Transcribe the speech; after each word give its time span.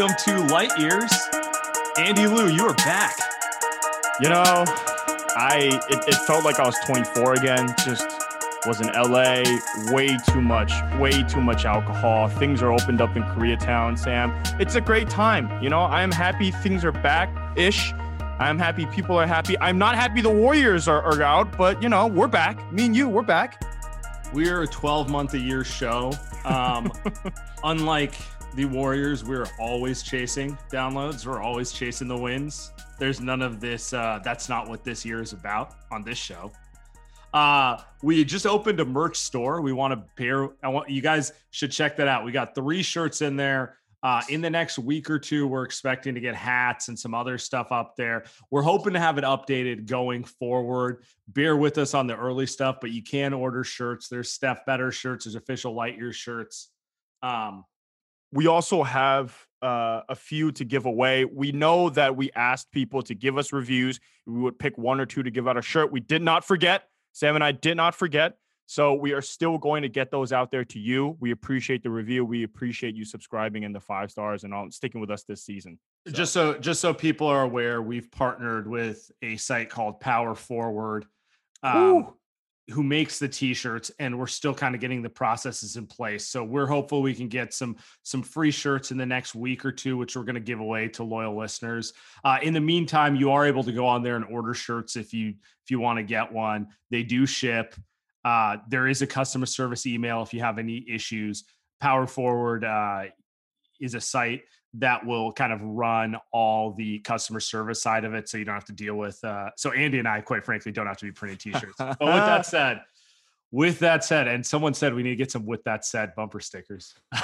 Welcome 0.00 0.16
to 0.24 0.46
Light 0.46 0.78
Years. 0.78 1.12
Andy 1.98 2.26
Liu, 2.26 2.46
you 2.46 2.64
are 2.64 2.72
back. 2.72 3.14
You 4.18 4.30
know, 4.30 4.64
I 5.36 5.78
it, 5.90 6.08
it 6.08 6.14
felt 6.26 6.42
like 6.42 6.58
I 6.58 6.64
was 6.64 6.74
24 6.86 7.34
again. 7.34 7.68
Just 7.84 8.08
was 8.64 8.80
in 8.80 8.86
LA. 8.86 9.42
Way 9.92 10.16
too 10.26 10.40
much, 10.40 10.72
way 10.98 11.22
too 11.24 11.42
much 11.42 11.66
alcohol. 11.66 12.28
Things 12.28 12.62
are 12.62 12.72
opened 12.72 13.02
up 13.02 13.14
in 13.14 13.24
Koreatown, 13.24 13.98
Sam. 13.98 14.32
It's 14.58 14.74
a 14.74 14.80
great 14.80 15.10
time. 15.10 15.62
You 15.62 15.68
know, 15.68 15.82
I 15.82 16.00
am 16.00 16.10
happy 16.10 16.50
things 16.50 16.82
are 16.82 16.92
back 16.92 17.28
ish. 17.58 17.92
I'm 18.38 18.58
happy 18.58 18.86
people 18.86 19.16
are 19.16 19.26
happy. 19.26 19.58
I'm 19.58 19.76
not 19.76 19.96
happy 19.96 20.22
the 20.22 20.30
Warriors 20.30 20.88
are, 20.88 21.02
are 21.02 21.20
out, 21.20 21.58
but 21.58 21.82
you 21.82 21.90
know, 21.90 22.06
we're 22.06 22.26
back. 22.26 22.72
Me 22.72 22.86
and 22.86 22.96
you, 22.96 23.06
we're 23.06 23.20
back. 23.20 23.62
We're 24.32 24.62
a 24.62 24.66
12 24.66 25.10
month 25.10 25.34
a 25.34 25.38
year 25.38 25.62
show. 25.62 26.14
Um, 26.46 26.90
unlike 27.64 28.14
the 28.54 28.64
Warriors, 28.64 29.24
we're 29.24 29.46
always 29.58 30.02
chasing 30.02 30.58
downloads. 30.72 31.24
We're 31.24 31.40
always 31.40 31.72
chasing 31.72 32.08
the 32.08 32.16
wins. 32.16 32.72
There's 32.98 33.20
none 33.20 33.42
of 33.42 33.60
this. 33.60 33.92
Uh, 33.92 34.20
that's 34.24 34.48
not 34.48 34.68
what 34.68 34.82
this 34.82 35.04
year 35.04 35.22
is 35.22 35.32
about 35.32 35.74
on 35.92 36.02
this 36.02 36.18
show. 36.18 36.50
Uh, 37.32 37.78
we 38.02 38.24
just 38.24 38.46
opened 38.46 38.80
a 38.80 38.84
merch 38.84 39.16
store. 39.16 39.60
We 39.60 39.72
want 39.72 39.94
to 39.94 40.04
pair. 40.16 40.48
I 40.64 40.68
want 40.68 40.90
you 40.90 41.00
guys 41.00 41.32
should 41.50 41.70
check 41.70 41.96
that 41.98 42.08
out. 42.08 42.24
We 42.24 42.32
got 42.32 42.54
three 42.54 42.82
shirts 42.82 43.22
in 43.22 43.36
there. 43.36 43.76
Uh, 44.02 44.22
in 44.30 44.40
the 44.40 44.48
next 44.48 44.78
week 44.78 45.10
or 45.10 45.18
two, 45.18 45.46
we're 45.46 45.62
expecting 45.62 46.14
to 46.14 46.20
get 46.20 46.34
hats 46.34 46.88
and 46.88 46.98
some 46.98 47.14
other 47.14 47.36
stuff 47.36 47.70
up 47.70 47.94
there. 47.96 48.24
We're 48.50 48.62
hoping 48.62 48.94
to 48.94 48.98
have 48.98 49.18
it 49.18 49.24
updated 49.24 49.86
going 49.86 50.24
forward. 50.24 51.04
Bear 51.28 51.56
with 51.56 51.76
us 51.76 51.92
on 51.92 52.06
the 52.06 52.16
early 52.16 52.46
stuff, 52.46 52.78
but 52.80 52.90
you 52.90 53.02
can 53.02 53.34
order 53.34 53.62
shirts. 53.62 54.08
There's 54.08 54.32
Steph 54.32 54.64
Better 54.64 54.90
shirts. 54.90 55.26
There's 55.26 55.34
official 55.34 55.74
Light 55.74 55.98
Year 55.98 56.12
shirts. 56.14 56.70
Um, 57.22 57.64
we 58.32 58.46
also 58.46 58.82
have 58.82 59.36
uh, 59.62 60.02
a 60.08 60.14
few 60.14 60.52
to 60.52 60.64
give 60.64 60.86
away. 60.86 61.24
We 61.24 61.52
know 61.52 61.90
that 61.90 62.16
we 62.16 62.30
asked 62.34 62.70
people 62.70 63.02
to 63.02 63.14
give 63.14 63.36
us 63.36 63.52
reviews. 63.52 64.00
We 64.26 64.40
would 64.40 64.58
pick 64.58 64.78
one 64.78 65.00
or 65.00 65.06
two 65.06 65.22
to 65.22 65.30
give 65.30 65.48
out 65.48 65.56
a 65.56 65.62
shirt. 65.62 65.92
We 65.92 66.00
did 66.00 66.22
not 66.22 66.44
forget. 66.44 66.84
Sam 67.12 67.34
and 67.34 67.44
I 67.44 67.52
did 67.52 67.76
not 67.76 67.94
forget. 67.94 68.36
So 68.66 68.94
we 68.94 69.12
are 69.14 69.20
still 69.20 69.58
going 69.58 69.82
to 69.82 69.88
get 69.88 70.12
those 70.12 70.32
out 70.32 70.52
there 70.52 70.64
to 70.66 70.78
you. 70.78 71.16
We 71.18 71.32
appreciate 71.32 71.82
the 71.82 71.90
review. 71.90 72.24
We 72.24 72.44
appreciate 72.44 72.94
you 72.94 73.04
subscribing 73.04 73.64
and 73.64 73.74
the 73.74 73.80
five 73.80 74.12
stars 74.12 74.44
and 74.44 74.54
all 74.54 74.70
sticking 74.70 75.00
with 75.00 75.10
us 75.10 75.24
this 75.24 75.42
season. 75.42 75.76
So. 76.06 76.12
Just 76.12 76.32
so 76.32 76.56
just 76.56 76.80
so 76.80 76.94
people 76.94 77.26
are 77.26 77.42
aware, 77.42 77.82
we've 77.82 78.08
partnered 78.12 78.68
with 78.68 79.10
a 79.22 79.36
site 79.38 79.70
called 79.70 79.98
Power 79.98 80.36
Forward. 80.36 81.04
Um, 81.64 82.14
who 82.68 82.82
makes 82.82 83.18
the 83.18 83.28
t-shirts 83.28 83.90
and 83.98 84.16
we're 84.16 84.26
still 84.26 84.54
kind 84.54 84.74
of 84.74 84.80
getting 84.80 85.02
the 85.02 85.10
processes 85.10 85.76
in 85.76 85.86
place. 85.86 86.26
So 86.26 86.44
we're 86.44 86.66
hopeful 86.66 87.02
we 87.02 87.14
can 87.14 87.28
get 87.28 87.52
some 87.52 87.76
some 88.02 88.22
free 88.22 88.50
shirts 88.50 88.90
in 88.90 88.96
the 88.96 89.06
next 89.06 89.34
week 89.34 89.64
or 89.64 89.72
two 89.72 89.96
which 89.96 90.16
we're 90.16 90.24
going 90.24 90.34
to 90.34 90.40
give 90.40 90.60
away 90.60 90.88
to 90.88 91.02
loyal 91.02 91.36
listeners. 91.36 91.92
Uh, 92.24 92.38
in 92.42 92.52
the 92.52 92.60
meantime 92.60 93.16
you 93.16 93.30
are 93.32 93.44
able 93.46 93.64
to 93.64 93.72
go 93.72 93.86
on 93.86 94.02
there 94.02 94.16
and 94.16 94.24
order 94.26 94.54
shirts 94.54 94.96
if 94.96 95.12
you 95.12 95.30
if 95.30 95.70
you 95.70 95.80
want 95.80 95.98
to 95.98 96.02
get 96.02 96.32
one. 96.32 96.68
They 96.90 97.02
do 97.02 97.26
ship. 97.26 97.74
Uh, 98.24 98.58
there 98.68 98.86
is 98.86 99.02
a 99.02 99.06
customer 99.06 99.46
service 99.46 99.86
email 99.86 100.22
if 100.22 100.32
you 100.34 100.40
have 100.40 100.58
any 100.58 100.84
issues. 100.88 101.44
Power 101.80 102.06
forward 102.06 102.64
uh, 102.64 103.04
is 103.80 103.94
a 103.94 104.00
site 104.00 104.42
that 104.74 105.04
will 105.04 105.32
kind 105.32 105.52
of 105.52 105.60
run 105.62 106.16
all 106.32 106.72
the 106.72 107.00
customer 107.00 107.40
service 107.40 107.82
side 107.82 108.04
of 108.04 108.14
it 108.14 108.28
so 108.28 108.38
you 108.38 108.44
don't 108.44 108.54
have 108.54 108.64
to 108.64 108.72
deal 108.72 108.94
with 108.94 109.22
uh, 109.24 109.50
so 109.56 109.72
andy 109.72 109.98
and 109.98 110.06
i 110.06 110.20
quite 110.20 110.44
frankly 110.44 110.70
don't 110.70 110.86
have 110.86 110.96
to 110.96 111.04
be 111.04 111.12
printing 111.12 111.38
t-shirts. 111.38 111.76
But 111.78 111.98
with 111.98 111.98
that 111.98 112.46
said 112.46 112.82
with 113.50 113.80
that 113.80 114.04
said 114.04 114.28
and 114.28 114.46
someone 114.46 114.74
said 114.74 114.94
we 114.94 115.02
need 115.02 115.10
to 115.10 115.16
get 115.16 115.32
some 115.32 115.44
with 115.44 115.64
that 115.64 115.84
said 115.84 116.14
bumper 116.14 116.40
stickers. 116.40 116.94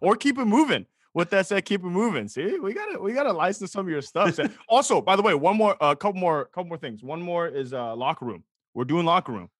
Or 0.00 0.16
keep 0.16 0.38
it 0.38 0.44
moving. 0.44 0.86
With 1.14 1.30
that 1.30 1.46
said 1.46 1.64
keep 1.64 1.82
it 1.82 1.88
moving. 1.88 2.28
See 2.28 2.58
we 2.58 2.72
gotta 2.72 3.00
we 3.00 3.12
gotta 3.12 3.32
license 3.32 3.72
some 3.72 3.86
of 3.86 3.90
your 3.90 4.02
stuff. 4.02 4.38
Also 4.68 5.00
by 5.00 5.16
the 5.16 5.22
way 5.22 5.34
one 5.34 5.56
more 5.56 5.76
a 5.80 5.84
uh, 5.84 5.94
couple 5.94 6.20
more 6.20 6.44
couple 6.46 6.66
more 6.66 6.78
things. 6.78 7.02
One 7.02 7.20
more 7.20 7.48
is 7.48 7.72
uh 7.72 7.96
locker 7.96 8.24
room. 8.24 8.44
We're 8.74 8.84
doing 8.84 9.04
locker 9.04 9.32
room. 9.32 9.50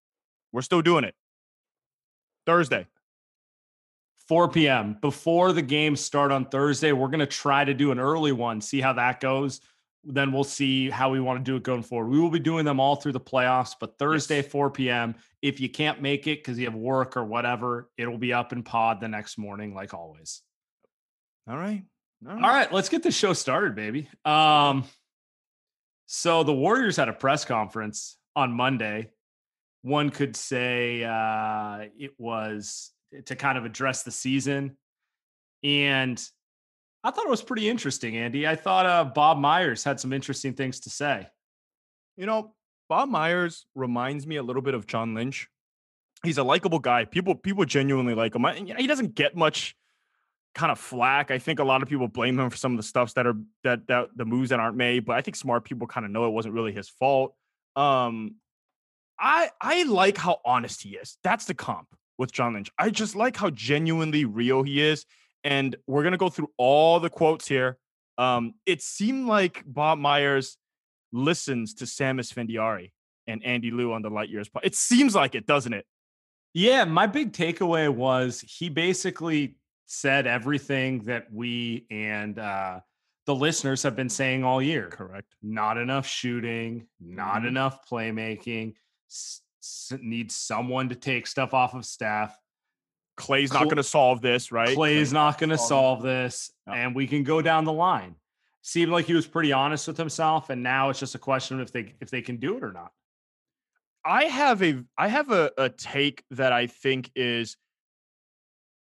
We're 0.52 0.62
still 0.62 0.82
doing 0.82 1.04
it. 1.04 1.14
Thursday 2.46 2.86
4 4.28 4.48
p.m. 4.48 4.98
before 5.00 5.52
the 5.52 5.62
games 5.62 6.00
start 6.00 6.30
on 6.30 6.44
Thursday. 6.44 6.92
We're 6.92 7.08
going 7.08 7.20
to 7.20 7.26
try 7.26 7.64
to 7.64 7.72
do 7.72 7.90
an 7.90 7.98
early 7.98 8.32
one, 8.32 8.60
see 8.60 8.80
how 8.80 8.92
that 8.94 9.20
goes. 9.20 9.60
Then 10.04 10.32
we'll 10.32 10.44
see 10.44 10.90
how 10.90 11.10
we 11.10 11.20
want 11.20 11.44
to 11.44 11.50
do 11.50 11.56
it 11.56 11.62
going 11.62 11.82
forward. 11.82 12.10
We 12.10 12.20
will 12.20 12.30
be 12.30 12.38
doing 12.38 12.64
them 12.64 12.78
all 12.78 12.96
through 12.96 13.12
the 13.12 13.20
playoffs, 13.20 13.74
but 13.80 13.98
Thursday, 13.98 14.36
yes. 14.36 14.46
4 14.46 14.70
p.m. 14.70 15.14
If 15.42 15.60
you 15.60 15.68
can't 15.68 16.02
make 16.02 16.26
it 16.26 16.38
because 16.38 16.58
you 16.58 16.66
have 16.66 16.74
work 16.74 17.16
or 17.16 17.24
whatever, 17.24 17.90
it'll 17.96 18.18
be 18.18 18.32
up 18.32 18.52
in 18.52 18.62
pod 18.62 19.00
the 19.00 19.08
next 19.08 19.38
morning, 19.38 19.74
like 19.74 19.94
always. 19.94 20.42
All 21.48 21.56
right. 21.56 21.82
All 22.26 22.34
right. 22.34 22.44
All 22.44 22.50
right 22.50 22.72
let's 22.72 22.88
get 22.88 23.02
the 23.02 23.10
show 23.10 23.32
started, 23.32 23.74
baby. 23.74 24.08
Um, 24.24 24.84
so 26.06 26.42
the 26.42 26.54
Warriors 26.54 26.96
had 26.96 27.08
a 27.08 27.12
press 27.12 27.44
conference 27.44 28.16
on 28.36 28.52
Monday. 28.52 29.10
One 29.82 30.10
could 30.10 30.36
say 30.36 31.04
uh, 31.04 31.86
it 31.98 32.12
was 32.18 32.90
to 33.26 33.36
kind 33.36 33.58
of 33.58 33.64
address 33.64 34.02
the 34.02 34.10
season. 34.10 34.76
And 35.62 36.22
I 37.04 37.10
thought 37.10 37.26
it 37.26 37.30
was 37.30 37.42
pretty 37.42 37.68
interesting, 37.68 38.16
Andy. 38.16 38.46
I 38.46 38.56
thought 38.56 38.86
uh, 38.86 39.04
Bob 39.04 39.38
Myers 39.38 39.84
had 39.84 40.00
some 40.00 40.12
interesting 40.12 40.54
things 40.54 40.80
to 40.80 40.90
say. 40.90 41.26
You 42.16 42.26
know, 42.26 42.54
Bob 42.88 43.08
Myers 43.08 43.66
reminds 43.74 44.26
me 44.26 44.36
a 44.36 44.42
little 44.42 44.62
bit 44.62 44.74
of 44.74 44.86
John 44.86 45.14
Lynch. 45.14 45.48
He's 46.24 46.38
a 46.38 46.42
likable 46.42 46.80
guy. 46.80 47.04
People 47.04 47.36
people 47.36 47.64
genuinely 47.64 48.14
like 48.14 48.34
him. 48.34 48.44
He 48.76 48.88
doesn't 48.88 49.14
get 49.14 49.36
much 49.36 49.76
kind 50.54 50.72
of 50.72 50.78
flack. 50.78 51.30
I 51.30 51.38
think 51.38 51.60
a 51.60 51.64
lot 51.64 51.82
of 51.82 51.88
people 51.88 52.08
blame 52.08 52.38
him 52.38 52.50
for 52.50 52.56
some 52.56 52.72
of 52.72 52.76
the 52.76 52.82
stuffs 52.82 53.12
that 53.12 53.26
are 53.26 53.36
that 53.62 53.86
that 53.86 54.08
the 54.16 54.24
moves 54.24 54.50
that 54.50 54.58
aren't 54.58 54.76
made, 54.76 55.04
but 55.04 55.16
I 55.16 55.22
think 55.22 55.36
smart 55.36 55.64
people 55.64 55.86
kind 55.86 56.04
of 56.04 56.10
know 56.10 56.26
it 56.26 56.30
wasn't 56.30 56.54
really 56.54 56.72
his 56.72 56.88
fault. 56.88 57.34
Um, 57.76 58.34
I 59.18 59.50
I 59.60 59.84
like 59.84 60.16
how 60.16 60.40
honest 60.44 60.82
he 60.82 60.96
is. 60.96 61.18
That's 61.22 61.44
the 61.44 61.54
comp 61.54 61.88
with 62.18 62.32
John 62.32 62.54
Lynch. 62.54 62.70
I 62.78 62.90
just 62.90 63.16
like 63.16 63.36
how 63.36 63.50
genuinely 63.50 64.24
real 64.24 64.62
he 64.62 64.82
is. 64.82 65.06
And 65.44 65.76
we're 65.86 66.02
gonna 66.02 66.16
go 66.18 66.28
through 66.28 66.50
all 66.56 67.00
the 67.00 67.08
quotes 67.10 67.46
here. 67.48 67.78
Um, 68.18 68.54
it 68.66 68.82
seemed 68.82 69.26
like 69.28 69.62
Bob 69.64 69.98
Myers 69.98 70.56
listens 71.12 71.74
to 71.74 71.86
Sam 71.86 72.18
Esfandiari 72.18 72.90
and 73.26 73.44
Andy 73.44 73.70
Liu 73.70 73.92
on 73.92 74.02
the 74.02 74.10
Light 74.10 74.28
Years. 74.28 74.50
It 74.62 74.74
seems 74.74 75.14
like 75.14 75.34
it, 75.34 75.46
doesn't 75.46 75.72
it? 75.72 75.86
Yeah, 76.54 76.84
my 76.84 77.06
big 77.06 77.32
takeaway 77.32 77.88
was 77.88 78.40
he 78.40 78.68
basically 78.68 79.56
said 79.86 80.26
everything 80.26 81.04
that 81.04 81.32
we 81.32 81.86
and 81.90 82.38
uh, 82.38 82.80
the 83.26 83.34
listeners 83.34 83.82
have 83.84 83.94
been 83.94 84.08
saying 84.08 84.42
all 84.42 84.60
year. 84.60 84.88
Correct. 84.88 85.34
Not 85.42 85.78
enough 85.78 86.06
shooting, 86.06 86.86
not 87.00 87.42
Mhm. 87.42 87.48
enough 87.48 87.88
playmaking. 87.88 88.74
S- 89.68 89.92
s- 89.92 89.98
needs 90.02 90.34
someone 90.34 90.88
to 90.88 90.94
take 90.94 91.26
stuff 91.26 91.54
off 91.54 91.74
of 91.74 91.84
staff. 91.84 92.36
Clay's 93.16 93.52
not 93.52 93.64
going 93.64 93.76
to 93.76 93.82
solve 93.82 94.20
this, 94.20 94.52
right? 94.52 94.74
Clay's 94.76 95.12
not 95.12 95.38
going 95.38 95.50
to 95.50 95.58
solve 95.58 95.98
solve 95.98 96.02
this, 96.02 96.52
No. 96.66 96.72
and 96.74 96.94
we 96.94 97.06
can 97.08 97.24
go 97.24 97.42
down 97.42 97.64
the 97.64 97.72
line. 97.72 98.14
Seemed 98.62 98.92
like 98.92 99.06
he 99.06 99.14
was 99.14 99.26
pretty 99.26 99.52
honest 99.52 99.88
with 99.88 99.96
himself, 99.96 100.50
and 100.50 100.62
now 100.62 100.90
it's 100.90 101.00
just 101.00 101.14
a 101.14 101.18
question 101.18 101.60
of 101.60 101.66
if 101.66 101.72
they 101.72 101.94
if 102.00 102.10
they 102.10 102.22
can 102.22 102.36
do 102.36 102.56
it 102.56 102.62
or 102.62 102.72
not. 102.72 102.92
I 104.04 104.24
have 104.24 104.62
a 104.62 104.84
I 104.96 105.08
have 105.08 105.30
a, 105.32 105.50
a 105.58 105.68
take 105.68 106.22
that 106.30 106.52
I 106.52 106.66
think 106.66 107.10
is 107.16 107.56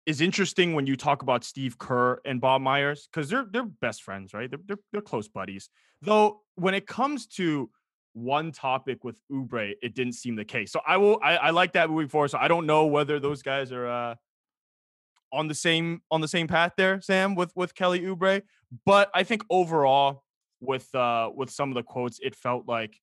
is 0.06 0.21
interesting 0.21 0.74
when 0.74 0.88
you 0.88 0.95
talk 0.95 1.21
about 1.21 1.44
Steve 1.44 1.77
Kerr 1.77 2.19
and 2.25 2.42
Bob 2.42 2.62
Myers 2.62 3.07
because 3.12 3.30
they're 3.30 3.45
they're 3.50 3.63
best 3.63 4.01
friends, 4.04 4.33
right? 4.33 4.50
They're, 4.50 4.60
they're 4.66 4.80
they're 4.92 5.01
close 5.01 5.27
buddies. 5.27 5.69
Though 6.01 6.42
when 6.56 6.74
it 6.74 6.88
comes 6.88 7.27
to 7.38 7.69
one 8.13 8.51
topic 8.51 9.03
with 9.03 9.15
Oubre, 9.31 9.73
it 9.81 9.95
didn't 9.95 10.13
seem 10.13 10.35
the 10.35 10.45
case. 10.45 10.71
So 10.71 10.81
I 10.85 10.97
will 10.97 11.19
I, 11.23 11.38
I 11.38 11.50
like 11.51 11.73
that 11.73 11.89
moving 11.89 12.07
forward. 12.07 12.29
So 12.29 12.38
I 12.38 12.47
don't 12.47 12.65
know 12.65 12.85
whether 12.85 13.19
those 13.19 13.41
guys 13.41 13.71
are 13.71 13.88
uh 13.88 14.15
on 15.31 15.47
the 15.47 15.56
same 15.56 16.01
on 16.11 16.21
the 16.21 16.27
same 16.27 16.47
path 16.47 16.73
there, 16.77 17.01
Sam, 17.01 17.35
with 17.35 17.51
with 17.56 17.75
Kelly 17.75 18.01
Oubre. 18.01 18.41
But 18.85 19.09
I 19.13 19.23
think 19.23 19.44
overall, 19.50 20.23
with 20.59 20.94
uh 20.95 21.29
with 21.33 21.50
some 21.50 21.69
of 21.69 21.75
the 21.75 21.83
quotes, 21.83 22.19
it 22.21 22.35
felt 22.35 22.67
like 22.67 23.00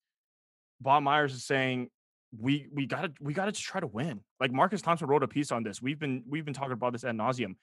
Bob 0.80 1.02
Myers 1.02 1.34
is 1.34 1.44
saying 1.44 1.90
we 2.38 2.66
we 2.72 2.86
gotta 2.86 3.12
we 3.20 3.32
gotta 3.32 3.52
just 3.52 3.64
try 3.64 3.80
to 3.80 3.86
win. 3.86 4.20
Like 4.40 4.52
Marcus 4.52 4.82
Thompson 4.82 5.08
wrote 5.08 5.22
a 5.22 5.28
piece 5.28 5.52
on 5.52 5.62
this. 5.62 5.80
We've 5.80 5.98
been 5.98 6.22
we've 6.28 6.44
been 6.44 6.54
talking 6.54 6.72
about 6.72 6.92
this 6.92 7.04
ad 7.04 7.16
nauseum. 7.16 7.54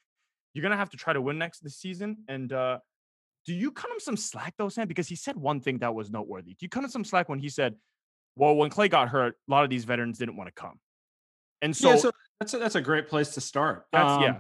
You're 0.54 0.64
gonna 0.64 0.78
have 0.78 0.90
to 0.92 0.98
try 0.98 1.14
to 1.14 1.22
win 1.22 1.38
next 1.38 1.60
this 1.60 1.78
season. 1.78 2.18
And 2.28 2.52
uh 2.54 2.80
do 3.46 3.54
you 3.54 3.72
cut 3.72 3.92
him 3.92 4.00
some 4.00 4.18
slack 4.18 4.54
though, 4.58 4.70
Sam? 4.70 4.88
Because 4.88 5.08
he 5.08 5.16
said 5.16 5.36
one 5.36 5.60
thing 5.60 5.80
that 5.80 5.94
was 5.94 6.10
noteworthy. 6.10 6.52
Do 6.52 6.58
you 6.62 6.70
cut 6.70 6.84
him 6.84 6.90
some 6.90 7.04
slack 7.04 7.30
when 7.30 7.40
he 7.40 7.50
said, 7.50 7.76
"Well, 8.36 8.56
when 8.56 8.70
Clay 8.70 8.88
got 8.88 9.10
hurt, 9.10 9.36
a 9.48 9.52
lot 9.52 9.64
of 9.64 9.70
these 9.70 9.84
veterans 9.86 10.18
didn't 10.18 10.38
want 10.38 10.48
to 10.48 10.54
come," 10.54 10.80
and 11.62 11.76
so, 11.76 11.90
yeah, 11.92 11.96
so 11.98 12.12
that's 12.40 12.54
a, 12.54 12.58
that's 12.58 12.76
a 12.76 12.82
great 12.82 13.08
place 13.08 13.34
to 13.36 13.42
start. 13.42 13.86
that's 13.92 14.22
yeah, 14.22 14.30
Um, 14.30 14.38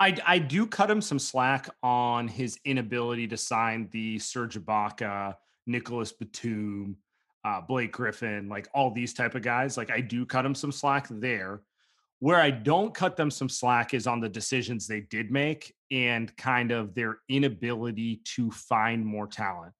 I 0.00 0.16
I 0.26 0.38
do 0.38 0.66
cut 0.66 0.90
him 0.90 1.00
some 1.00 1.18
slack 1.18 1.68
on 1.82 2.28
his 2.28 2.58
inability 2.64 3.28
to 3.28 3.36
sign 3.36 3.88
the 3.92 4.18
Serge 4.18 4.58
Ibaka, 4.58 5.34
Nicolas 5.66 6.12
Batum, 6.12 6.96
uh, 7.44 7.60
Blake 7.60 7.92
Griffin, 7.92 8.48
like 8.48 8.68
all 8.74 8.90
these 8.90 9.14
type 9.14 9.34
of 9.34 9.42
guys. 9.42 9.76
Like 9.76 9.90
I 9.90 10.00
do 10.00 10.26
cut 10.26 10.44
him 10.44 10.54
some 10.54 10.72
slack 10.72 11.06
there. 11.10 11.62
Where 12.24 12.40
I 12.40 12.52
don't 12.52 12.94
cut 12.94 13.16
them 13.16 13.30
some 13.30 13.50
slack 13.50 13.92
is 13.92 14.06
on 14.06 14.18
the 14.18 14.30
decisions 14.30 14.86
they 14.86 15.02
did 15.02 15.30
make 15.30 15.74
and 15.90 16.34
kind 16.38 16.70
of 16.70 16.94
their 16.94 17.18
inability 17.28 18.22
to 18.36 18.50
find 18.50 19.04
more 19.04 19.26
talent. 19.26 19.74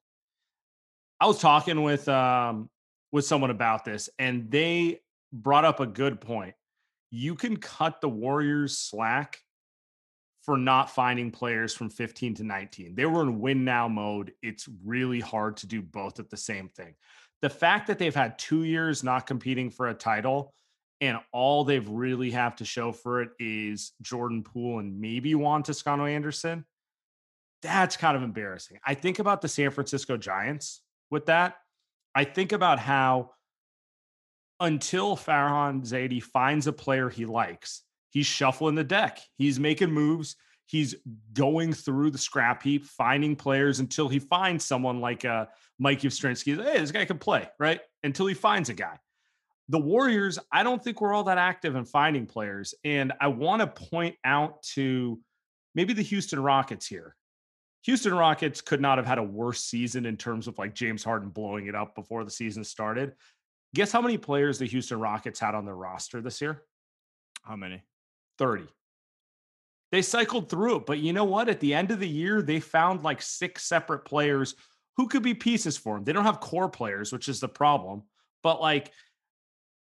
I 1.19 1.25
was 1.25 1.39
talking 1.39 1.81
with 1.81 2.07
um 2.07 2.69
with 3.11 3.25
someone 3.25 3.49
about 3.49 3.83
this 3.83 4.11
and 4.19 4.51
they 4.51 4.99
brought 5.33 5.65
up 5.65 5.79
a 5.79 5.87
good 5.87 6.21
point. 6.21 6.53
You 7.09 7.33
can 7.33 7.57
cut 7.57 7.99
the 7.99 8.09
Warriors 8.09 8.77
slack 8.77 9.39
for 10.43 10.55
not 10.55 10.91
finding 10.91 11.31
players 11.31 11.73
from 11.73 11.89
15 11.89 12.35
to 12.35 12.43
19. 12.43 12.93
They 12.93 13.07
were 13.07 13.23
in 13.23 13.39
win 13.39 13.65
now 13.65 13.87
mode. 13.87 14.33
It's 14.43 14.69
really 14.83 15.19
hard 15.19 15.57
to 15.57 15.65
do 15.65 15.81
both 15.81 16.19
at 16.19 16.29
the 16.29 16.37
same 16.37 16.69
thing. 16.69 16.93
The 17.41 17.49
fact 17.49 17.87
that 17.87 17.97
they've 17.97 18.13
had 18.13 18.37
2 18.37 18.65
years 18.65 19.03
not 19.03 19.25
competing 19.25 19.71
for 19.71 19.87
a 19.87 19.95
title 19.95 20.53
and 21.01 21.17
all 21.31 21.63
they've 21.63 21.87
really 21.87 22.31
have 22.31 22.55
to 22.57 22.65
show 22.65 22.91
for 22.91 23.21
it 23.21 23.29
is 23.39 23.91
Jordan 24.01 24.43
Poole 24.43 24.79
and 24.79 24.99
maybe 24.99 25.35
Juan 25.35 25.63
Toscano 25.63 26.05
Anderson. 26.05 26.65
That's 27.61 27.97
kind 27.97 28.15
of 28.15 28.23
embarrassing. 28.23 28.79
I 28.85 28.93
think 28.93 29.19
about 29.19 29.41
the 29.41 29.47
San 29.47 29.71
Francisco 29.71 30.17
Giants 30.17 30.81
with 31.09 31.25
that. 31.25 31.57
I 32.13 32.23
think 32.23 32.51
about 32.51 32.79
how 32.79 33.31
until 34.59 35.17
Farhan 35.17 35.81
Zaidi 35.81 36.23
finds 36.23 36.67
a 36.67 36.73
player 36.73 37.09
he 37.09 37.25
likes, 37.25 37.81
he's 38.11 38.25
shuffling 38.25 38.75
the 38.75 38.83
deck. 38.83 39.19
He's 39.37 39.59
making 39.59 39.91
moves. 39.91 40.37
He's 40.67 40.95
going 41.33 41.73
through 41.73 42.11
the 42.11 42.17
scrap 42.17 42.63
heap, 42.63 42.85
finding 42.85 43.35
players 43.35 43.79
until 43.79 44.07
he 44.07 44.19
finds 44.19 44.65
someone 44.65 44.99
like 44.99 45.25
uh, 45.25 45.45
Mike 45.77 46.01
Yastrzemski. 46.01 46.63
Hey, 46.63 46.79
this 46.79 46.91
guy 46.91 47.05
can 47.05 47.19
play, 47.19 47.47
right? 47.59 47.81
Until 48.01 48.25
he 48.25 48.33
finds 48.33 48.69
a 48.69 48.73
guy. 48.73 48.97
The 49.69 49.79
Warriors, 49.79 50.37
I 50.51 50.63
don't 50.63 50.83
think 50.83 51.01
we're 51.01 51.13
all 51.13 51.23
that 51.23 51.37
active 51.37 51.75
in 51.75 51.85
finding 51.85 52.27
players. 52.27 52.75
And 52.83 53.13
I 53.19 53.27
want 53.27 53.61
to 53.61 53.67
point 53.67 54.15
out 54.23 54.61
to 54.73 55.19
maybe 55.73 55.93
the 55.93 56.03
Houston 56.03 56.39
Rockets 56.39 56.85
here. 56.85 57.15
Houston 57.83 58.13
Rockets 58.13 58.61
could 58.61 58.81
not 58.81 58.97
have 58.97 59.07
had 59.07 59.17
a 59.17 59.23
worse 59.23 59.63
season 59.63 60.05
in 60.05 60.17
terms 60.17 60.47
of 60.47 60.57
like 60.57 60.73
James 60.73 61.03
Harden 61.03 61.29
blowing 61.29 61.67
it 61.67 61.75
up 61.75 61.95
before 61.95 62.23
the 62.23 62.31
season 62.31 62.63
started. 62.63 63.13
Guess 63.73 63.91
how 63.91 64.01
many 64.01 64.17
players 64.17 64.57
the 64.57 64.65
Houston 64.65 64.99
Rockets 64.99 65.39
had 65.39 65.53
on 65.53 65.65
their 65.65 65.75
roster 65.75 66.21
this 66.21 66.41
year? 66.41 66.63
how 67.45 67.55
many? 67.55 67.83
30. 68.39 68.65
They 69.91 70.01
cycled 70.01 70.49
through 70.49 70.77
it, 70.77 70.85
but 70.85 70.99
you 70.99 71.13
know 71.13 71.25
what? 71.25 71.47
At 71.47 71.59
the 71.59 71.73
end 71.73 71.91
of 71.91 71.99
the 71.99 72.07
year, 72.07 72.41
they 72.41 72.59
found 72.59 73.03
like 73.03 73.21
six 73.21 73.63
separate 73.63 74.03
players 74.03 74.55
who 74.97 75.07
could 75.07 75.23
be 75.23 75.33
pieces 75.33 75.77
for 75.77 75.95
them. 75.95 76.03
They 76.03 76.13
don't 76.13 76.25
have 76.25 76.39
core 76.39 76.69
players, 76.69 77.13
which 77.13 77.29
is 77.29 77.39
the 77.39 77.47
problem. 77.47 78.03
But 78.41 78.61
like, 78.61 78.91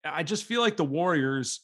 I 0.03 0.23
just 0.23 0.45
feel 0.45 0.61
like 0.61 0.77
the 0.77 0.85
Warriors 0.85 1.61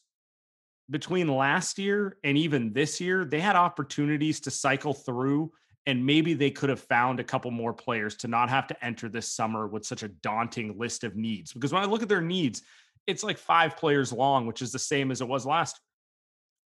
between 0.89 1.27
last 1.27 1.79
year 1.79 2.17
and 2.23 2.37
even 2.37 2.73
this 2.73 3.01
year, 3.01 3.25
they 3.25 3.39
had 3.39 3.55
opportunities 3.55 4.39
to 4.41 4.51
cycle 4.51 4.93
through 4.93 5.51
and 5.87 6.05
maybe 6.05 6.33
they 6.33 6.49
could 6.49 6.69
have 6.69 6.79
found 6.79 7.19
a 7.19 7.23
couple 7.23 7.51
more 7.51 7.73
players 7.73 8.15
to 8.17 8.27
not 8.27 8.49
have 8.49 8.67
to 8.67 8.85
enter 8.85 9.07
this 9.07 9.29
summer 9.29 9.67
with 9.67 9.85
such 9.85 10.03
a 10.03 10.07
daunting 10.07 10.77
list 10.77 11.03
of 11.03 11.15
needs. 11.15 11.53
Because 11.53 11.71
when 11.71 11.83
I 11.83 11.85
look 11.85 12.01
at 12.01 12.09
their 12.09 12.21
needs, 12.21 12.63
it's 13.05 13.23
like 13.23 13.37
five 13.37 13.77
players 13.77 14.11
long, 14.11 14.47
which 14.47 14.61
is 14.61 14.71
the 14.71 14.79
same 14.79 15.11
as 15.11 15.21
it 15.21 15.27
was 15.27 15.45
last. 15.45 15.79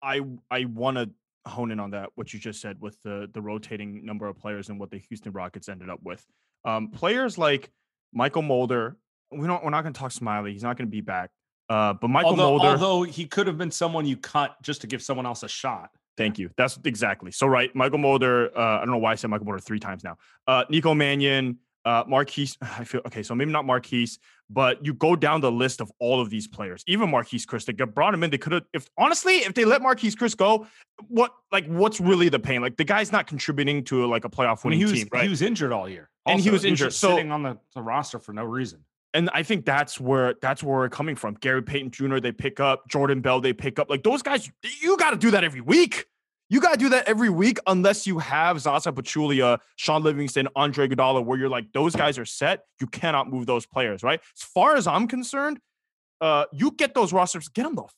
I 0.02 0.20
I 0.50 0.66
want 0.66 0.98
to 0.98 1.10
hone 1.46 1.70
in 1.70 1.80
on 1.80 1.92
that 1.92 2.10
what 2.16 2.34
you 2.34 2.40
just 2.40 2.60
said 2.60 2.76
with 2.80 3.00
the 3.02 3.28
the 3.32 3.40
rotating 3.40 4.04
number 4.04 4.26
of 4.26 4.38
players 4.38 4.68
and 4.68 4.78
what 4.78 4.90
the 4.90 4.98
Houston 4.98 5.32
Rockets 5.32 5.68
ended 5.68 5.88
up 5.88 6.00
with. 6.02 6.24
Um, 6.64 6.88
players 6.88 7.38
like 7.38 7.70
Mychal 8.16 8.44
Mulder. 8.44 8.98
We 9.30 9.46
don't. 9.46 9.64
We're 9.64 9.70
not 9.70 9.82
going 9.82 9.94
to 9.94 9.98
talk 9.98 10.12
Smiley. 10.12 10.52
He's 10.52 10.62
not 10.62 10.76
going 10.76 10.88
to 10.88 10.90
be 10.90 11.00
back. 11.00 11.30
Uh, 11.68 11.92
but 11.94 12.08
Mychal 12.08 12.24
although, 12.24 12.50
Mulder. 12.58 12.68
although 12.68 13.02
he 13.02 13.26
could 13.26 13.46
have 13.46 13.58
been 13.58 13.70
someone 13.70 14.06
you 14.06 14.16
cut 14.16 14.56
just 14.62 14.80
to 14.82 14.86
give 14.86 15.02
someone 15.02 15.26
else 15.26 15.42
a 15.42 15.48
shot. 15.48 15.90
Thank 16.16 16.38
you. 16.38 16.50
That's 16.56 16.78
exactly 16.84 17.30
so 17.32 17.46
right. 17.46 17.74
Mychal 17.74 18.00
Mulder. 18.00 18.56
Uh, 18.56 18.60
I 18.60 18.78
don't 18.78 18.90
know 18.90 18.98
why 18.98 19.12
I 19.12 19.14
said 19.16 19.30
Mychal 19.30 19.44
Mulder 19.44 19.58
three 19.58 19.80
times 19.80 20.02
now. 20.04 20.16
Uh, 20.46 20.64
Nico 20.70 20.94
Mannion, 20.94 21.58
uh, 21.84 22.04
Marquese. 22.04 22.56
I 22.62 22.84
feel 22.84 23.02
okay. 23.06 23.22
So 23.22 23.34
maybe 23.34 23.50
not 23.50 23.64
Marquese, 23.66 24.18
but 24.48 24.84
you 24.84 24.94
go 24.94 25.14
down 25.16 25.40
the 25.40 25.52
list 25.52 25.80
of 25.80 25.90
all 25.98 26.20
of 26.20 26.30
these 26.30 26.46
players. 26.48 26.82
Even 26.86 27.10
Marquese 27.10 27.44
Chriss. 27.44 27.66
They 27.66 27.72
brought 27.72 28.14
him 28.14 28.22
in. 28.22 28.30
They 28.30 28.38
could 28.38 28.52
have. 28.52 28.62
If 28.72 28.88
honestly, 28.96 29.34
if 29.38 29.52
they 29.54 29.64
let 29.64 29.82
Marquese 29.82 30.14
Chriss 30.14 30.36
go, 30.36 30.66
what 31.08 31.32
like 31.52 31.66
what's 31.66 32.00
really 32.00 32.28
the 32.28 32.38
pain? 32.38 32.62
Like 32.62 32.76
the 32.76 32.84
guy's 32.84 33.12
not 33.12 33.26
contributing 33.26 33.84
to 33.84 34.06
like 34.06 34.24
a 34.24 34.30
playoff 34.30 34.64
I 34.64 34.70
mean, 34.70 34.78
winning 34.78 34.78
he 34.78 34.84
was 34.84 34.92
team, 34.94 35.08
right? 35.12 35.22
he 35.24 35.28
was 35.28 35.42
injured 35.42 35.72
all 35.72 35.88
year, 35.88 36.08
And 36.26 36.40
he 36.40 36.50
was 36.50 36.64
injured, 36.64 36.88
just 36.88 37.00
so- 37.00 37.16
sitting 37.16 37.30
on 37.32 37.42
the, 37.42 37.58
the 37.74 37.82
roster 37.82 38.18
for 38.18 38.32
no 38.32 38.44
reason. 38.44 38.84
And 39.16 39.30
I 39.32 39.42
think 39.42 39.64
that's 39.64 39.98
where 39.98 40.34
that's 40.42 40.62
where 40.62 40.76
we're 40.76 40.90
coming 40.90 41.16
from. 41.16 41.34
Gary 41.40 41.62
Payton 41.62 41.90
Jr. 41.90 42.18
They 42.18 42.32
pick 42.32 42.60
up 42.60 42.86
Jordan 42.86 43.22
Bell. 43.22 43.40
They 43.40 43.54
pick 43.54 43.78
up 43.78 43.88
like 43.88 44.02
those 44.02 44.20
guys. 44.20 44.50
You 44.82 44.98
got 44.98 45.12
to 45.12 45.16
do 45.16 45.30
that 45.30 45.42
every 45.42 45.62
week. 45.62 46.04
You 46.50 46.60
got 46.60 46.72
to 46.72 46.78
do 46.78 46.90
that 46.90 47.08
every 47.08 47.30
week 47.30 47.58
unless 47.66 48.06
you 48.06 48.18
have 48.18 48.60
Zaza 48.60 48.92
Pachulia, 48.92 49.58
Shaun 49.76 50.02
Livingston, 50.02 50.48
Andre 50.54 50.86
Iguodala, 50.86 51.24
where 51.24 51.38
you're 51.38 51.48
like 51.48 51.72
those 51.72 51.96
guys 51.96 52.18
are 52.18 52.26
set. 52.26 52.64
You 52.78 52.86
cannot 52.88 53.30
move 53.30 53.46
those 53.46 53.64
players, 53.64 54.02
right? 54.02 54.20
As 54.36 54.42
far 54.42 54.76
as 54.76 54.86
I'm 54.86 55.08
concerned, 55.08 55.60
uh, 56.20 56.44
you 56.52 56.72
get 56.72 56.92
those 56.92 57.10
rosters, 57.10 57.48
get 57.48 57.62
them 57.62 57.74
though. 57.74 57.88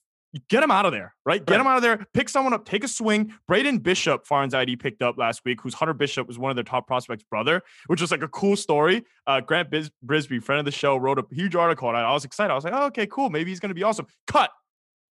Get 0.50 0.62
him 0.62 0.70
out 0.70 0.84
of 0.84 0.92
there, 0.92 1.14
right? 1.24 1.44
Get 1.44 1.52
Right. 1.54 1.58
them 1.58 1.66
out 1.66 1.76
of 1.76 1.82
there. 1.82 2.06
Pick 2.12 2.28
someone 2.28 2.52
up. 2.52 2.66
Take 2.66 2.84
a 2.84 2.88
swing. 2.88 3.32
Braden 3.46 3.78
Bishop, 3.78 4.26
Farhan 4.26 4.50
Zaidi 4.50 4.78
picked 4.78 5.00
up 5.02 5.16
last 5.16 5.40
week, 5.46 5.62
who's 5.62 5.72
Hunter 5.74 5.94
Bishop 5.94 6.28
was 6.28 6.38
one 6.38 6.50
of 6.50 6.54
their 6.56 6.64
top 6.64 6.86
prospects' 6.86 7.24
brother, 7.24 7.62
which 7.86 8.00
was 8.02 8.10
like 8.10 8.22
a 8.22 8.28
cool 8.28 8.54
story. 8.54 9.04
Uh, 9.26 9.40
Grant 9.40 9.70
Bis- 9.70 9.90
Brisbee, 10.04 10.38
friend 10.42 10.58
of 10.58 10.66
the 10.66 10.70
show, 10.70 10.96
wrote 10.98 11.18
a 11.18 11.24
huge 11.34 11.54
article, 11.54 11.88
and 11.88 11.96
I 11.96 12.12
was 12.12 12.26
excited. 12.26 12.52
I 12.52 12.54
was 12.54 12.64
like, 12.64 12.74
oh, 12.74 12.84
okay, 12.86 13.06
cool. 13.06 13.30
Maybe 13.30 13.50
he's 13.50 13.58
going 13.60 13.70
to 13.70 13.74
be 13.74 13.82
awesome. 13.82 14.06
Cut. 14.26 14.50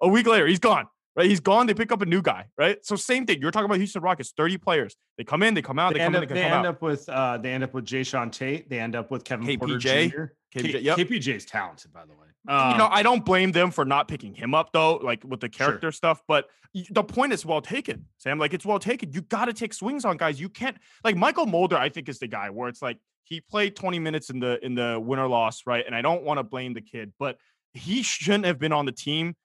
A 0.02 0.08
week 0.08 0.28
later, 0.28 0.46
he's 0.46 0.60
gone. 0.60 0.86
Right? 1.18 1.28
He's 1.30 1.40
gone. 1.40 1.66
They 1.66 1.74
pick 1.74 1.92
up 1.92 2.02
a 2.04 2.06
new 2.06 2.22
guy, 2.22 2.46
right? 2.60 2.78
So 2.86 2.96
same 2.96 3.26
thing. 3.26 3.42
You're 3.42 3.50
talking 3.50 3.66
about 3.66 3.78
Houston 3.80 4.04
Rockets, 4.04 4.34
30 4.38 4.60
players. 4.60 4.96
They 5.18 5.24
come 5.24 5.42
in, 5.42 5.56
they 5.56 5.64
come 5.64 5.80
out, 5.80 5.94
they, 5.94 6.00
They 6.00 6.06
come 6.06 6.16
end 6.16 6.16
in, 6.16 6.24
up, 6.24 6.30
they 6.30 6.36
they 6.36 6.42
come 6.44 6.58
end 6.60 6.66
out. 6.68 6.76
up 6.76 6.82
with 6.84 7.10
uh, 7.10 7.38
they 7.40 7.52
end 7.54 7.64
up 7.64 7.74
with 7.74 7.86
Jae'Sean 7.86 8.32
Tate. 8.32 8.70
They 8.70 8.80
end 8.80 8.96
up 8.96 9.10
with 9.10 9.24
Kevin 9.24 9.58
Porter 9.58 9.76
KPJ. 9.78 10.12
Jr. 10.12 10.18
KPJ, 10.56 10.72
K- 10.74 10.80
yep. 10.80 10.98
KPJ's 10.98 11.46
talented, 11.46 11.92
by 11.92 12.06
the 12.06 12.14
way. 12.14 12.28
you 12.48 12.78
know, 12.78 12.86
Um, 12.86 12.90
I 12.94 13.02
don't 13.04 13.26
blame 13.26 13.52
them 13.52 13.72
for 13.72 13.84
not 13.84 14.08
picking 14.08 14.34
him 14.36 14.54
up 14.54 14.72
though, 14.72 14.98
like 14.98 15.24
with 15.26 15.40
the 15.42 15.50
character 15.50 15.92
stuff. 15.92 16.22
But 16.28 16.46
the 16.92 17.04
point 17.04 17.34
is 17.34 17.44
well 17.46 17.62
taken, 17.62 18.06
Sam. 18.20 18.38
Like 18.38 18.54
it's 18.54 18.66
well 18.66 18.78
taken. 18.80 19.12
You 19.12 19.22
got 19.22 19.46
to 19.46 19.54
take 19.54 19.74
swings 19.74 20.06
on 20.06 20.18
guys. 20.18 20.40
You 20.40 20.50
can't 20.50 20.78
like 21.04 21.16
Mychal 21.16 21.50
Mulder. 21.50 21.78
I 21.78 21.90
think 21.90 22.08
is 22.10 22.20
the 22.20 22.28
guy 22.28 22.52
where 22.52 22.70
it's 22.70 22.82
like 22.82 23.00
he 23.24 23.42
played 23.42 23.76
20 23.76 23.98
minutes 24.00 24.30
in 24.30 24.40
the 24.40 24.64
in 24.64 24.76
the 24.76 25.00
winner 25.04 25.28
loss, 25.28 25.64
right? 25.66 25.84
And 25.86 25.96
I 25.96 26.02
don't 26.04 26.22
want 26.24 26.38
to 26.38 26.44
blame 26.44 26.74
the 26.76 26.82
kid, 26.82 27.12
but 27.18 27.38
he 27.74 28.04
shouldn't 28.04 28.46
have 28.46 28.60
been 28.60 28.72
on 28.72 28.86
the 28.86 28.92
team 28.92 29.36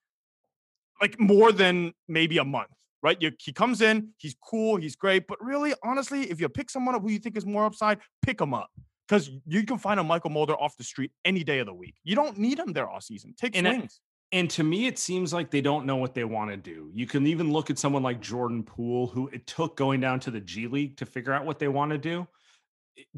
like 1.02 1.20
more 1.20 1.52
than 1.52 1.92
maybe 2.08 2.38
a 2.38 2.44
month. 2.44 2.70
Right, 3.02 3.20
you, 3.20 3.32
he 3.40 3.52
comes 3.52 3.80
in, 3.82 4.10
he's 4.18 4.36
cool, 4.48 4.76
he's 4.76 4.94
great, 4.94 5.26
but 5.26 5.36
really, 5.44 5.74
honestly, 5.82 6.30
if 6.30 6.40
you 6.40 6.48
pick 6.48 6.70
someone 6.70 6.94
up 6.94 7.02
who 7.02 7.10
you 7.10 7.18
think 7.18 7.36
is 7.36 7.44
more 7.44 7.64
upside, 7.64 7.98
pick 8.24 8.40
him 8.40 8.54
up 8.54 8.70
because 9.08 9.28
you 9.44 9.64
can 9.64 9.76
find 9.76 9.98
a 9.98 10.04
Mychal 10.04 10.30
Mulder 10.30 10.54
off 10.54 10.76
the 10.76 10.84
street 10.84 11.10
any 11.24 11.42
day 11.42 11.58
of 11.58 11.66
the 11.66 11.74
week. 11.74 11.96
You 12.04 12.14
don't 12.14 12.38
need 12.38 12.60
him 12.60 12.72
there 12.72 12.88
all 12.88 13.00
season. 13.00 13.34
Take 13.36 13.56
And 13.56 13.66
I- 13.66 13.74
swings. 13.74 14.00
And 14.30 14.48
to 14.50 14.62
me, 14.64 14.86
it 14.86 14.98
seems 14.98 15.34
like 15.34 15.50
they 15.50 15.60
don't 15.60 15.84
know 15.84 15.96
what 15.96 16.14
they 16.14 16.24
want 16.24 16.52
to 16.52 16.56
do. 16.56 16.90
You 16.94 17.06
can 17.06 17.26
even 17.26 17.52
look 17.52 17.68
at 17.68 17.78
someone 17.78 18.02
like 18.02 18.20
Jordan 18.20 18.62
Poole, 18.62 19.08
who 19.08 19.28
it 19.28 19.46
took 19.46 19.76
going 19.76 20.00
down 20.00 20.20
to 20.20 20.30
the 20.30 20.40
G 20.40 20.68
League 20.68 20.96
to 20.98 21.04
figure 21.04 21.34
out 21.34 21.44
what 21.44 21.58
they 21.58 21.68
want 21.68 21.90
to 21.90 21.98
do. 21.98 22.26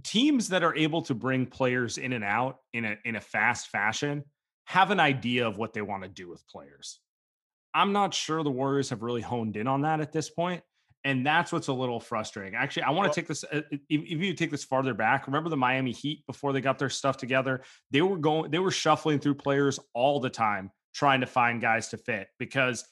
Teams 0.02 0.48
that 0.48 0.64
are 0.64 0.74
able 0.74 1.02
to 1.02 1.14
bring 1.14 1.46
players 1.46 1.98
in 1.98 2.14
and 2.14 2.24
out 2.24 2.60
in 2.72 2.84
a 2.84 2.96
in 3.04 3.16
a 3.16 3.20
fast 3.20 3.68
fashion 3.68 4.24
have 4.64 4.90
an 4.90 4.98
idea 4.98 5.46
of 5.46 5.56
what 5.58 5.72
they 5.72 5.82
want 5.82 6.02
to 6.02 6.08
do 6.08 6.28
with 6.28 6.44
players. 6.48 7.00
I'm 7.74 7.92
not 7.92 8.14
sure 8.14 8.42
the 8.42 8.50
Warriors 8.50 8.90
have 8.90 9.02
really 9.02 9.20
honed 9.20 9.56
in 9.56 9.66
on 9.66 9.82
that 9.82 10.00
at 10.00 10.12
this 10.12 10.30
point, 10.30 10.62
and 11.02 11.26
that's 11.26 11.52
what's 11.52 11.68
a 11.68 11.72
little 11.72 11.98
frustrating. 11.98 12.54
Actually, 12.54 12.84
I 12.84 12.90
want 12.90 13.12
to 13.12 13.20
take 13.20 13.26
this. 13.26 13.44
uh, 13.44 13.62
If, 13.70 13.80
if 13.88 14.20
you 14.20 14.32
take 14.34 14.50
this 14.50 14.64
farther 14.64 14.94
back, 14.94 15.26
remember 15.26 15.50
the 15.50 15.56
Miami 15.56 15.92
Heat 15.92 16.24
before 16.26 16.52
they 16.52 16.60
got 16.60 16.78
their 16.78 16.88
stuff 16.88 17.16
together? 17.16 17.62
They 17.90 18.00
were 18.00 18.16
going, 18.16 18.50
they 18.50 18.60
were 18.60 18.70
shuffling 18.70 19.18
through 19.18 19.34
players 19.34 19.80
all 19.92 20.20
the 20.20 20.30
time, 20.30 20.70
trying 20.94 21.20
to 21.20 21.26
find 21.26 21.60
guys 21.60 21.88
to 21.88 21.98
fit. 21.98 22.28
Because 22.38 22.84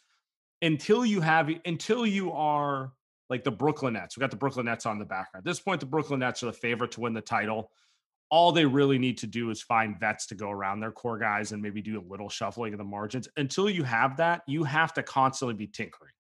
until 0.61 1.07
you 1.07 1.21
have, 1.21 1.49
until 1.65 2.05
you 2.05 2.33
are 2.33 2.93
like 3.31 3.45
the 3.45 3.51
Brooklyn 3.51 3.95
Nets, 3.95 4.17
we 4.17 4.21
got 4.21 4.31
the 4.31 4.37
Brooklyn 4.37 4.67
Nets 4.67 4.85
on 4.85 4.99
the 4.99 5.05
background. 5.05 5.47
At 5.47 5.51
this 5.51 5.61
point, 5.61 5.81
the 5.81 5.87
Brooklyn 5.87 6.21
Nets 6.21 6.43
are 6.43 6.47
the 6.47 6.53
favorite 6.53 6.91
to 6.93 7.01
win 7.01 7.15
the 7.15 7.21
title. 7.21 7.71
All 8.33 8.51
they 8.51 8.65
really 8.65 8.99
need 8.99 9.19
to 9.19 9.27
do 9.27 9.51
is 9.51 9.61
find 9.61 10.01
vets 10.01 10.27
to 10.29 10.35
go 10.35 10.51
around 10.51 10.81
their 10.81 10.91
core 10.91 11.19
guys 11.19 11.53
and 11.53 11.63
maybe 11.63 11.83
do 11.83 12.01
a 12.01 12.05
little 12.11 12.31
shuffling 12.31 12.73
in 12.73 12.79
the 12.79 12.85
margins. 12.85 13.29
Until 13.37 13.69
you 13.69 13.83
have 13.83 14.17
that, 14.17 14.41
you 14.47 14.65
have 14.65 14.95
to 14.95 15.03
constantly 15.03 15.55
be 15.55 15.67
tinkering. 15.67 16.15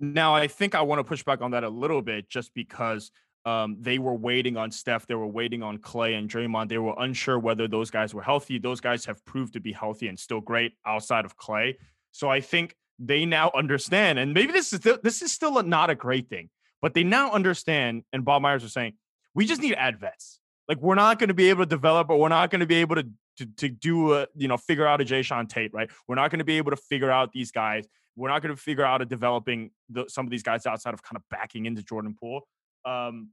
Now, 0.00 0.34
I 0.34 0.48
think 0.48 0.74
I 0.74 0.80
want 0.80 1.00
to 1.00 1.04
push 1.04 1.22
back 1.22 1.42
on 1.42 1.50
that 1.50 1.64
a 1.64 1.68
little 1.68 2.00
bit 2.00 2.30
just 2.30 2.54
because 2.54 3.10
um, 3.44 3.76
they 3.78 3.98
were 3.98 4.14
waiting 4.14 4.56
on 4.56 4.70
Steph, 4.70 5.06
they 5.06 5.14
were 5.14 5.26
waiting 5.26 5.62
on 5.62 5.76
Clay 5.76 6.14
and 6.14 6.30
Draymond. 6.30 6.70
They 6.70 6.78
were 6.78 6.94
unsure 6.98 7.38
whether 7.38 7.68
those 7.68 7.90
guys 7.90 8.14
were 8.14 8.22
healthy. 8.22 8.58
Those 8.58 8.80
guys 8.80 9.04
have 9.04 9.22
proved 9.26 9.52
to 9.52 9.60
be 9.60 9.72
healthy 9.72 10.08
and 10.08 10.18
still 10.18 10.40
great 10.40 10.72
outside 10.86 11.26
of 11.26 11.36
Clay. 11.36 11.76
So 12.10 12.30
I 12.30 12.40
think 12.40 12.74
they 12.98 13.26
now 13.26 13.50
understand, 13.54 14.18
and 14.18 14.32
maybe 14.32 14.52
this 14.52 14.72
is 14.72 14.80
still, 14.80 14.98
this 15.02 15.20
is 15.20 15.30
still 15.30 15.58
a, 15.58 15.62
not 15.62 15.90
a 15.90 15.94
great 15.94 16.30
thing, 16.30 16.48
but 16.80 16.94
they 16.94 17.04
now 17.04 17.32
understand. 17.32 18.04
And 18.14 18.24
Bob 18.24 18.40
Myers 18.40 18.62
was 18.62 18.72
saying, 18.72 18.94
we 19.34 19.46
just 19.46 19.60
need 19.60 19.74
add 19.74 19.98
vets. 19.98 20.40
Like 20.68 20.78
we're 20.78 20.94
not 20.94 21.18
going 21.18 21.28
to 21.28 21.34
be 21.34 21.50
able 21.50 21.64
to 21.64 21.68
develop, 21.68 22.08
or 22.10 22.18
we're 22.18 22.28
not 22.28 22.50
going 22.50 22.60
to 22.60 22.66
be 22.66 22.76
able 22.76 22.96
to 22.96 23.06
to, 23.38 23.46
to 23.46 23.68
do 23.68 24.14
a 24.14 24.26
you 24.36 24.48
know 24.48 24.56
figure 24.56 24.86
out 24.86 25.00
a 25.00 25.04
Jae'Sean 25.04 25.48
Tate, 25.48 25.74
right? 25.74 25.90
We're 26.08 26.14
not 26.14 26.30
going 26.30 26.38
to 26.38 26.44
be 26.44 26.56
able 26.58 26.70
to 26.70 26.76
figure 26.76 27.10
out 27.10 27.32
these 27.32 27.50
guys. 27.50 27.84
We're 28.16 28.28
not 28.28 28.42
going 28.42 28.54
to 28.54 28.60
figure 28.60 28.84
out 28.84 29.02
a 29.02 29.04
developing 29.04 29.72
the, 29.90 30.04
some 30.08 30.24
of 30.24 30.30
these 30.30 30.44
guys 30.44 30.66
outside 30.66 30.94
of 30.94 31.02
kind 31.02 31.16
of 31.16 31.22
backing 31.30 31.66
into 31.66 31.82
Jordan 31.82 32.14
Poole. 32.18 32.46
Um, 32.84 33.30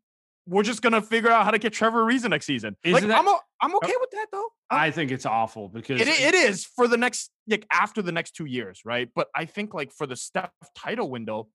we're 0.47 0.63
just 0.63 0.81
going 0.81 0.93
to 0.93 1.03
figure 1.03 1.29
out 1.29 1.45
how 1.45 1.51
to 1.51 1.59
get 1.59 1.71
Trevor 1.71 2.03
Ariza 2.03 2.27
next 2.27 2.47
season. 2.47 2.75
like 2.83 2.95
Isn't 2.97 3.09
that- 3.09 3.19
I'm 3.19 3.27
o- 3.27 3.39
I'm 3.61 3.75
okay 3.75 3.93
with 3.99 4.09
that 4.11 4.25
though. 4.31 4.47
I'm- 4.71 4.81
I 4.81 4.89
think 4.91 5.11
it's 5.11 5.27
awful 5.27 5.69
because 5.69 6.01
it, 6.01 6.07
it 6.07 6.33
is 6.33 6.65
for 6.65 6.87
the 6.87 6.97
next 6.97 7.29
like 7.47 7.67
after 7.71 8.01
the 8.01 8.11
next 8.11 8.31
two 8.35 8.45
years, 8.45 8.81
right? 8.83 9.07
But 9.13 9.27
I 9.35 9.45
think 9.45 9.75
like 9.75 9.91
for 9.91 10.07
the 10.07 10.15
Steph 10.15 10.49
title 10.75 11.11
window, 11.11 11.47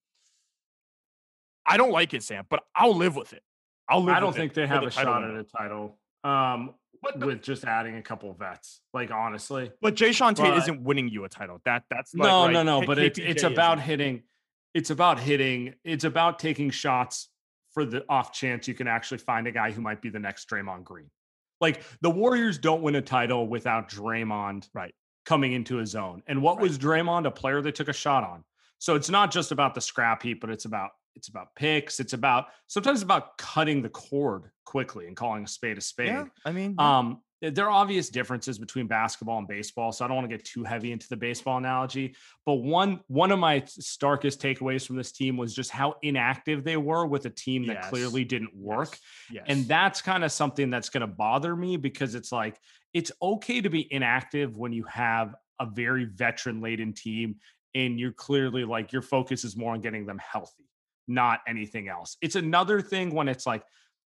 I 1.67 1.76
don't 1.76 1.91
like 1.91 2.15
it, 2.15 2.23
Sam, 2.23 2.45
but 2.49 2.62
I'll 2.75 2.95
live 2.95 3.17
with 3.17 3.33
it. 3.33 3.43
I'll 3.88 4.02
live. 4.02 4.16
I 4.16 4.21
don't 4.21 4.35
think 4.35 4.55
they 4.55 4.66
have 4.66 4.83
the 4.83 4.88
a 4.88 4.90
shot 4.90 5.23
at 5.25 5.35
a 5.37 5.45
title 5.45 5.99
um, 6.25 6.75
the- 7.19 7.26
with 7.26 7.43
just 7.43 7.64
adding 7.64 7.97
a 7.97 8.02
couple 8.02 8.31
of 8.31 8.38
vets. 8.38 8.81
Like 8.93 9.11
honestly, 9.11 9.71
But 9.81 9.95
Jae'Sean 9.95 10.35
Tate 10.35 10.47
But- 10.47 10.59
isn't 10.59 10.83
winning 10.83 11.09
you 11.09 11.25
a 11.25 11.28
title. 11.28 11.61
That 11.64 11.85
that's 11.90 12.14
like, 12.14 12.26
no, 12.28 12.45
right, 12.47 12.52
no, 12.52 12.62
no. 12.62 12.81
K- 12.81 12.87
But 12.87 12.99
it's 12.99 13.19
it's 13.19 13.43
about 13.43 13.81
hitting. 13.81 14.23
It's 14.75 14.90
about 14.90 15.19
hitting. 15.21 15.75
It's 15.85 16.05
about 16.05 16.38
taking 16.38 16.71
shots 16.71 17.28
for 17.73 17.85
the 17.85 18.05
off 18.09 18.33
chance 18.33 18.66
you 18.69 18.75
can 18.75 18.88
actually 18.88 19.19
find 19.19 19.47
a 19.47 19.52
guy 19.52 19.71
who 19.71 19.81
might 19.83 20.00
be 20.02 20.09
the 20.09 20.19
next 20.19 20.49
Draymond 20.50 20.85
Green. 20.85 21.11
Like 21.61 21.83
the 22.00 22.11
Warriors 22.11 22.59
don't 22.59 22.83
win 22.83 22.95
a 22.97 23.02
title 23.02 23.47
without 23.47 23.88
Draymond 23.90 24.69
Right. 24.75 24.95
coming 25.25 25.52
into 25.52 25.76
his 25.76 25.90
zone. 25.90 26.23
And 26.26 26.43
what 26.43 26.59
was 26.61 26.78
Draymond? 26.78 27.26
A 27.26 27.31
player 27.31 27.62
they 27.62 27.73
took 27.73 27.88
a 27.88 27.93
shot 27.95 28.25
on. 28.25 28.45
So 28.78 28.95
it's 28.95 29.09
not 29.09 29.31
just 29.31 29.52
about 29.52 29.75
the 29.75 29.81
scrap 29.81 30.23
heap, 30.23 30.40
but 30.43 30.50
it's 30.50 30.66
about 30.66 30.90
it's 31.16 31.28
about 31.28 31.54
picks. 31.54 31.99
It's 31.99 32.12
about 32.12 32.46
sometimes 32.66 33.02
about 33.02 33.38
cutting 33.38 33.82
the 33.82 33.88
cord 33.88 34.50
quickly 34.64 35.06
and 35.06 35.16
calling 35.16 35.44
a 35.44 35.49
spade 35.49 35.78
a 35.78 35.80
spade. 35.80 36.08
Yeah, 36.08 36.25
I 36.44 36.52
mean, 36.52 36.76
Um, 36.78 37.23
there 37.42 37.66
are 37.66 37.70
obvious 37.70 38.08
differences 38.08 38.58
between 38.58 38.87
basketball 38.87 39.38
and 39.38 39.46
baseball, 39.46 39.92
so 39.92 40.04
I 40.04 40.08
don't 40.08 40.16
want 40.16 40.30
to 40.30 40.35
get 40.37 40.44
too 40.44 40.64
heavy 40.64 40.92
into 40.92 41.06
the 41.08 41.16
baseball 41.16 41.58
analogy. 41.58 42.14
But 42.44 42.54
one 42.54 43.00
one 43.08 43.30
of 43.32 43.38
my 43.38 43.62
starkest 43.66 44.40
takeaways 44.40 44.87
from 44.87 44.96
this 44.96 45.12
team 45.12 45.37
was 45.37 45.54
just 45.54 45.70
how 45.70 45.96
inactive 46.02 46.64
they 46.64 46.76
were 46.76 47.06
with 47.06 47.26
a 47.26 47.30
team 47.30 47.66
that 47.66 47.75
Yes. 47.75 47.88
clearly 47.90 48.25
didn't 48.25 48.54
work. 48.54 48.96
yes. 49.30 49.44
And 49.49 49.66
that's 49.66 50.00
kind 50.02 50.25
of 50.25 50.32
something 50.32 50.70
that's 50.70 50.88
going 50.88 51.02
to 51.02 51.06
bother 51.06 51.54
me 51.56 51.76
because 51.76 52.14
it's 52.14 52.32
like 52.32 52.58
it's 52.94 53.12
okay 53.20 53.61
to 53.61 53.68
be 53.70 53.90
inactive 53.92 54.56
when 54.56 54.73
you 54.73 54.85
have 54.85 55.35
a 55.61 55.66
very 55.66 56.04
veteran 56.04 56.61
laden 56.61 56.92
team 56.94 57.37
and 57.75 58.00
you're 58.00 58.12
clearly 58.12 58.64
like 58.64 58.92
your 58.92 59.02
focus 59.02 59.44
is 59.44 59.54
more 59.56 59.75
on 59.75 59.82
getting 59.82 60.06
them 60.06 60.18
healthy, 60.18 60.64
not 61.08 61.40
anything 61.46 61.88
else. 61.88 62.16
It's 62.20 62.36
another 62.36 62.80
thing 62.80 63.14
when 63.14 63.28
it's 63.28 63.46
like, 63.46 63.62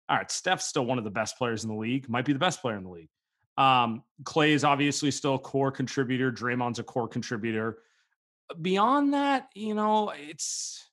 all 0.08 0.16
right, 0.16 0.30
Steph's 0.30 0.66
still 0.66 0.84
one 0.84 0.98
of 0.98 1.04
the 1.04 1.10
best 1.10 1.38
players 1.38 1.64
in 1.64 1.70
the 1.70 1.76
league, 1.76 2.08
might 2.08 2.24
be 2.24 2.32
the 2.32 2.38
best 2.38 2.60
player 2.60 2.76
in 2.76 2.84
the 2.84 2.90
league. 2.90 3.08
Um, 3.56 4.02
Clay 4.24 4.52
is 4.52 4.64
obviously 4.64 5.10
still 5.10 5.36
a 5.36 5.38
core 5.38 5.70
contributor. 5.70 6.32
Draymond's 6.32 6.78
a 6.78 6.82
core 6.82 7.08
contributor. 7.08 7.78
Beyond 8.60 9.14
that, 9.14 9.48
you 9.54 9.74
know, 9.74 10.12
it's 10.14 10.84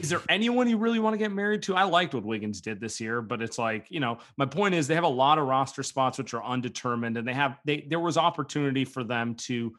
is 0.00 0.08
there 0.08 0.22
anyone 0.28 0.68
you 0.68 0.78
really 0.78 0.98
want 0.98 1.14
to 1.14 1.18
get 1.18 1.32
married 1.32 1.62
to? 1.64 1.76
I 1.76 1.84
liked 1.84 2.14
what 2.14 2.24
Wiggins 2.24 2.60
did 2.60 2.80
this 2.80 3.00
year, 3.00 3.22
but 3.22 3.42
it's 3.42 3.58
like, 3.58 3.86
you 3.90 4.00
know, 4.00 4.18
my 4.36 4.46
point 4.46 4.74
is 4.74 4.86
they 4.86 4.94
have 4.94 5.04
a 5.04 5.08
lot 5.08 5.38
of 5.38 5.46
roster 5.46 5.82
spots 5.82 6.18
which 6.18 6.34
are 6.34 6.44
undetermined 6.44 7.16
and 7.16 7.26
they 7.26 7.34
have 7.34 7.58
they 7.64 7.86
there 7.88 8.00
was 8.00 8.16
opportunity 8.16 8.84
for 8.84 9.04
them 9.04 9.34
to 9.34 9.74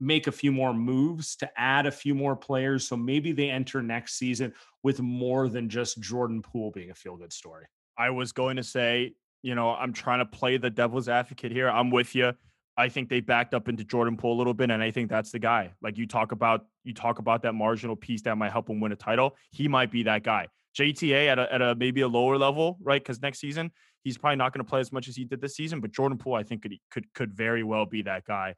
make 0.00 0.26
a 0.26 0.32
few 0.32 0.50
more 0.50 0.72
moves 0.72 1.36
to 1.36 1.50
add 1.56 1.86
a 1.86 1.90
few 1.90 2.14
more 2.14 2.34
players 2.34 2.88
so 2.88 2.96
maybe 2.96 3.32
they 3.32 3.50
enter 3.50 3.82
next 3.82 4.18
season 4.18 4.52
with 4.82 5.00
more 5.00 5.48
than 5.48 5.68
just 5.68 6.00
Jordan 6.00 6.42
Poole 6.42 6.70
being 6.70 6.90
a 6.90 6.94
feel 6.94 7.16
good 7.16 7.32
story. 7.32 7.66
I 7.98 8.10
was 8.10 8.32
going 8.32 8.56
to 8.56 8.62
say, 8.62 9.14
you 9.42 9.54
know, 9.54 9.70
I'm 9.70 9.92
trying 9.92 10.20
to 10.20 10.24
play 10.24 10.56
the 10.56 10.70
devil's 10.70 11.08
advocate 11.08 11.52
here. 11.52 11.68
I'm 11.68 11.90
with 11.90 12.14
you. 12.14 12.32
I 12.76 12.88
think 12.88 13.10
they 13.10 13.20
backed 13.20 13.52
up 13.52 13.68
into 13.68 13.84
Jordan 13.84 14.16
Poole 14.16 14.34
a 14.34 14.38
little 14.38 14.54
bit, 14.54 14.70
and 14.70 14.82
I 14.82 14.90
think 14.90 15.10
that's 15.10 15.30
the 15.32 15.38
guy. 15.38 15.72
Like 15.82 15.98
you 15.98 16.06
talk 16.06 16.32
about, 16.32 16.64
you 16.82 16.94
talk 16.94 17.18
about 17.18 17.42
that 17.42 17.52
marginal 17.52 17.96
piece 17.96 18.22
that 18.22 18.38
might 18.38 18.52
help 18.52 18.70
him 18.70 18.80
win 18.80 18.92
a 18.92 18.96
title. 18.96 19.36
He 19.50 19.68
might 19.68 19.90
be 19.90 20.04
that 20.04 20.22
guy. 20.22 20.46
JTA 20.78 21.28
at 21.28 21.38
a, 21.38 21.52
at 21.52 21.60
a 21.60 21.74
maybe 21.74 22.00
a 22.00 22.08
lower 22.08 22.38
level, 22.38 22.78
right? 22.80 23.02
Because 23.02 23.20
next 23.20 23.40
season 23.40 23.70
he's 24.02 24.18
probably 24.18 24.36
not 24.36 24.52
going 24.52 24.64
to 24.64 24.68
play 24.68 24.80
as 24.80 24.92
much 24.92 25.08
as 25.08 25.16
he 25.16 25.24
did 25.24 25.40
this 25.40 25.56
season. 25.56 25.80
But 25.80 25.92
Jordan 25.92 26.18
Poole, 26.18 26.34
I 26.34 26.42
think 26.42 26.62
could 26.62 26.74
could 26.90 27.12
could 27.14 27.32
very 27.32 27.62
well 27.62 27.86
be 27.86 28.02
that 28.02 28.24
guy, 28.24 28.54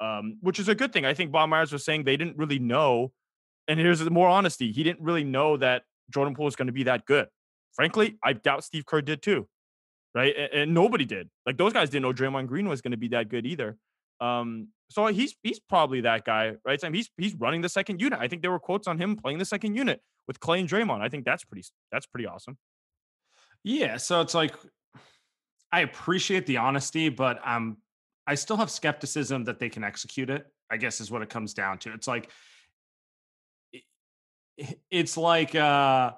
um, 0.00 0.38
which 0.40 0.58
is 0.58 0.68
a 0.68 0.74
good 0.74 0.92
thing. 0.92 1.04
I 1.04 1.14
think 1.14 1.32
Bob 1.32 1.48
Myers 1.48 1.72
was 1.72 1.84
saying 1.84 2.04
they 2.04 2.16
didn't 2.16 2.36
really 2.36 2.58
know, 2.58 3.12
and 3.68 3.78
here's 3.80 4.08
more 4.10 4.28
honesty: 4.28 4.72
he 4.72 4.82
didn't 4.82 5.00
really 5.00 5.24
know 5.24 5.56
that 5.56 5.82
Jordan 6.10 6.34
Poole 6.34 6.46
was 6.46 6.56
going 6.56 6.66
to 6.66 6.72
be 6.72 6.84
that 6.84 7.06
good. 7.06 7.28
Frankly, 7.74 8.18
I 8.24 8.32
doubt 8.32 8.64
Steve 8.64 8.86
Kerr 8.86 9.02
did 9.02 9.22
too 9.22 9.48
right? 10.16 10.34
And, 10.34 10.52
and 10.52 10.74
nobody 10.74 11.04
did. 11.04 11.28
Like 11.44 11.58
those 11.58 11.74
guys 11.74 11.90
didn't 11.90 12.02
know 12.02 12.12
Draymond 12.12 12.48
Green 12.48 12.68
was 12.68 12.80
going 12.80 12.92
to 12.92 12.96
be 12.96 13.08
that 13.08 13.28
good 13.28 13.46
either. 13.46 13.76
Um, 14.20 14.68
so 14.88 15.06
he's 15.08 15.36
he's 15.42 15.60
probably 15.60 16.00
that 16.00 16.24
guy, 16.24 16.54
right? 16.64 16.80
So 16.80 16.90
he's 16.90 17.10
he's 17.18 17.34
running 17.34 17.60
the 17.60 17.68
second 17.68 18.00
unit. 18.00 18.18
I 18.18 18.26
think 18.26 18.40
there 18.40 18.50
were 18.50 18.58
quotes 18.58 18.88
on 18.88 18.98
him 18.98 19.14
playing 19.14 19.38
the 19.38 19.44
second 19.44 19.76
unit 19.76 20.00
with 20.26 20.40
Clay 20.40 20.60
and 20.60 20.68
Draymond. 20.68 21.02
I 21.02 21.10
think 21.10 21.26
that's 21.26 21.44
pretty 21.44 21.68
that's 21.92 22.06
pretty 22.06 22.26
awesome. 22.26 22.56
Yeah, 23.62 23.98
so 23.98 24.22
it's 24.22 24.32
like 24.32 24.54
I 25.70 25.80
appreciate 25.80 26.46
the 26.46 26.56
honesty, 26.56 27.10
but 27.10 27.46
um 27.46 27.76
I 28.26 28.34
still 28.34 28.56
have 28.56 28.70
skepticism 28.70 29.44
that 29.44 29.58
they 29.58 29.68
can 29.68 29.84
execute 29.84 30.30
it. 30.30 30.46
I 30.70 30.76
guess 30.76 31.00
is 31.00 31.10
what 31.10 31.22
it 31.22 31.30
comes 31.30 31.54
down 31.54 31.78
to. 31.78 31.92
It's 31.92 32.08
like 32.08 32.30
it's 34.90 35.16
like 35.16 35.54
uh 35.54 36.12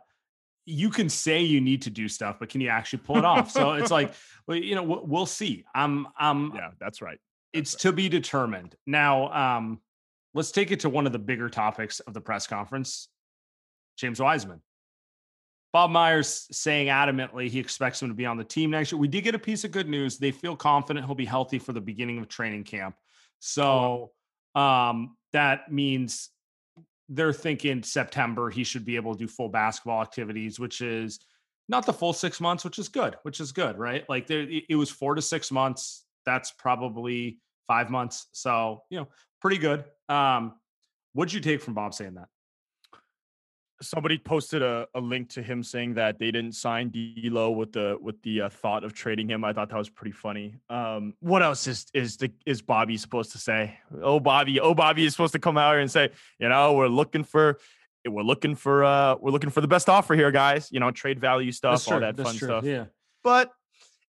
you 0.70 0.90
can 0.90 1.08
say 1.08 1.40
you 1.40 1.62
need 1.62 1.82
to 1.82 1.90
do 1.90 2.08
stuff, 2.08 2.36
but 2.38 2.50
can 2.50 2.60
you 2.60 2.68
actually 2.68 2.98
pull 2.98 3.16
it 3.16 3.24
off? 3.24 3.50
So 3.50 3.72
it's 3.72 3.90
like, 3.90 4.12
well, 4.46 4.58
you 4.58 4.74
know, 4.74 4.82
we'll, 4.82 5.06
we'll 5.06 5.26
see. 5.26 5.64
I'm, 5.74 6.06
I'm, 6.18 6.52
Yeah, 6.54 6.72
that's 6.78 7.00
right. 7.00 7.18
it's 7.54 7.74
to 7.76 7.90
be 7.90 8.10
determined. 8.10 8.76
Now, 8.86 9.32
um, 9.32 9.80
let's 10.34 10.50
take 10.50 10.70
it 10.70 10.80
to 10.80 10.90
one 10.90 11.06
of 11.06 11.12
the 11.12 11.18
bigger 11.18 11.48
topics 11.48 12.00
of 12.00 12.12
the 12.12 12.20
press 12.20 12.46
conference 12.46 13.08
James 13.96 14.20
Wiseman. 14.20 14.60
Bob 15.78 15.90
Myers 15.90 16.48
saying 16.50 16.88
adamantly 16.88 17.48
he 17.48 17.60
expects 17.60 18.02
him 18.02 18.08
to 18.08 18.14
be 18.14 18.26
on 18.26 18.36
the 18.36 18.42
team 18.42 18.70
next 18.70 18.90
year. 18.90 18.98
We 18.98 19.06
did 19.06 19.22
get 19.22 19.36
a 19.36 19.38
piece 19.38 19.62
of 19.62 19.70
good 19.70 19.88
news. 19.88 20.18
They 20.18 20.32
feel 20.32 20.56
confident 20.56 21.06
he'll 21.06 21.14
be 21.14 21.24
healthy 21.24 21.60
for 21.60 21.72
the 21.72 21.80
beginning 21.80 22.18
of 22.18 22.26
training 22.26 22.64
camp. 22.64 22.96
So 23.38 24.10
um, 24.56 25.16
that 25.32 25.70
means 25.70 26.30
they're 27.08 27.32
thinking 27.32 27.84
September 27.84 28.50
he 28.50 28.64
should 28.64 28.84
be 28.84 28.96
able 28.96 29.12
to 29.12 29.18
do 29.20 29.28
full 29.28 29.50
basketball 29.50 30.02
activities, 30.02 30.58
which 30.58 30.80
is 30.80 31.20
not 31.68 31.86
the 31.86 31.92
full 31.92 32.12
six 32.12 32.40
months, 32.40 32.64
which 32.64 32.80
is 32.80 32.88
good, 32.88 33.14
which 33.22 33.38
is 33.38 33.52
good, 33.52 33.78
right? 33.78 34.04
Like 34.08 34.26
there, 34.26 34.48
it 34.68 34.74
was 34.74 34.90
four 34.90 35.14
to 35.14 35.22
six 35.22 35.52
months. 35.52 36.04
That's 36.26 36.50
probably 36.50 37.38
five 37.68 37.88
months. 37.88 38.26
So, 38.32 38.82
you 38.90 38.98
know, 38.98 39.06
pretty 39.40 39.58
good. 39.58 39.84
Um, 40.08 40.54
what'd 41.12 41.32
you 41.32 41.38
take 41.40 41.62
from 41.62 41.74
Bob 41.74 41.94
saying 41.94 42.14
that? 42.14 42.26
Somebody 43.80 44.18
posted 44.18 44.62
a, 44.62 44.86
a 44.94 45.00
link 45.00 45.28
to 45.30 45.42
him 45.42 45.62
saying 45.62 45.94
that 45.94 46.18
they 46.18 46.30
didn't 46.30 46.52
sign 46.52 46.90
D'Lo 46.90 47.50
with 47.50 47.72
the 47.72 47.96
with 48.00 48.20
the 48.22 48.42
uh, 48.42 48.48
thought 48.48 48.84
of 48.84 48.92
trading 48.92 49.28
him. 49.28 49.44
I 49.44 49.52
thought 49.52 49.70
that 49.70 49.78
was 49.78 49.88
pretty 49.88 50.12
funny. 50.12 50.56
Um, 50.68 51.14
what 51.20 51.42
else 51.42 51.66
is 51.66 51.86
is 51.94 52.16
the 52.16 52.30
is 52.46 52.62
Bobby 52.62 52.96
supposed 52.96 53.32
to 53.32 53.38
say? 53.38 53.78
Oh 54.02 54.20
Bobby, 54.20 54.60
oh 54.60 54.74
Bobby 54.74 55.04
is 55.04 55.12
supposed 55.12 55.32
to 55.34 55.38
come 55.38 55.56
out 55.56 55.72
here 55.72 55.80
and 55.80 55.90
say, 55.90 56.10
you 56.38 56.48
know, 56.48 56.74
we're 56.74 56.88
looking 56.88 57.24
for 57.24 57.58
we're 58.06 58.22
looking 58.22 58.54
for 58.54 58.84
uh 58.84 59.16
we're 59.20 59.30
looking 59.30 59.50
for 59.50 59.60
the 59.60 59.68
best 59.68 59.88
offer 59.88 60.14
here, 60.14 60.30
guys. 60.30 60.70
You 60.72 60.80
know, 60.80 60.90
trade 60.90 61.20
value 61.20 61.52
stuff, 61.52 61.90
all 61.90 62.00
that 62.00 62.16
fun 62.16 62.34
true. 62.34 62.48
stuff. 62.48 62.64
Yeah. 62.64 62.86
But 63.22 63.52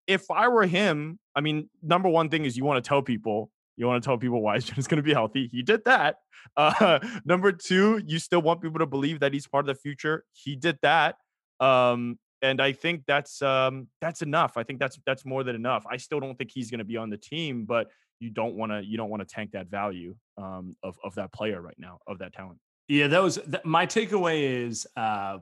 if 0.06 0.30
I 0.30 0.48
were 0.48 0.66
him, 0.66 1.18
I 1.34 1.40
mean, 1.40 1.68
number 1.82 2.08
one 2.08 2.28
thing 2.28 2.44
is 2.44 2.56
you 2.56 2.64
want 2.64 2.82
to 2.82 2.88
tell 2.88 3.02
people 3.02 3.50
you 3.76 3.86
want 3.86 4.02
to 4.02 4.06
tell 4.06 4.18
people 4.18 4.40
Wiseman 4.42 4.78
is 4.78 4.86
going 4.86 4.96
to 4.96 5.02
be 5.02 5.12
healthy. 5.12 5.48
He 5.50 5.62
did 5.62 5.84
that. 5.84 6.16
Uh, 6.56 6.98
number 7.24 7.52
two, 7.52 8.02
you 8.06 8.18
still 8.18 8.42
want 8.42 8.60
people 8.60 8.78
to 8.78 8.86
believe 8.86 9.20
that 9.20 9.32
he's 9.32 9.46
part 9.46 9.68
of 9.68 9.74
the 9.74 9.80
future. 9.80 10.24
He 10.32 10.56
did 10.56 10.78
that. 10.82 11.16
Um, 11.60 12.18
and 12.42 12.60
I 12.60 12.72
think 12.72 13.02
that's 13.06 13.42
um, 13.42 13.88
that's 14.00 14.22
enough. 14.22 14.56
I 14.56 14.62
think 14.62 14.78
that's 14.80 14.98
that's 15.04 15.24
more 15.26 15.44
than 15.44 15.54
enough. 15.54 15.84
I 15.90 15.98
still 15.98 16.20
don't 16.20 16.36
think 16.36 16.50
he's 16.52 16.70
going 16.70 16.78
to 16.78 16.84
be 16.84 16.96
on 16.96 17.10
the 17.10 17.18
team, 17.18 17.64
but 17.64 17.88
you 18.18 18.30
don't 18.30 18.54
want 18.54 18.72
to 18.72 18.82
you 18.84 18.96
don't 18.96 19.10
want 19.10 19.26
to 19.26 19.34
tank 19.34 19.52
that 19.52 19.68
value 19.68 20.14
um, 20.38 20.76
of 20.82 20.98
of 21.04 21.14
that 21.16 21.32
player 21.32 21.60
right 21.60 21.78
now 21.78 21.98
of 22.06 22.18
that 22.18 22.32
talent. 22.32 22.58
Yeah, 22.88 23.08
that 23.08 23.22
was 23.22 23.36
th- 23.36 23.64
my 23.64 23.86
takeaway. 23.86 24.66
Is 24.66 24.86
uh, 24.96 25.38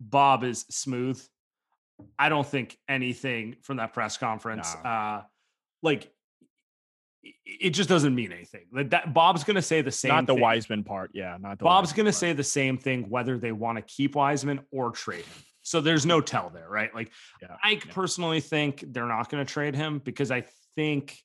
Bob 0.00 0.42
is 0.44 0.66
smooth. 0.70 1.22
I 2.18 2.28
don't 2.28 2.46
think 2.46 2.76
anything 2.88 3.56
from 3.62 3.76
that 3.76 3.92
press 3.92 4.16
conference. 4.16 4.74
Uh, 4.84 5.22
like 5.82 6.12
it 7.22 7.70
just 7.70 7.88
doesn't 7.88 8.14
mean 8.14 8.32
anything. 8.32 8.66
Like 8.72 8.90
that 8.90 9.14
Bob's 9.14 9.44
going 9.44 9.56
to 9.56 9.62
say 9.62 9.80
the 9.80 9.90
same. 9.90 10.10
Thing. 10.10 10.16
Not 10.16 10.26
the 10.26 10.34
thing. 10.34 10.42
Wiseman 10.42 10.84
part, 10.84 11.10
yeah. 11.14 11.36
Not 11.40 11.58
Bob's 11.58 11.92
going 11.92 12.06
to 12.06 12.12
say 12.12 12.32
the 12.32 12.44
same 12.44 12.78
thing 12.78 13.08
whether 13.08 13.38
they 13.38 13.52
want 13.52 13.78
to 13.78 13.82
keep 13.82 14.16
Wiseman 14.16 14.60
or 14.70 14.90
trade 14.90 15.24
him. 15.24 15.44
So 15.62 15.80
there's 15.80 16.04
no 16.04 16.20
tell 16.20 16.50
there, 16.50 16.68
right? 16.68 16.92
Like 16.94 17.12
yeah, 17.40 17.56
I 17.62 17.72
yeah. 17.72 17.80
personally 17.90 18.40
think 18.40 18.84
they're 18.88 19.06
not 19.06 19.30
going 19.30 19.44
to 19.44 19.52
trade 19.52 19.76
him 19.76 20.00
because 20.00 20.30
I 20.30 20.44
think 20.74 21.18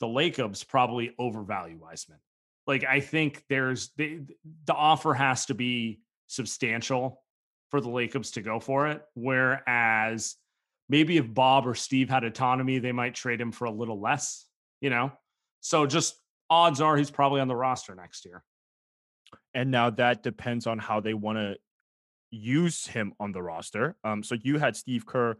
the 0.00 0.08
Lacobs 0.08 0.64
probably 0.64 1.14
overvalue 1.18 1.78
Wiseman. 1.80 2.18
Like 2.66 2.84
I 2.84 3.00
think 3.00 3.44
there's 3.48 3.90
the 3.96 4.22
the 4.64 4.74
offer 4.74 5.14
has 5.14 5.46
to 5.46 5.54
be 5.54 6.00
substantial 6.26 7.22
for 7.70 7.80
the 7.80 7.90
Lacobs 7.90 8.32
to 8.32 8.42
go 8.42 8.58
for 8.58 8.88
it. 8.88 9.02
Whereas 9.14 10.34
maybe 10.88 11.18
if 11.18 11.32
Bob 11.32 11.68
or 11.68 11.76
Steve 11.76 12.10
had 12.10 12.24
autonomy, 12.24 12.80
they 12.80 12.90
might 12.90 13.14
trade 13.14 13.40
him 13.40 13.52
for 13.52 13.66
a 13.66 13.70
little 13.70 14.00
less 14.00 14.46
you 14.80 14.90
know? 14.90 15.12
So 15.60 15.86
just 15.86 16.16
odds 16.48 16.80
are 16.80 16.96
he's 16.96 17.10
probably 17.10 17.40
on 17.40 17.48
the 17.48 17.56
roster 17.56 17.94
next 17.94 18.24
year. 18.24 18.42
And 19.54 19.70
now 19.70 19.90
that 19.90 20.22
depends 20.22 20.66
on 20.66 20.78
how 20.78 21.00
they 21.00 21.14
want 21.14 21.38
to 21.38 21.56
use 22.30 22.86
him 22.86 23.12
on 23.20 23.32
the 23.32 23.42
roster. 23.42 23.96
Um, 24.04 24.22
so 24.22 24.36
you 24.40 24.58
had 24.58 24.76
Steve 24.76 25.06
Kerr, 25.06 25.36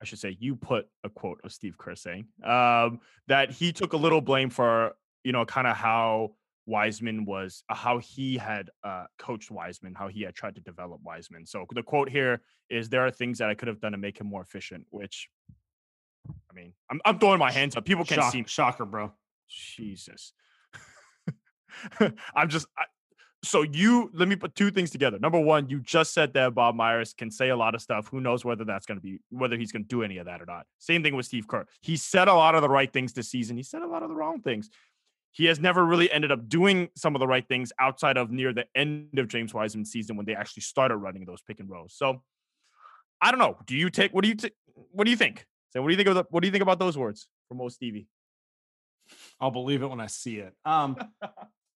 I 0.00 0.04
should 0.04 0.18
say, 0.18 0.36
you 0.38 0.56
put 0.56 0.88
a 1.04 1.08
quote 1.08 1.40
of 1.44 1.52
Steve 1.52 1.78
Kerr 1.78 1.94
saying 1.94 2.26
um, 2.44 3.00
that 3.28 3.50
he 3.50 3.72
took 3.72 3.92
a 3.92 3.96
little 3.96 4.20
blame 4.20 4.50
for, 4.50 4.92
you 5.24 5.32
know, 5.32 5.44
kind 5.44 5.66
of 5.66 5.76
how 5.76 6.32
Wiseman 6.66 7.24
was, 7.24 7.64
uh, 7.68 7.74
how 7.74 7.98
he 7.98 8.36
had 8.36 8.70
uh, 8.84 9.04
coached 9.18 9.50
Wiseman, 9.50 9.94
how 9.94 10.08
he 10.08 10.22
had 10.22 10.34
tried 10.34 10.54
to 10.54 10.60
develop 10.60 11.00
Wiseman. 11.02 11.46
So 11.46 11.66
the 11.74 11.82
quote 11.82 12.08
here 12.08 12.42
is 12.70 12.88
there 12.88 13.06
are 13.06 13.10
things 13.10 13.38
that 13.38 13.48
I 13.48 13.54
could 13.54 13.68
have 13.68 13.80
done 13.80 13.92
to 13.92 13.98
make 13.98 14.18
him 14.18 14.26
more 14.26 14.42
efficient, 14.42 14.86
which 14.90 15.28
I 16.28 16.54
mean, 16.54 16.72
I'm, 16.90 17.00
I'm 17.04 17.18
throwing 17.18 17.38
my 17.38 17.50
hands 17.50 17.76
up. 17.76 17.84
People 17.84 18.04
can 18.04 18.18
Shock, 18.18 18.32
see. 18.32 18.44
Shocker, 18.46 18.84
bro. 18.84 19.12
Jesus. 19.52 20.32
I'm 22.34 22.48
just. 22.48 22.66
I, 22.76 22.84
so 23.44 23.62
you 23.62 24.08
let 24.14 24.28
me 24.28 24.36
put 24.36 24.54
two 24.54 24.70
things 24.70 24.90
together. 24.90 25.18
Number 25.18 25.40
one, 25.40 25.68
you 25.68 25.80
just 25.80 26.14
said 26.14 26.32
that 26.34 26.54
Bob 26.54 26.76
Myers 26.76 27.12
can 27.12 27.30
say 27.30 27.48
a 27.48 27.56
lot 27.56 27.74
of 27.74 27.82
stuff. 27.82 28.06
Who 28.08 28.20
knows 28.20 28.44
whether 28.44 28.64
that's 28.64 28.86
going 28.86 28.98
to 28.98 29.02
be 29.02 29.18
whether 29.30 29.56
he's 29.56 29.72
going 29.72 29.82
to 29.82 29.88
do 29.88 30.02
any 30.02 30.18
of 30.18 30.26
that 30.26 30.40
or 30.40 30.46
not. 30.46 30.66
Same 30.78 31.02
thing 31.02 31.16
with 31.16 31.26
Steve 31.26 31.48
Kerr. 31.48 31.66
He 31.80 31.96
said 31.96 32.28
a 32.28 32.34
lot 32.34 32.54
of 32.54 32.62
the 32.62 32.68
right 32.68 32.92
things 32.92 33.12
this 33.12 33.28
season. 33.28 33.56
He 33.56 33.64
said 33.64 33.82
a 33.82 33.86
lot 33.86 34.02
of 34.02 34.08
the 34.08 34.14
wrong 34.14 34.40
things. 34.40 34.70
He 35.32 35.46
has 35.46 35.58
never 35.58 35.84
really 35.84 36.12
ended 36.12 36.30
up 36.30 36.48
doing 36.48 36.90
some 36.94 37.16
of 37.16 37.20
the 37.20 37.26
right 37.26 37.46
things 37.48 37.72
outside 37.80 38.16
of 38.16 38.30
near 38.30 38.52
the 38.52 38.66
end 38.76 39.18
of 39.18 39.28
James 39.28 39.52
Wiseman's 39.52 39.90
season 39.90 40.16
when 40.16 40.26
they 40.26 40.34
actually 40.34 40.60
started 40.60 40.96
running 40.96 41.24
those 41.24 41.40
pick 41.40 41.58
and 41.58 41.70
rolls. 41.70 41.94
So 41.96 42.22
I 43.20 43.30
don't 43.30 43.40
know. 43.40 43.56
Do 43.66 43.76
you 43.76 43.90
take 43.90 44.12
what 44.12 44.22
do 44.22 44.28
you 44.28 44.36
t- 44.36 44.52
what 44.92 45.04
do 45.04 45.10
you 45.10 45.16
think? 45.16 45.46
So 45.70 45.80
what 45.80 45.88
do 45.88 45.92
you 45.92 45.96
think 45.96 46.08
of 46.08 46.14
the, 46.14 46.24
what 46.30 46.42
do 46.42 46.46
you 46.46 46.52
think 46.52 46.62
about 46.62 46.78
those 46.78 46.96
words 46.96 47.26
from 47.48 47.58
Mo 47.58 47.68
Stevie? 47.70 48.06
I'll 49.42 49.50
believe 49.50 49.82
it 49.82 49.88
when 49.88 50.00
I 50.00 50.06
see 50.06 50.36
it. 50.36 50.54
Um, 50.64 50.96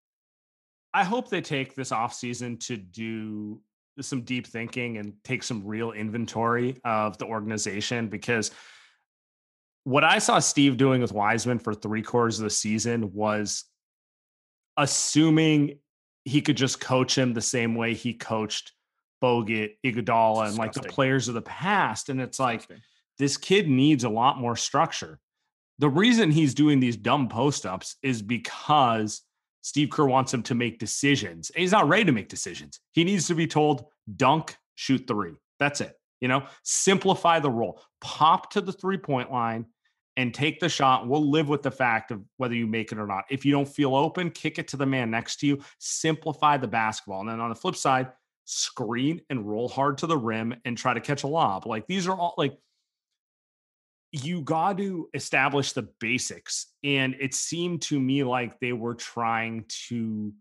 I 0.94 1.04
hope 1.04 1.28
they 1.28 1.42
take 1.42 1.74
this 1.74 1.92
off 1.92 2.14
season 2.14 2.56
to 2.58 2.76
do 2.76 3.60
some 4.00 4.22
deep 4.22 4.46
thinking 4.46 4.98
and 4.98 5.14
take 5.24 5.42
some 5.42 5.66
real 5.66 5.92
inventory 5.92 6.80
of 6.84 7.18
the 7.18 7.26
organization 7.26 8.08
because 8.08 8.52
what 9.84 10.04
I 10.04 10.18
saw 10.18 10.38
Steve 10.38 10.76
doing 10.76 11.00
with 11.00 11.12
Wiseman 11.12 11.58
for 11.58 11.74
three 11.74 12.02
quarters 12.02 12.38
of 12.38 12.44
the 12.44 12.50
season 12.50 13.12
was 13.12 13.64
assuming 14.76 15.78
he 16.24 16.40
could 16.40 16.56
just 16.56 16.80
coach 16.80 17.16
him 17.18 17.34
the 17.34 17.40
same 17.40 17.74
way 17.74 17.94
he 17.94 18.14
coached 18.14 18.72
Bogut, 19.22 19.72
Iguodala, 19.84 20.48
and 20.48 20.56
like 20.56 20.72
the 20.72 20.82
players 20.82 21.28
of 21.28 21.34
the 21.34 21.42
past. 21.42 22.10
And 22.10 22.20
it's 22.20 22.38
like, 22.38 22.68
this 23.18 23.36
kid 23.36 23.68
needs 23.68 24.04
a 24.04 24.08
lot 24.08 24.38
more 24.38 24.56
structure. 24.56 25.18
The 25.78 25.88
reason 25.88 26.30
he's 26.30 26.54
doing 26.54 26.80
these 26.80 26.96
dumb 26.96 27.28
post 27.28 27.66
ups 27.66 27.96
is 28.02 28.22
because 28.22 29.22
Steve 29.62 29.90
Kerr 29.90 30.06
wants 30.06 30.32
him 30.32 30.42
to 30.44 30.54
make 30.54 30.78
decisions. 30.78 31.50
he's 31.54 31.72
not 31.72 31.88
ready 31.88 32.04
to 32.04 32.12
make 32.12 32.28
decisions. 32.28 32.80
He 32.92 33.04
needs 33.04 33.26
to 33.26 33.34
be 33.34 33.46
told, 33.46 33.86
dunk, 34.16 34.56
shoot 34.74 35.06
three. 35.06 35.34
That's 35.58 35.80
it. 35.80 35.98
You 36.20 36.28
know, 36.28 36.44
simplify 36.62 37.40
the 37.40 37.50
role, 37.50 37.82
pop 38.00 38.50
to 38.52 38.60
the 38.60 38.72
three 38.72 38.96
point 38.96 39.30
line 39.30 39.66
and 40.16 40.32
take 40.32 40.60
the 40.60 40.68
shot. 40.68 41.06
We'll 41.06 41.30
live 41.30 41.48
with 41.48 41.62
the 41.62 41.70
fact 41.70 42.10
of 42.10 42.22
whether 42.38 42.54
you 42.54 42.66
make 42.66 42.90
it 42.90 42.98
or 42.98 43.06
not. 43.06 43.24
If 43.28 43.44
you 43.44 43.52
don't 43.52 43.68
feel 43.68 43.94
open, 43.94 44.30
kick 44.30 44.58
it 44.58 44.68
to 44.68 44.76
the 44.76 44.86
man 44.86 45.10
next 45.10 45.40
to 45.40 45.46
you, 45.46 45.60
simplify 45.78 46.56
the 46.56 46.68
basketball. 46.68 47.20
And 47.20 47.28
then 47.28 47.40
on 47.40 47.50
the 47.50 47.54
flip 47.54 47.76
side, 47.76 48.12
screen 48.46 49.20
and 49.28 49.46
roll 49.46 49.68
hard 49.68 49.98
to 49.98 50.06
the 50.06 50.16
rim 50.16 50.54
and 50.64 50.78
try 50.78 50.94
to 50.94 51.00
catch 51.00 51.24
a 51.24 51.26
lob. 51.26 51.66
Like 51.66 51.86
these 51.86 52.06
are 52.06 52.16
all 52.16 52.34
like 52.38 52.56
you 54.12 54.42
got 54.42 54.78
to 54.78 55.08
establish 55.14 55.72
the 55.72 55.88
basics. 56.00 56.66
And 56.84 57.16
it 57.20 57.34
seemed 57.34 57.82
to 57.82 57.98
me 57.98 58.24
like 58.24 58.60
they 58.60 58.72
were 58.72 58.94
trying 58.94 59.64
to, 59.88 60.32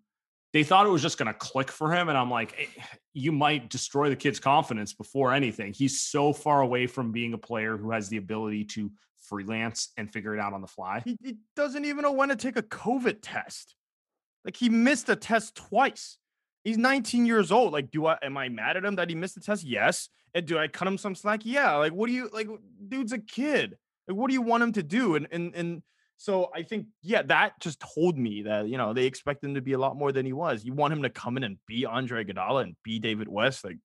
they 0.54 0.64
thought 0.64 0.86
it 0.86 0.90
was 0.90 1.02
just 1.02 1.18
going 1.18 1.28
to 1.28 1.34
click 1.34 1.72
for 1.72 1.92
him. 1.92 2.10
And 2.10 2.18
I'm 2.18 2.32
like, 2.32 2.56
eh, 2.58 2.84
you 3.14 3.32
might 3.32 3.70
destroy 3.70 4.10
the 4.10 4.16
kid's 4.16 4.40
confidence 4.40 4.94
before 4.94 5.34
anything. 5.34 5.74
He's 5.74 6.02
so 6.02 6.32
far 6.32 6.62
away 6.62 6.88
from 6.88 7.12
being 7.12 7.34
a 7.34 7.38
player 7.38 7.78
who 7.78 7.92
has 7.92 8.10
the 8.10 8.18
ability 8.18 8.66
to 8.66 8.92
freelance 9.28 9.92
and 9.98 10.12
figure 10.12 10.36
it 10.36 10.40
out 10.40 10.54
on 10.54 10.62
the 10.62 10.68
fly. 10.68 11.02
He, 11.04 11.18
he 11.22 11.36
doesn't 11.56 11.86
even 11.86 12.04
know 12.04 12.12
when 12.12 12.30
to 12.30 12.36
take 12.36 12.58
a 12.58 12.64
COVID 12.64 13.20
test. 13.22 13.76
Like 14.44 14.56
he 14.56 14.70
missed 14.70 15.10
a 15.10 15.16
test 15.16 15.56
twice. 15.56 16.18
He's 16.66 16.80
19 16.80 17.28
years 17.28 17.52
old. 17.52 17.72
Like, 17.72 17.92
do 17.92 18.08
I 18.08 18.18
am 18.24 18.36
I 18.38 18.50
mad 18.50 18.76
at 18.76 18.84
him 18.84 18.96
that 18.96 19.08
he 19.08 19.16
missed 19.16 19.36
the 19.36 19.42
test? 19.42 19.64
Yes. 19.64 20.10
And 20.34 20.46
do 20.46 20.58
I 20.58 20.68
cut 20.68 20.88
him 20.88 20.98
some 20.98 21.16
slack? 21.16 21.42
Yeah. 21.46 21.76
Like, 21.76 21.94
what 21.94 22.08
do 22.08 22.14
you 22.14 22.28
like? 22.34 22.50
Dude's 22.90 23.14
a 23.14 23.20
kid. 23.20 23.78
Like, 24.08 24.18
what 24.18 24.28
do 24.28 24.34
you 24.34 24.42
want 24.42 24.64
him 24.64 24.72
to 24.74 24.84
do? 24.84 25.16
And 25.16 25.28
and 25.32 25.56
and 25.56 25.84
so 26.18 26.50
I 26.56 26.64
think, 26.64 26.88
yeah, 27.04 27.22
that 27.24 27.60
just 27.60 27.84
told 27.96 28.18
me 28.18 28.42
that 28.44 28.68
you 28.68 28.78
know 28.78 28.94
they 28.94 29.06
expect 29.06 29.44
him 29.44 29.54
to 29.54 29.62
be 29.62 29.74
a 29.74 29.78
lot 29.78 29.96
more 29.96 30.12
than 30.12 30.26
he 30.26 30.34
was. 30.34 30.66
You 30.66 30.74
want 30.74 30.92
him 30.92 31.04
to 31.04 31.10
come 31.10 31.38
in 31.38 31.44
and 31.44 31.58
be 31.68 31.86
Andre 31.86 32.26
Iguodala 32.26 32.64
and 32.64 32.76
be 32.84 32.98
David 32.98 33.28
West. 33.28 33.64
Like, 33.64 33.78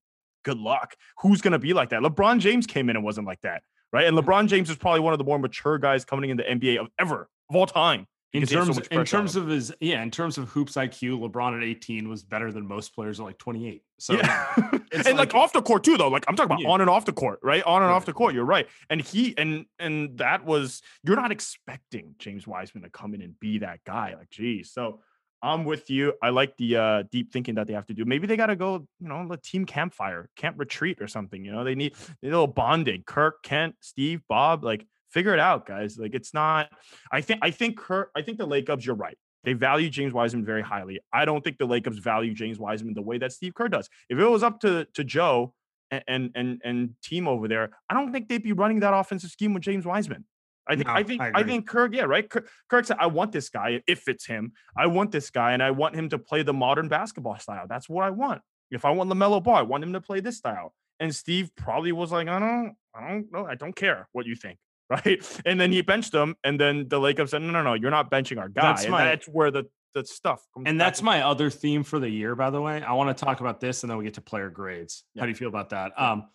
good 0.42 0.58
luck. 0.58 0.96
Who's 1.18 1.42
gonna 1.42 1.58
be 1.58 1.74
like 1.74 1.90
that? 1.90 2.00
LeBron 2.00 2.38
James 2.38 2.66
came 2.66 2.88
in 2.88 2.96
and 2.96 3.04
wasn't 3.04 3.26
like 3.26 3.42
that, 3.42 3.62
right? 3.92 4.06
And 4.06 4.16
LeBron 4.16 4.48
James 4.48 4.70
is 4.70 4.76
probably 4.76 5.00
one 5.00 5.12
of 5.12 5.18
the 5.18 5.24
more 5.24 5.38
mature 5.38 5.76
guys 5.76 6.06
coming 6.06 6.30
in 6.30 6.38
the 6.38 6.44
NBA 6.44 6.80
of 6.80 6.88
ever 6.98 7.28
of 7.50 7.56
all 7.56 7.66
time 7.66 8.06
in 8.32 8.46
terms 8.46 8.76
so 8.76 8.82
in 8.90 9.04
terms 9.04 9.34
of 9.34 9.48
his 9.48 9.72
yeah 9.80 10.02
in 10.02 10.10
terms 10.10 10.38
of 10.38 10.48
hoops 10.50 10.74
IQ, 10.74 11.28
LeBron 11.28 11.56
at 11.56 11.64
18 11.64 12.08
was 12.08 12.22
better 12.22 12.52
than 12.52 12.66
most 12.66 12.94
players 12.94 13.18
at 13.18 13.24
like 13.24 13.38
28. 13.38 13.82
So 13.98 14.14
yeah. 14.14 14.54
and 14.92 15.04
like, 15.04 15.14
like, 15.14 15.34
off 15.34 15.52
the 15.52 15.62
court 15.62 15.84
too, 15.84 15.96
though. 15.96 16.08
Like 16.08 16.24
I'm 16.28 16.36
talking 16.36 16.52
about 16.52 16.62
yeah. 16.62 16.68
on 16.68 16.80
and 16.80 16.88
off 16.88 17.04
the 17.04 17.12
court, 17.12 17.40
right? 17.42 17.62
On 17.64 17.82
and 17.82 17.90
off 17.90 18.06
the 18.06 18.12
court. 18.12 18.34
You're 18.34 18.44
right. 18.44 18.68
And 18.88 19.00
he 19.00 19.36
and 19.36 19.66
and 19.78 20.18
that 20.18 20.44
was 20.44 20.80
you're 21.02 21.16
not 21.16 21.32
expecting 21.32 22.14
James 22.18 22.46
Wiseman 22.46 22.84
to 22.84 22.90
come 22.90 23.14
in 23.14 23.22
and 23.22 23.38
be 23.40 23.58
that 23.58 23.80
guy. 23.84 24.14
Like, 24.16 24.30
geez. 24.30 24.72
So 24.72 25.00
I'm 25.42 25.64
with 25.64 25.90
you. 25.90 26.14
I 26.22 26.30
like 26.30 26.56
the 26.56 26.76
uh, 26.76 27.02
deep 27.10 27.32
thinking 27.32 27.54
that 27.54 27.66
they 27.66 27.72
have 27.72 27.86
to 27.86 27.94
do. 27.94 28.04
Maybe 28.04 28.26
they 28.26 28.36
got 28.36 28.46
to 28.46 28.56
go, 28.56 28.86
you 29.00 29.08
know, 29.08 29.26
the 29.26 29.38
team 29.38 29.64
campfire, 29.64 30.28
camp 30.36 30.58
retreat 30.58 31.00
or 31.00 31.08
something. 31.08 31.44
You 31.44 31.52
know, 31.52 31.64
they 31.64 31.74
need, 31.74 31.94
they 31.94 32.28
need 32.28 32.34
a 32.34 32.38
little 32.38 32.46
bonding. 32.46 33.04
Kirk, 33.06 33.42
Kent, 33.42 33.76
Steve, 33.80 34.20
Bob, 34.28 34.64
like 34.64 34.86
figure 35.10 35.34
it 35.34 35.40
out, 35.40 35.66
guys. 35.66 35.98
Like 35.98 36.14
it's 36.14 36.34
not. 36.34 36.68
I 37.12 37.20
think 37.20 37.40
I 37.42 37.50
think 37.50 37.78
Kirk. 37.78 38.10
I 38.16 38.22
think 38.22 38.38
the 38.38 38.46
Lacobs. 38.46 38.84
You're 38.84 38.96
right. 38.96 39.16
They 39.44 39.54
value 39.54 39.88
James 39.88 40.12
Wiseman 40.12 40.44
very 40.44 40.62
highly. 40.62 41.00
I 41.12 41.24
don't 41.24 41.42
think 41.42 41.58
the 41.58 41.66
Lacobs 41.66 41.98
value 41.98 42.34
James 42.34 42.58
Wiseman 42.58 42.94
the 42.94 43.02
way 43.02 43.18
that 43.18 43.32
Steve 43.32 43.54
Kerr 43.54 43.68
does. 43.68 43.88
If 44.08 44.18
it 44.18 44.26
was 44.26 44.42
up 44.42 44.60
to 44.60 44.86
to 44.94 45.04
Joe 45.04 45.54
and 45.90 46.02
and 46.08 46.30
and, 46.34 46.60
and 46.64 46.90
team 47.02 47.26
over 47.28 47.48
there, 47.48 47.70
I 47.88 47.94
don't 47.94 48.12
think 48.12 48.28
they'd 48.28 48.42
be 48.42 48.52
running 48.52 48.80
that 48.80 48.94
offensive 48.94 49.30
scheme 49.30 49.54
with 49.54 49.62
James 49.62 49.86
Wiseman. 49.86 50.24
I 50.68 50.76
think, 50.76 50.86
no, 50.86 50.94
I 50.94 51.02
think, 51.02 51.20
I, 51.20 51.32
I, 51.34 51.42
think 51.42 51.66
Kirk, 51.66 51.92
yeah, 51.94 52.04
right. 52.04 52.28
Kirk, 52.28 52.48
Kirk 52.68 52.86
said, 52.86 52.98
I 53.00 53.06
want 53.08 53.32
this 53.32 53.48
guy 53.48 53.82
if 53.88 54.06
it's 54.06 54.24
him. 54.24 54.52
I 54.76 54.86
want 54.86 55.10
this 55.10 55.30
guy, 55.30 55.52
and 55.52 55.62
I 55.62 55.72
want 55.72 55.96
him 55.96 56.08
to 56.10 56.18
play 56.18 56.42
the 56.42 56.52
modern 56.52 56.86
basketball 56.86 57.36
style. 57.38 57.66
That's 57.68 57.88
what 57.88 58.04
I 58.04 58.10
want. 58.10 58.40
If 58.70 58.84
I 58.84 58.90
want 58.90 59.10
LaMelo 59.10 59.42
Ball, 59.42 59.56
I 59.56 59.62
want 59.62 59.82
him 59.82 59.94
to 59.94 60.00
play 60.00 60.20
this 60.20 60.36
style. 60.36 60.72
And 61.00 61.14
Steve 61.14 61.50
probably 61.56 61.90
was 61.92 62.12
like, 62.12 62.28
I 62.28 62.38
don't, 62.38 62.76
I 62.94 63.08
don't 63.08 63.32
know, 63.32 63.46
I 63.46 63.56
don't 63.56 63.74
care 63.74 64.06
what 64.12 64.26
you 64.26 64.36
think, 64.36 64.58
right? 65.04 65.42
And 65.46 65.60
then 65.60 65.70
he 65.70 65.82
benched 65.82 66.12
him, 66.12 66.34
and 66.42 66.58
then 66.58 66.88
the 66.88 66.98
Lacobs 66.98 67.30
said, 67.30 67.42
No, 67.42 67.50
no, 67.50 67.62
no, 67.62 67.74
you're 67.74 67.90
not 67.90 68.10
benching 68.10 68.38
our 68.38 68.48
guy. 68.48 68.62
That's, 68.62 68.88
my, 68.88 69.04
that's 69.04 69.26
where 69.26 69.50
the 69.50 69.64
the 69.94 70.04
stuff. 70.04 70.40
and 70.66 70.80
that's 70.80 71.02
my 71.02 71.22
other 71.22 71.50
theme 71.50 71.82
for 71.82 71.98
the 71.98 72.08
year, 72.08 72.36
by 72.36 72.50
the 72.50 72.60
way. 72.60 72.80
I 72.80 72.92
want 72.92 73.16
to 73.16 73.24
talk 73.24 73.40
about 73.40 73.60
this, 73.60 73.82
and 73.82 73.90
then 73.90 73.98
we 73.98 74.04
get 74.04 74.14
to 74.14 74.20
player 74.20 74.50
grades. 74.50 75.04
Yeah. 75.14 75.22
How 75.22 75.26
do 75.26 75.30
you 75.30 75.36
feel 75.36 75.48
about 75.48 75.70
that? 75.70 75.92
Um, 76.00 76.28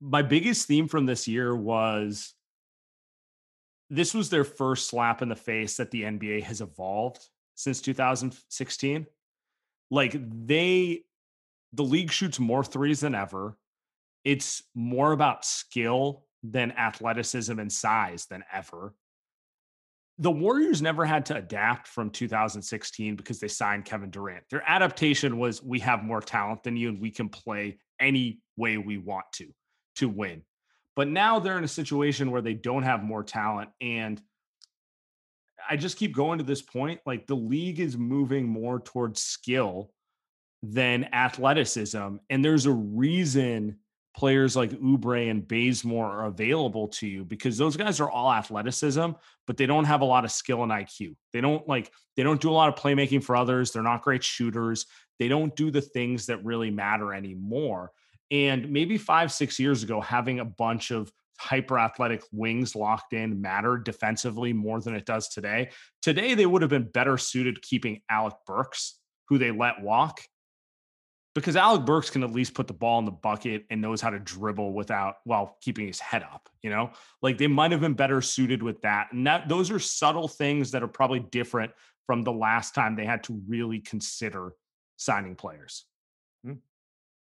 my 0.00 0.22
biggest 0.22 0.66
theme 0.66 0.88
from 0.88 1.06
this 1.06 1.26
year 1.26 1.54
was 1.54 2.34
this 3.90 4.14
was 4.14 4.30
their 4.30 4.44
first 4.44 4.88
slap 4.88 5.22
in 5.22 5.28
the 5.28 5.36
face 5.36 5.76
that 5.76 5.90
the 5.90 6.02
NBA 6.02 6.42
has 6.42 6.60
evolved 6.60 7.24
since 7.54 7.80
2016. 7.80 9.06
Like 9.90 10.16
they, 10.46 11.02
the 11.72 11.84
league 11.84 12.10
shoots 12.10 12.40
more 12.40 12.64
threes 12.64 13.00
than 13.00 13.14
ever. 13.14 13.56
It's 14.24 14.62
more 14.74 15.12
about 15.12 15.44
skill 15.44 16.25
than 16.50 16.72
athleticism 16.72 17.58
and 17.58 17.72
size 17.72 18.26
than 18.26 18.44
ever. 18.52 18.94
The 20.18 20.30
Warriors 20.30 20.80
never 20.80 21.04
had 21.04 21.26
to 21.26 21.36
adapt 21.36 21.88
from 21.88 22.10
2016 22.10 23.16
because 23.16 23.38
they 23.38 23.48
signed 23.48 23.84
Kevin 23.84 24.10
Durant. 24.10 24.44
Their 24.50 24.62
adaptation 24.66 25.38
was 25.38 25.62
we 25.62 25.80
have 25.80 26.02
more 26.02 26.22
talent 26.22 26.62
than 26.62 26.76
you 26.76 26.88
and 26.88 27.00
we 27.00 27.10
can 27.10 27.28
play 27.28 27.78
any 28.00 28.40
way 28.56 28.78
we 28.78 28.96
want 28.96 29.26
to 29.34 29.48
to 29.96 30.08
win. 30.08 30.42
But 30.94 31.08
now 31.08 31.38
they're 31.38 31.58
in 31.58 31.64
a 31.64 31.68
situation 31.68 32.30
where 32.30 32.40
they 32.40 32.54
don't 32.54 32.84
have 32.84 33.02
more 33.02 33.22
talent. 33.22 33.70
And 33.82 34.20
I 35.68 35.76
just 35.76 35.98
keep 35.98 36.14
going 36.14 36.38
to 36.38 36.44
this 36.44 36.62
point. 36.62 37.00
Like 37.04 37.26
the 37.26 37.36
league 37.36 37.80
is 37.80 37.98
moving 37.98 38.46
more 38.46 38.80
towards 38.80 39.20
skill 39.20 39.90
than 40.62 41.12
athleticism. 41.12 42.16
And 42.30 42.44
there's 42.44 42.64
a 42.64 42.72
reason 42.72 43.78
players 44.16 44.56
like 44.56 44.70
Oubre 44.70 45.30
and 45.30 45.46
Bazemore 45.46 46.06
are 46.06 46.26
available 46.26 46.88
to 46.88 47.06
you 47.06 47.24
because 47.24 47.58
those 47.58 47.76
guys 47.76 48.00
are 48.00 48.10
all 48.10 48.32
athleticism, 48.32 49.10
but 49.46 49.56
they 49.56 49.66
don't 49.66 49.84
have 49.84 50.00
a 50.00 50.06
lot 50.06 50.24
of 50.24 50.32
skill 50.32 50.62
and 50.62 50.72
IQ. 50.72 51.14
They 51.32 51.42
don't 51.42 51.66
like, 51.68 51.92
they 52.16 52.22
don't 52.22 52.40
do 52.40 52.50
a 52.50 52.52
lot 52.52 52.68
of 52.68 52.82
playmaking 52.82 53.22
for 53.22 53.36
others. 53.36 53.70
They're 53.70 53.82
not 53.82 54.02
great 54.02 54.24
shooters. 54.24 54.86
They 55.18 55.28
don't 55.28 55.54
do 55.54 55.70
the 55.70 55.82
things 55.82 56.26
that 56.26 56.44
really 56.44 56.70
matter 56.70 57.12
anymore. 57.12 57.92
And 58.30 58.70
maybe 58.70 58.96
five, 58.96 59.30
six 59.30 59.58
years 59.58 59.82
ago, 59.82 60.00
having 60.00 60.40
a 60.40 60.44
bunch 60.44 60.90
of 60.90 61.12
hyper 61.38 61.78
athletic 61.78 62.22
wings 62.32 62.74
locked 62.74 63.12
in 63.12 63.40
mattered 63.42 63.84
defensively 63.84 64.54
more 64.54 64.80
than 64.80 64.94
it 64.94 65.04
does 65.04 65.28
today. 65.28 65.70
Today, 66.00 66.34
they 66.34 66.46
would 66.46 66.62
have 66.62 66.70
been 66.70 66.90
better 66.90 67.18
suited 67.18 67.60
keeping 67.62 68.00
Alec 68.10 68.34
Burks, 68.46 68.98
who 69.28 69.36
they 69.36 69.50
let 69.50 69.82
walk, 69.82 70.20
because 71.40 71.56
Alec 71.56 71.84
Burks 71.84 72.10
can 72.10 72.22
at 72.22 72.32
least 72.32 72.54
put 72.54 72.66
the 72.66 72.72
ball 72.72 72.98
in 72.98 73.04
the 73.04 73.10
bucket 73.10 73.66
and 73.70 73.80
knows 73.80 74.00
how 74.00 74.10
to 74.10 74.18
dribble 74.18 74.72
without 74.72 75.16
while 75.24 75.56
keeping 75.60 75.86
his 75.86 76.00
head 76.00 76.22
up. 76.22 76.48
You 76.62 76.70
know, 76.70 76.90
like 77.22 77.38
they 77.38 77.46
might 77.46 77.72
have 77.72 77.80
been 77.80 77.94
better 77.94 78.22
suited 78.22 78.62
with 78.62 78.80
that. 78.82 79.12
And 79.12 79.26
that 79.26 79.48
those 79.48 79.70
are 79.70 79.78
subtle 79.78 80.28
things 80.28 80.70
that 80.70 80.82
are 80.82 80.88
probably 80.88 81.20
different 81.20 81.72
from 82.06 82.22
the 82.22 82.32
last 82.32 82.74
time 82.74 82.96
they 82.96 83.04
had 83.04 83.22
to 83.24 83.40
really 83.46 83.80
consider 83.80 84.54
signing 84.96 85.34
players. 85.34 85.84
Hmm. 86.44 86.54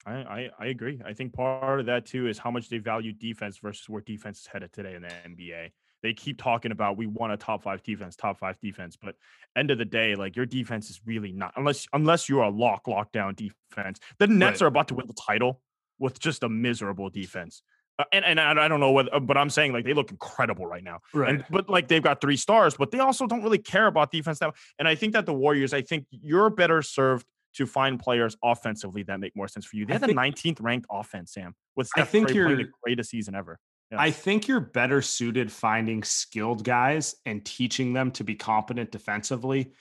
I, 0.06 0.14
I, 0.14 0.50
I 0.60 0.66
agree. 0.68 1.00
I 1.06 1.14
think 1.14 1.34
part 1.34 1.80
of 1.80 1.86
that 1.86 2.06
too 2.06 2.28
is 2.28 2.38
how 2.38 2.52
much 2.52 2.70
they 2.70 2.80
value 2.80 3.14
defense 3.14 3.60
versus 3.60 3.88
where 3.88 4.02
defense 4.02 4.42
is 4.42 4.48
headed 4.48 4.74
today 4.74 4.96
in 4.96 5.04
the 5.04 5.10
NBA. 5.10 5.72
They 6.04 6.14
keep 6.14 6.42
talking 6.42 6.72
about 6.72 6.98
we 6.98 7.08
want 7.08 7.34
a 7.34 7.38
top 7.38 7.64
five 7.64 7.84
defense, 7.84 8.16
top 8.16 8.40
five 8.40 8.60
defense, 8.60 8.98
but 9.02 9.16
end 9.56 9.72
of 9.72 9.78
the 9.78 9.86
day, 9.86 10.16
like 10.16 10.36
your 10.36 10.46
defense 10.46 10.90
is 10.90 11.00
really 11.06 11.32
not 11.32 11.54
unless 11.56 11.88
unless 11.94 12.28
you're 12.28 12.44
a 12.44 12.50
lock 12.50 12.86
lockdown 12.86 13.36
defense. 13.36 14.00
The 14.20 14.28
Nets 14.28 14.62
right. 14.62 14.66
are 14.66 14.68
about 14.68 14.88
to 14.90 14.96
win 14.96 15.08
the 15.08 15.14
title 15.14 15.62
with 16.00 16.20
just 16.20 16.44
a 16.44 16.50
miserable 16.50 17.10
defense. 17.10 17.62
Uh, 18.00 18.06
and 18.14 18.26
and 18.26 18.40
I, 18.40 18.52
I 18.66 18.68
don't 18.68 18.80
know 18.80 18.92
what, 18.92 19.10
but 19.28 19.38
I'm 19.38 19.50
saying 19.50 19.74
like 19.74 19.86
they 19.86 19.94
look 19.94 20.12
incredible 20.12 20.66
right 20.66 20.84
now. 20.84 21.00
Right. 21.14 21.36
And, 21.36 21.46
but 21.50 21.70
like 21.70 21.88
they've 21.88 22.02
got 22.02 22.20
three 22.22 22.38
stars, 22.38 22.76
but 22.78 22.92
they 22.92 23.00
also 23.00 23.28
don't 23.28 23.44
really 23.44 23.60
care 23.60 23.88
about 23.88 24.12
defense 24.12 24.42
now. 24.42 24.54
And 24.80 24.88
I 24.88 24.96
think 24.96 25.14
that 25.14 25.26
the 25.26 25.34
Warriors, 25.34 25.74
I 25.74 25.82
think 25.82 26.06
you're 26.10 26.50
better 26.50 26.82
served 26.82 27.26
to 27.54 27.68
find 27.68 28.00
players 28.00 28.36
offensively 28.44 29.04
that 29.04 29.20
make 29.20 29.36
more 29.36 29.48
sense 29.48 29.66
for 29.66 29.76
you. 29.76 29.86
They 29.86 29.94
have 29.94 30.02
the 30.02 30.08
19th 30.08 30.62
ranked 30.62 30.88
offense, 30.90 31.34
Sam, 31.34 31.54
with 31.76 31.88
Steph 31.88 32.08
I 32.08 32.12
think 32.12 32.28
Curry 32.28 32.36
you're, 32.38 32.46
playing 32.46 32.58
the 32.60 32.72
greatest 32.84 33.10
season 33.10 33.36
ever. 33.36 33.60
Yeah. 33.92 34.00
I 34.00 34.12
think 34.12 34.48
you're 34.48 34.62
better 34.62 35.02
suited 35.02 35.52
finding 35.52 36.04
skilled 36.04 36.64
guys 36.64 37.16
and 37.26 37.44
teaching 37.44 37.94
them 37.94 38.12
to 38.12 38.24
be 38.24 38.36
competent 38.36 38.92
defensively 38.92 39.74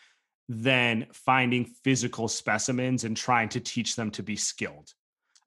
than 0.48 1.06
finding 1.12 1.64
physical 1.84 2.26
specimens 2.26 3.04
and 3.04 3.16
trying 3.16 3.48
to 3.50 3.60
teach 3.60 3.94
them 3.94 4.10
to 4.10 4.22
be 4.22 4.34
skilled. 4.34 4.92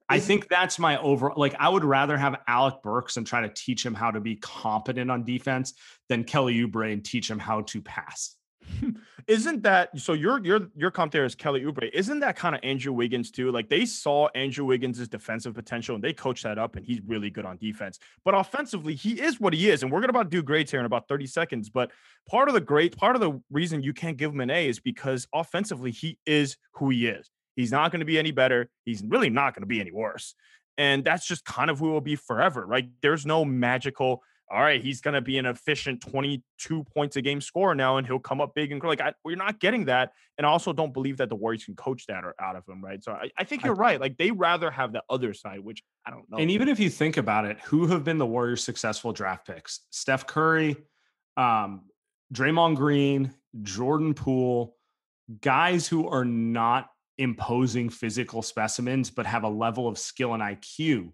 I 0.08 0.18
think 0.18 0.48
that's 0.48 0.78
my 0.78 0.98
overall. 0.98 1.38
Like, 1.38 1.54
I 1.58 1.68
would 1.68 1.84
rather 1.84 2.16
have 2.16 2.40
Alec 2.46 2.76
Burks 2.82 3.16
and 3.16 3.26
try 3.26 3.40
to 3.40 3.48
teach 3.48 3.84
him 3.84 3.94
how 3.94 4.10
to 4.10 4.20
be 4.20 4.36
competent 4.36 5.10
on 5.10 5.24
defense 5.24 5.74
than 6.08 6.24
Kelly 6.24 6.54
Oubre 6.56 6.92
and 6.92 7.04
teach 7.04 7.30
him 7.30 7.38
how 7.38 7.62
to 7.62 7.80
pass. 7.80 8.36
Isn't 9.26 9.62
that 9.62 9.98
so? 9.98 10.12
Your 10.12 10.44
your 10.44 10.68
your 10.76 10.90
comp 10.90 11.12
there 11.12 11.24
is 11.24 11.34
Kelly 11.34 11.62
Oubre. 11.62 11.90
Isn't 11.92 12.20
that 12.20 12.36
kind 12.36 12.54
of 12.54 12.60
Andrew 12.62 12.92
Wiggins 12.92 13.30
too? 13.30 13.50
Like 13.50 13.70
they 13.70 13.86
saw 13.86 14.28
Andrew 14.34 14.66
Wiggins' 14.66 15.08
defensive 15.08 15.54
potential 15.54 15.94
and 15.94 16.04
they 16.04 16.12
coached 16.12 16.42
that 16.42 16.58
up, 16.58 16.76
and 16.76 16.84
he's 16.84 17.00
really 17.06 17.30
good 17.30 17.46
on 17.46 17.56
defense. 17.56 17.98
But 18.24 18.34
offensively, 18.34 18.94
he 18.94 19.20
is 19.20 19.40
what 19.40 19.54
he 19.54 19.70
is. 19.70 19.82
And 19.82 19.90
we're 19.90 20.00
gonna 20.00 20.10
about 20.10 20.30
do 20.30 20.42
grades 20.42 20.70
here 20.70 20.80
in 20.80 20.86
about 20.86 21.08
thirty 21.08 21.26
seconds. 21.26 21.70
But 21.70 21.90
part 22.28 22.48
of 22.48 22.54
the 22.54 22.60
great 22.60 22.96
part 22.96 23.16
of 23.16 23.20
the 23.20 23.40
reason 23.50 23.82
you 23.82 23.94
can't 23.94 24.18
give 24.18 24.32
him 24.32 24.40
an 24.40 24.50
A 24.50 24.68
is 24.68 24.78
because 24.78 25.26
offensively 25.32 25.90
he 25.90 26.18
is 26.26 26.56
who 26.74 26.90
he 26.90 27.06
is. 27.06 27.30
He's 27.56 27.72
not 27.72 27.92
going 27.92 28.00
to 28.00 28.06
be 28.06 28.18
any 28.18 28.32
better. 28.32 28.68
He's 28.84 29.02
really 29.02 29.30
not 29.30 29.54
going 29.54 29.62
to 29.62 29.66
be 29.66 29.80
any 29.80 29.92
worse. 29.92 30.34
And 30.76 31.04
that's 31.04 31.26
just 31.26 31.44
kind 31.44 31.70
of 31.70 31.78
who 31.78 31.90
will 31.90 32.00
be 32.00 32.16
forever, 32.16 32.66
right? 32.66 32.88
There's 33.00 33.24
no 33.24 33.44
magical 33.44 34.22
all 34.50 34.60
right, 34.60 34.82
he's 34.82 35.00
going 35.00 35.14
to 35.14 35.20
be 35.20 35.38
an 35.38 35.46
efficient 35.46 36.02
22 36.02 36.84
points 36.84 37.16
a 37.16 37.22
game 37.22 37.40
scorer 37.40 37.74
now, 37.74 37.96
and 37.96 38.06
he'll 38.06 38.18
come 38.18 38.40
up 38.40 38.54
big 38.54 38.72
and 38.72 38.82
like 38.82 39.00
I, 39.00 39.14
we're 39.24 39.36
not 39.36 39.58
getting 39.58 39.86
that. 39.86 40.12
And 40.36 40.46
I 40.46 40.50
also 40.50 40.72
don't 40.72 40.92
believe 40.92 41.16
that 41.18 41.28
the 41.28 41.34
Warriors 41.34 41.64
can 41.64 41.76
coach 41.76 42.06
that 42.06 42.24
or 42.24 42.34
out 42.40 42.56
of 42.56 42.66
him, 42.68 42.84
right? 42.84 43.02
So 43.02 43.12
I, 43.12 43.30
I 43.38 43.44
think 43.44 43.64
you're 43.64 43.74
right. 43.74 44.00
Like 44.00 44.16
they 44.18 44.30
rather 44.30 44.70
have 44.70 44.92
the 44.92 45.02
other 45.08 45.32
side, 45.32 45.60
which 45.60 45.82
I 46.06 46.10
don't 46.10 46.28
know. 46.30 46.38
And 46.38 46.50
even 46.50 46.68
if 46.68 46.78
you 46.78 46.90
think 46.90 47.16
about 47.16 47.46
it, 47.46 47.58
who 47.60 47.86
have 47.86 48.04
been 48.04 48.18
the 48.18 48.26
Warriors' 48.26 48.62
successful 48.62 49.12
draft 49.12 49.46
picks? 49.46 49.80
Steph 49.90 50.26
Curry, 50.26 50.76
um, 51.36 51.82
Draymond 52.32 52.76
Green, 52.76 53.32
Jordan 53.62 54.12
Poole, 54.12 54.76
guys 55.40 55.88
who 55.88 56.08
are 56.08 56.24
not 56.24 56.90
imposing 57.16 57.88
physical 57.88 58.42
specimens, 58.42 59.10
but 59.10 59.24
have 59.24 59.44
a 59.44 59.48
level 59.48 59.88
of 59.88 59.98
skill 59.98 60.34
and 60.34 60.42
IQ 60.42 61.12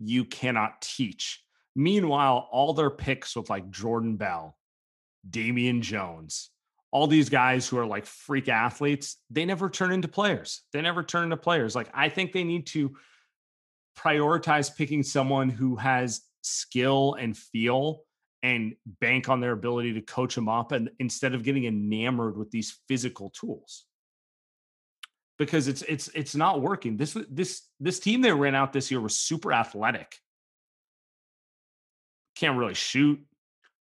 you 0.00 0.24
cannot 0.24 0.80
teach 0.80 1.42
Meanwhile, 1.76 2.48
all 2.50 2.74
their 2.74 2.90
picks 2.90 3.36
with 3.36 3.50
like 3.50 3.70
Jordan 3.70 4.16
Bell, 4.16 4.56
Damian 5.28 5.82
Jones, 5.82 6.50
all 6.90 7.06
these 7.06 7.28
guys 7.28 7.68
who 7.68 7.78
are 7.78 7.86
like 7.86 8.06
freak 8.06 8.48
athletes, 8.48 9.16
they 9.30 9.44
never 9.44 9.70
turn 9.70 9.92
into 9.92 10.08
players. 10.08 10.62
They 10.72 10.82
never 10.82 11.02
turn 11.02 11.24
into 11.24 11.36
players. 11.36 11.76
Like, 11.76 11.88
I 11.94 12.08
think 12.08 12.32
they 12.32 12.44
need 12.44 12.66
to 12.68 12.96
prioritize 13.96 14.74
picking 14.74 15.02
someone 15.02 15.48
who 15.48 15.76
has 15.76 16.22
skill 16.42 17.14
and 17.14 17.36
feel 17.36 18.02
and 18.42 18.74
bank 19.00 19.28
on 19.28 19.40
their 19.40 19.52
ability 19.52 19.92
to 19.94 20.00
coach 20.00 20.34
them 20.34 20.48
up 20.48 20.72
and 20.72 20.90
instead 20.98 21.34
of 21.34 21.42
getting 21.42 21.66
enamored 21.66 22.36
with 22.36 22.50
these 22.50 22.78
physical 22.88 23.30
tools 23.30 23.84
because 25.38 25.68
it's 25.68 25.82
it's 25.82 26.08
it's 26.14 26.34
not 26.34 26.62
working 26.62 26.96
this 26.96 27.16
this 27.28 27.62
this 27.80 27.98
team 27.98 28.22
they 28.22 28.32
ran 28.32 28.54
out 28.54 28.72
this 28.72 28.90
year 28.90 29.00
was 29.00 29.16
super 29.16 29.52
athletic 29.52 30.16
can't 32.40 32.58
really 32.58 32.74
shoot, 32.74 33.20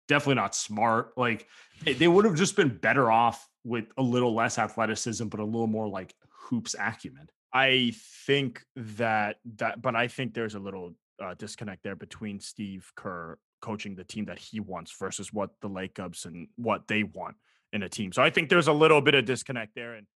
definitely 0.08 0.36
not 0.36 0.54
smart. 0.54 1.12
Like 1.16 1.46
they 1.84 2.08
would 2.08 2.24
have 2.24 2.34
just 2.34 2.56
been 2.56 2.76
better 2.76 3.10
off 3.10 3.48
with 3.64 3.84
a 3.96 4.02
little 4.02 4.34
less 4.34 4.58
athleticism, 4.58 5.28
but 5.28 5.40
a 5.40 5.44
little 5.44 5.66
more 5.66 5.88
like 5.88 6.14
hoops 6.48 6.74
acumen. 6.78 7.28
I 7.52 7.92
think 8.26 8.62
that 8.74 9.36
that, 9.56 9.82
but 9.82 9.94
I 9.94 10.08
think 10.08 10.34
there's 10.34 10.54
a 10.54 10.58
little 10.58 10.94
uh, 11.22 11.34
disconnect 11.34 11.82
there 11.82 11.96
between 11.96 12.40
Steve 12.40 12.90
Kerr 12.96 13.38
coaching 13.60 13.94
the 13.94 14.04
team 14.04 14.24
that 14.26 14.38
he 14.38 14.60
wants 14.60 14.92
versus 14.98 15.32
what 15.32 15.50
the 15.60 15.68
Lacobs 15.68 16.24
and 16.24 16.48
what 16.56 16.88
they 16.88 17.02
want. 17.02 17.36
in 17.72 17.82
a 17.82 17.88
team. 17.88 18.12
So 18.12 18.22
I 18.22 18.30
think 18.30 18.48
there's 18.48 18.68
a 18.68 18.72
little 18.72 19.00
bit 19.00 19.14
of 19.14 19.24
disconnect 19.24 19.74
there. 19.74 19.94
And 19.94 20.06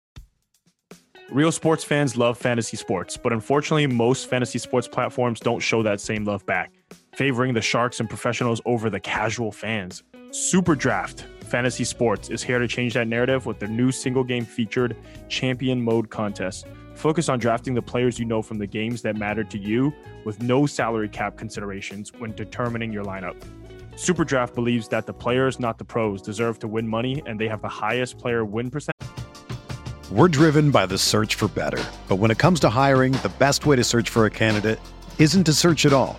real 1.31 1.53
sports 1.53 1.85
fans 1.85 2.17
love 2.17 2.39
fantasy 2.39 2.77
sports, 2.77 3.17
but 3.17 3.33
unfortunately, 3.33 3.87
most 3.87 4.29
fantasy 4.29 4.59
sports 4.59 4.89
platforms 4.89 5.41
don't 5.41 5.61
show 5.61 5.83
that 5.83 6.01
same 6.01 6.25
love 6.25 6.45
back, 6.47 6.73
favoring 7.13 7.55
the 7.55 7.61
sharks 7.61 8.01
and 8.01 8.09
professionals 8.09 8.61
over 8.65 8.91
the 8.91 9.01
casual 9.01 9.53
fans. 9.53 10.03
Super 10.31 10.75
Draft 10.75 11.27
Fantasy 11.45 11.85
Sports 11.85 12.29
is 12.31 12.43
here 12.43 12.59
to 12.59 12.69
change 12.69 12.95
that 12.95 13.09
narrative 13.09 13.47
with 13.47 13.59
their 13.59 13.69
new 13.69 13.91
single 13.91 14.23
game 14.23 14.45
featured 14.45 14.97
champion 15.29 15.83
mode 15.83 16.09
contest. 16.09 16.67
Focus 16.95 17.29
on 17.29 17.39
drafting 17.39 17.75
the 17.75 17.83
players 17.83 18.19
you 18.19 18.25
know 18.25 18.43
from 18.43 18.59
the 18.59 18.67
games 18.67 19.03
that 19.03 19.17
matter 19.17 19.43
to 19.43 19.59
you 19.59 19.93
with 20.25 20.41
no 20.43 20.67
salary 20.67 21.09
cap 21.09 21.37
considerations 21.37 22.13
when 22.19 22.33
determining 22.35 22.93
your 22.93 23.05
lineup. 23.05 23.37
Superdraft 23.97 24.55
believes 24.55 24.87
that 24.89 25.07
the 25.07 25.13
players, 25.13 25.59
not 25.59 25.79
the 25.79 25.85
pros, 25.85 26.23
deserve 26.23 26.59
to 26.61 26.69
win 26.69 26.87
money 26.87 27.23
and 27.27 27.41
they 27.41 27.49
have 27.49 27.63
the 27.63 27.69
highest 27.69 28.19
player 28.19 28.45
win 28.45 28.71
percent. 28.71 28.97
We're 30.11 30.29
driven 30.29 30.71
by 30.71 30.87
the 30.87 30.99
search 30.99 31.35
for 31.35 31.49
better. 31.49 31.83
But 32.09 32.17
when 32.17 32.31
it 32.31 32.39
comes 32.39 32.61
to 32.61 32.69
hiring, 32.69 33.13
the 33.13 33.33
best 33.39 33.67
way 33.67 33.77
to 33.77 33.85
search 33.85 34.09
for 34.09 34.27
a 34.27 34.31
candidate 34.31 34.81
isn't 35.19 35.45
to 35.45 35.53
search 35.53 35.87
at 35.87 35.93
all. 35.93 36.19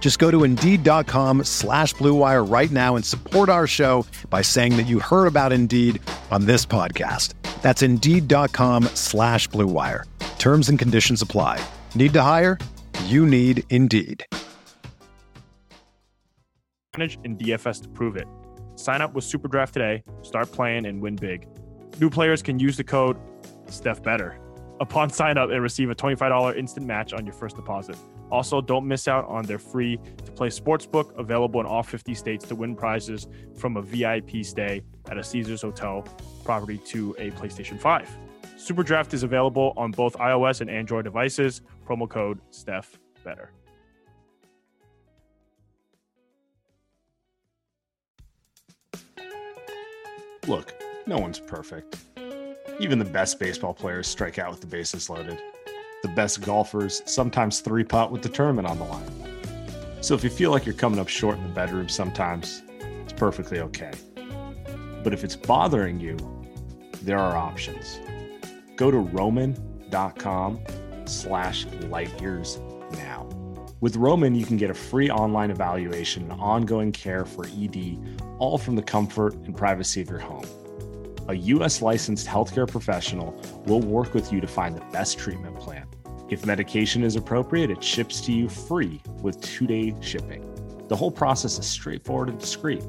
Just 0.00 0.18
go 0.18 0.30
to 0.30 0.44
Indeed.com 0.44 1.44
slash 1.44 1.94
BlueWire 1.94 2.50
right 2.52 2.70
now 2.70 2.94
and 2.94 3.02
support 3.02 3.48
our 3.48 3.66
show 3.66 4.04
by 4.28 4.42
saying 4.42 4.76
that 4.76 4.82
you 4.86 5.00
heard 5.00 5.26
about 5.26 5.50
Indeed 5.50 5.98
on 6.30 6.44
this 6.44 6.66
podcast. 6.66 7.32
That's 7.62 7.80
Indeed.com 7.80 8.84
slash 8.92 9.48
BlueWire. 9.48 10.02
Terms 10.38 10.68
and 10.68 10.78
conditions 10.78 11.22
apply. 11.22 11.64
Need 11.94 12.12
to 12.12 12.20
hire? 12.20 12.58
You 13.06 13.24
need 13.24 13.64
Indeed. 13.70 14.26
Manage 16.98 17.16
in 17.24 17.38
DFS 17.38 17.82
to 17.84 17.88
prove 17.88 18.16
it. 18.16 18.28
Sign 18.76 19.00
up 19.00 19.14
with 19.14 19.24
Superdraft 19.24 19.70
today, 19.70 20.04
start 20.20 20.52
playing, 20.52 20.84
and 20.84 21.00
win 21.00 21.16
big. 21.16 21.48
New 21.98 22.10
players 22.10 22.42
can 22.42 22.58
use 22.58 22.76
the 22.76 22.84
code 22.84 23.16
StephBetter 23.68 24.36
upon 24.80 25.08
sign 25.08 25.38
up 25.38 25.50
and 25.50 25.62
receive 25.62 25.88
a 25.88 25.94
$25 25.94 26.56
instant 26.56 26.86
match 26.86 27.12
on 27.12 27.24
your 27.24 27.32
first 27.32 27.56
deposit. 27.56 27.96
Also, 28.34 28.60
don't 28.60 28.84
miss 28.84 29.06
out 29.06 29.24
on 29.28 29.44
their 29.44 29.60
free 29.60 29.96
to 30.24 30.32
play 30.32 30.48
sportsbook 30.48 31.16
available 31.16 31.60
in 31.60 31.66
all 31.66 31.84
50 31.84 32.16
states 32.16 32.44
to 32.44 32.56
win 32.56 32.74
prizes 32.74 33.28
from 33.56 33.76
a 33.76 33.82
VIP 33.82 34.44
stay 34.44 34.82
at 35.08 35.16
a 35.16 35.22
Caesars 35.22 35.62
Hotel 35.62 36.04
property 36.42 36.78
to 36.78 37.14
a 37.20 37.30
PlayStation 37.30 37.78
5. 37.78 38.08
Superdraft 38.56 39.14
is 39.14 39.22
available 39.22 39.72
on 39.76 39.92
both 39.92 40.16
iOS 40.16 40.60
and 40.60 40.68
Android 40.68 41.04
devices. 41.04 41.62
Promo 41.86 42.08
code 42.08 42.40
Steph 42.50 42.98
Better. 43.22 43.52
Look, 50.48 50.74
no 51.06 51.18
one's 51.18 51.38
perfect. 51.38 51.98
Even 52.80 52.98
the 52.98 53.04
best 53.04 53.38
baseball 53.38 53.74
players 53.74 54.08
strike 54.08 54.40
out 54.40 54.50
with 54.50 54.60
the 54.60 54.66
bases 54.66 55.08
loaded. 55.08 55.40
The 56.04 56.08
best 56.08 56.42
golfers 56.42 57.00
sometimes 57.06 57.60
three 57.60 57.82
putt 57.82 58.12
with 58.12 58.20
the 58.20 58.28
tournament 58.28 58.68
on 58.68 58.76
the 58.78 58.84
line. 58.84 59.10
So 60.02 60.14
if 60.14 60.22
you 60.22 60.28
feel 60.28 60.50
like 60.50 60.66
you're 60.66 60.74
coming 60.74 60.98
up 60.98 61.08
short 61.08 61.38
in 61.38 61.44
the 61.44 61.48
bedroom 61.48 61.88
sometimes, 61.88 62.62
it's 63.04 63.14
perfectly 63.14 63.60
okay. 63.60 63.90
But 65.02 65.14
if 65.14 65.24
it's 65.24 65.34
bothering 65.34 66.00
you, 66.00 66.18
there 67.00 67.18
are 67.18 67.38
options. 67.38 68.00
Go 68.76 68.90
to 68.90 68.98
roman.com 68.98 70.60
slash 71.06 71.64
light 71.88 72.20
years 72.20 72.60
now. 72.92 73.26
With 73.80 73.96
Roman, 73.96 74.34
you 74.34 74.44
can 74.44 74.58
get 74.58 74.68
a 74.68 74.74
free 74.74 75.10
online 75.10 75.50
evaluation 75.50 76.30
and 76.30 76.38
ongoing 76.38 76.92
care 76.92 77.24
for 77.24 77.46
ED, 77.46 78.20
all 78.38 78.58
from 78.58 78.76
the 78.76 78.82
comfort 78.82 79.32
and 79.46 79.56
privacy 79.56 80.02
of 80.02 80.10
your 80.10 80.18
home. 80.18 80.44
A 81.28 81.34
US 81.34 81.80
licensed 81.80 82.26
healthcare 82.26 82.68
professional 82.68 83.42
will 83.64 83.80
work 83.80 84.12
with 84.12 84.30
you 84.34 84.42
to 84.42 84.46
find 84.46 84.76
the 84.76 84.84
best 84.92 85.18
treatment 85.18 85.58
plan. 85.58 85.86
If 86.30 86.46
medication 86.46 87.04
is 87.04 87.16
appropriate, 87.16 87.70
it 87.70 87.84
ships 87.84 88.22
to 88.22 88.32
you 88.32 88.48
free 88.48 89.02
with 89.20 89.42
two 89.42 89.66
day 89.66 89.94
shipping. 90.00 90.50
The 90.88 90.96
whole 90.96 91.10
process 91.10 91.58
is 91.58 91.66
straightforward 91.66 92.30
and 92.30 92.38
discreet. 92.38 92.82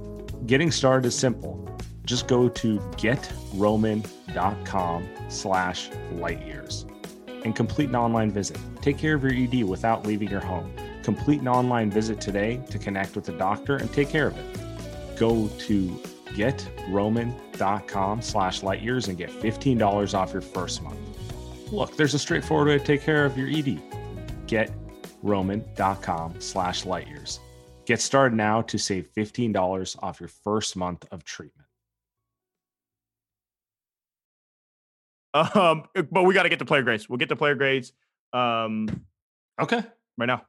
Getting 0.47 0.71
started 0.71 1.07
is 1.07 1.15
simple. 1.15 1.67
Just 2.05 2.27
go 2.27 2.49
to 2.49 2.77
getroman.com 2.97 5.07
slash 5.29 5.89
lightyears 6.13 6.91
and 7.43 7.55
complete 7.55 7.89
an 7.89 7.95
online 7.95 8.29
visit. 8.31 8.59
Take 8.81 8.97
care 8.97 9.13
of 9.15 9.23
your 9.23 9.33
ED 9.33 9.63
without 9.63 10.05
leaving 10.05 10.29
your 10.29 10.41
home. 10.41 10.73
Complete 11.03 11.39
an 11.41 11.47
online 11.47 11.89
visit 11.91 12.21
today 12.21 12.61
to 12.69 12.79
connect 12.79 13.15
with 13.15 13.29
a 13.29 13.37
doctor 13.37 13.77
and 13.77 13.91
take 13.93 14.09
care 14.09 14.27
of 14.27 14.37
it. 14.37 14.45
Go 15.17 15.47
to 15.47 16.01
getroman.com 16.33 18.21
slash 18.21 18.59
lightyears 18.61 19.07
and 19.07 19.17
get 19.17 19.29
$15 19.29 20.13
off 20.13 20.33
your 20.33 20.41
first 20.41 20.83
month. 20.83 20.99
Look, 21.71 21.95
there's 21.97 22.13
a 22.13 22.19
straightforward 22.19 22.67
way 22.67 22.77
to 22.77 22.83
take 22.83 23.01
care 23.01 23.25
of 23.25 23.37
your 23.37 23.47
ED. 23.49 23.81
Getroman.com 24.47 26.39
slash 26.39 26.83
lightyears. 26.83 27.39
Get 27.85 28.01
started 28.01 28.35
now 28.35 28.61
to 28.63 28.77
save 28.77 29.09
$15 29.13 30.03
off 30.03 30.19
your 30.19 30.29
first 30.29 30.75
month 30.75 31.05
of 31.11 31.23
treatment. 31.23 31.67
Um, 35.33 35.83
but 36.11 36.23
we 36.23 36.33
got 36.33 36.43
to 36.43 36.49
get 36.49 36.59
the 36.59 36.65
player 36.65 36.81
grades. 36.81 37.09
We'll 37.09 37.17
get 37.17 37.27
the 37.29 37.35
player 37.35 37.55
grades 37.55 37.91
um, 38.31 38.87
Okay, 39.61 39.83
right 40.17 40.25
now. 40.25 40.43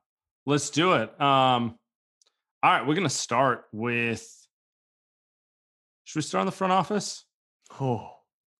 let's 0.46 0.70
do 0.70 0.92
it. 0.94 1.20
Um, 1.20 1.76
all 2.62 2.72
right, 2.72 2.86
we're 2.86 2.94
gonna 2.94 3.08
start 3.10 3.64
with. 3.72 4.24
Should 6.04 6.18
we 6.18 6.22
start 6.22 6.40
on 6.40 6.46
the 6.46 6.52
front 6.52 6.72
office? 6.72 7.24
Oh, 7.80 8.15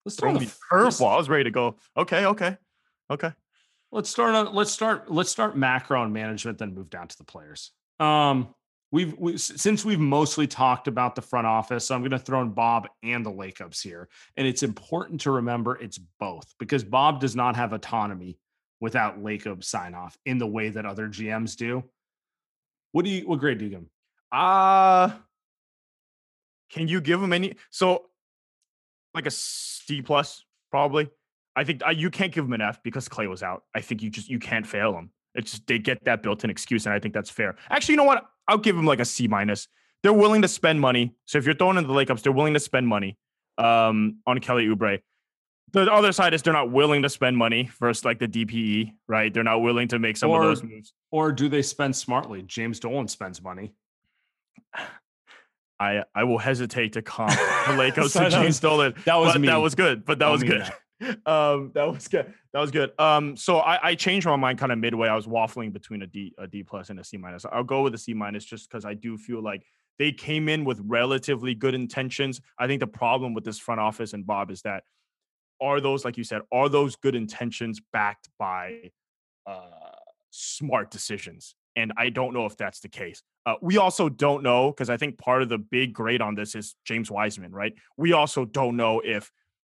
Let's 0.07 0.17
throw 0.17 0.33
me 0.33 0.39
the 0.39 0.45
f- 0.47 0.59
let's- 0.73 1.01
curveball. 1.01 1.13
I 1.13 1.17
was 1.17 1.29
ready 1.29 1.45
to 1.45 1.51
go. 1.51 1.77
Okay, 1.97 2.27
okay, 2.27 2.57
okay. 3.11 3.33
Let's 3.91 4.09
start 4.09 4.35
on 4.35 4.55
let's 4.55 4.71
start 4.71 5.11
let's 5.11 5.31
start 5.31 5.57
macro 5.57 6.03
and 6.03 6.13
management, 6.13 6.59
then 6.59 6.75
move 6.75 6.91
down 6.91 7.09
to 7.09 7.19
the 7.19 7.25
players. 7.25 7.73
Um, 7.99 8.55
we've 8.93 9.19
we, 9.19 9.37
since 9.37 9.85
we've 9.85 9.99
mostly 9.99 10.47
talked 10.47 10.87
about 10.87 11.17
the 11.17 11.23
front 11.23 11.49
office, 11.49 11.87
so 11.87 11.95
I'm 11.97 12.03
going 12.03 12.13
to 12.13 12.21
throw 12.21 12.41
in 12.41 12.51
Bob 12.51 12.89
and 13.03 13.27
the 13.27 13.31
Lacobs 13.31 13.81
here, 13.81 14.09
and 14.37 14.47
it's 14.47 14.63
important 14.63 15.23
to 15.23 15.33
remember 15.33 15.77
it's 15.77 15.99
both 16.21 16.55
because 16.59 16.85
Bob 16.85 17.21
does 17.21 17.35
not 17.35 17.57
have 17.57 17.73
autonomy 17.73 18.39
without 18.81 19.21
Lacob 19.21 19.65
sign 19.65 19.95
off 19.95 20.17
in 20.25 20.39
the 20.39 20.47
way 20.47 20.69
that 20.69 20.87
other 20.87 21.09
GMs 21.09 21.57
do. 21.57 21.83
What 22.93 23.05
do 23.05 23.11
you 23.11 23.27
what 23.27 23.41
grade 23.41 23.59
do 23.59 23.65
you 23.65 23.71
give 23.71 23.81
him? 23.81 23.91
Uh 24.31 25.11
can 26.71 26.89
you 26.89 27.01
give 27.01 27.23
him 27.23 27.33
any? 27.33 27.55
So, 27.71 28.07
like 29.17 29.27
a 29.27 29.31
C 29.31 30.03
plus, 30.03 30.45
probably. 30.71 31.09
I 31.57 31.65
think 31.65 31.83
uh, 31.87 31.91
you 31.91 32.11
can't 32.11 32.33
give 32.33 32.45
him 32.45 32.53
an 32.53 32.61
F 32.61 32.83
because 32.83 33.09
Clay 33.09 33.27
was 33.27 33.43
out. 33.43 33.65
I 33.75 33.81
think 33.81 34.03
you 34.03 34.11
just 34.11 34.29
you 34.29 34.39
can't 34.39 34.67
fail 34.67 34.93
him. 34.97 35.11
It's 35.35 35.51
just 35.53 35.67
they 35.67 35.79
get 35.79 36.05
that 36.05 36.23
built-in 36.23 36.51
excuse, 36.51 36.87
and 36.87 36.95
I 36.95 36.99
think 37.01 37.15
that's 37.15 37.31
fair. 37.31 37.57
Actually, 37.71 37.95
you 37.95 37.97
know 37.97 38.05
what? 38.05 38.25
I'll 38.47 38.59
give 38.59 38.77
him 38.77 38.87
like 38.87 39.01
a 39.01 39.05
C 39.05 39.27
minus. 39.27 39.67
They're 40.03 40.13
willing 40.13 40.43
to 40.43 40.49
spend 40.49 40.81
money. 40.81 41.15
So 41.25 41.39
if 41.39 41.45
you're 41.47 41.55
throwing 41.55 41.79
in 41.79 41.87
the 41.87 41.93
Lacobs, 41.93 42.23
they're 42.23 42.31
willing 42.33 42.55
to 42.55 42.61
spend 42.61 42.87
money 42.87 43.19
um, 43.59 44.19
on 44.27 44.39
Kelly 44.39 44.67
Oubre. 44.67 45.01
The 45.73 45.93
other 45.93 46.13
side 46.13 46.33
is 46.33 46.43
they're 46.43 46.53
not 46.53 46.71
willing 46.71 47.03
to 47.03 47.09
spend 47.09 47.37
money 47.37 47.71
versus 47.81 48.05
like 48.05 48.19
the 48.21 48.29
DPE, 48.29 48.93
right? 49.09 49.35
They're 49.35 49.43
not 49.43 49.63
willing 49.63 49.89
to 49.89 49.99
make 49.99 50.17
some 50.17 50.31
Or- 50.31 50.43
of 50.43 50.47
those 50.49 50.63
moves. 50.63 50.93
Or 51.11 51.33
do 51.33 51.49
they 51.49 51.63
spend 51.63 51.97
smartly? 51.97 52.43
James 52.43 52.79
Dolan 52.79 53.09
spends 53.09 53.43
money. 53.43 53.73
I 55.79 56.05
I 56.15 56.25
will 56.25 56.39
hesitate 56.39 56.95
to 56.95 57.03
comp 57.03 57.31
the 57.67 57.75
Lacobs 57.77 58.13
Sorry, 58.13 58.31
to 58.31 58.37
that 58.37 58.45
was- 58.47 58.61
Dolan. 58.61 58.95
that 59.05 59.17
was 59.17 59.35
but 59.35 59.43
that 59.43 59.57
was 59.57 59.75
good. 59.75 60.05
But 60.05 60.19
that 60.19 60.25
Don't 60.27 60.33
was 60.33 60.43
good. 60.45 60.65
Um, 61.27 61.73
that 61.75 61.85
was 61.93 62.09
good. 62.09 62.33
That 62.55 62.61
was 62.61 62.71
good. 62.71 62.91
Um, 62.99 63.37
so 63.37 63.59
I, 63.59 63.91
I 63.91 63.95
changed 63.97 64.27
my 64.27 64.37
mind 64.37 64.59
kind 64.59 64.73
of 64.73 64.79
midway. 64.79 65.09
I 65.09 65.15
was 65.15 65.27
waffling 65.27 65.71
between 65.71 66.01
a 66.01 66.07
D 66.07 66.33
a 66.39 66.47
D 66.47 66.63
plus 66.63 66.89
and 66.89 66.99
a 66.99 67.05
C 67.05 67.19
minus. 67.19 67.45
I'll 67.45 67.65
go 67.65 67.83
with 67.83 67.95
a 67.95 67.99
C 67.99 68.15
minus 68.15 68.47
just 68.47 68.71
because 68.71 68.87
I 68.87 68.95
do 68.95 69.19
feel 69.19 69.43
like 69.43 69.63
they 69.99 70.11
came 70.11 70.49
in 70.49 70.65
with 70.65 70.81
relatively 70.83 71.55
good 71.55 71.75
intentions. 71.75 72.41
I 72.59 72.67
think 72.67 72.81
the 72.81 72.87
problem 72.87 73.35
with 73.35 73.45
this 73.45 73.59
front 73.59 73.79
office 73.79 74.15
and 74.15 74.27
Bob 74.27 74.51
is 74.51 74.63
that 74.63 74.85
are 75.61 75.83
those, 75.83 76.03
like 76.03 76.17
you 76.17 76.25
said, 76.25 76.41
are 76.51 76.71
those 76.71 76.97
good 76.97 77.15
intentions 77.15 77.79
backed 77.93 78.31
by 78.39 78.91
uh, 79.47 79.61
smart 80.31 80.91
decisions? 80.91 81.57
And 81.77 81.93
I 81.99 82.09
don't 82.09 82.33
know 82.33 82.47
if 82.47 82.57
that's 82.57 82.81
the 82.81 82.89
case. 82.89 83.23
Uh, 83.47 83.55
we 83.63 83.79
also 83.79 84.09
don't 84.09 84.43
know 84.43 84.73
because 84.73 84.91
I 84.91 84.97
think 84.97 85.19
part 85.19 85.41
of 85.41 85.49
the 85.49 85.59
big 85.59 85.95
grade 85.95 86.21
on 86.21 86.35
this 86.35 86.57
is 86.57 86.75
James 86.85 87.11
Wiseman, 87.11 87.53
right? 87.53 87.73
We 87.97 88.13
also 88.13 88.45
don't 88.45 88.77
know 88.77 89.01
if 89.05 89.31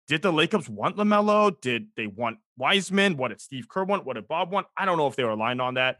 did 0.08 0.22
the 0.22 0.32
Lacobs 0.32 0.70
want 0.70 0.98
LaMelo? 0.98 1.60
Did 1.60 1.88
they 1.96 2.08
want 2.08 2.38
Wiseman? 2.58 3.18
What 3.18 3.30
did 3.30 3.42
Steve 3.42 3.68
Kerr 3.68 3.86
want? 3.86 4.06
What 4.06 4.14
did 4.14 4.28
Bob 4.28 4.52
want? 4.52 4.68
I 4.78 4.86
don't 4.86 4.98
know 4.98 5.08
if 5.08 5.16
they 5.16 5.24
were 5.24 5.32
aligned 5.32 5.62
on 5.62 5.74
that. 5.76 5.98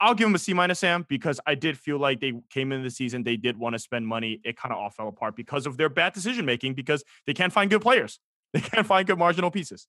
I'll 0.00 0.14
give 0.14 0.26
them 0.26 0.34
a 0.34 0.38
C 0.38 0.52
minus, 0.52 0.80
Sam, 0.80 1.06
because 1.08 1.40
I 1.46 1.54
did 1.54 1.78
feel 1.78 1.98
like 1.98 2.20
they 2.20 2.32
came 2.50 2.72
into 2.72 2.82
the 2.82 2.90
season. 2.90 3.22
They 3.22 3.36
did 3.36 3.56
want 3.56 3.74
to 3.74 3.78
spend 3.78 4.06
money. 4.06 4.40
It 4.44 4.56
kind 4.56 4.72
of 4.72 4.78
all 4.78 4.90
fell 4.90 5.08
apart 5.08 5.36
because 5.36 5.66
of 5.66 5.76
their 5.76 5.88
bad 5.88 6.12
decision 6.12 6.44
making 6.44 6.74
because 6.74 7.04
they 7.26 7.32
can't 7.32 7.52
find 7.52 7.70
good 7.70 7.82
players. 7.82 8.18
They 8.54 8.60
can't 8.60 8.86
find 8.86 9.04
good 9.04 9.18
marginal 9.18 9.50
pieces. 9.50 9.88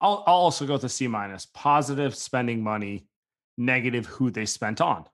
I'll, 0.00 0.24
I'll 0.26 0.34
also 0.34 0.66
go 0.66 0.72
with 0.72 0.82
a 0.82 0.88
C 0.88 1.06
minus. 1.06 1.46
Positive 1.46 2.16
spending 2.16 2.64
money, 2.64 3.06
negative 3.56 4.06
who 4.06 4.32
they 4.32 4.44
spent 4.44 4.80
on. 4.80 5.04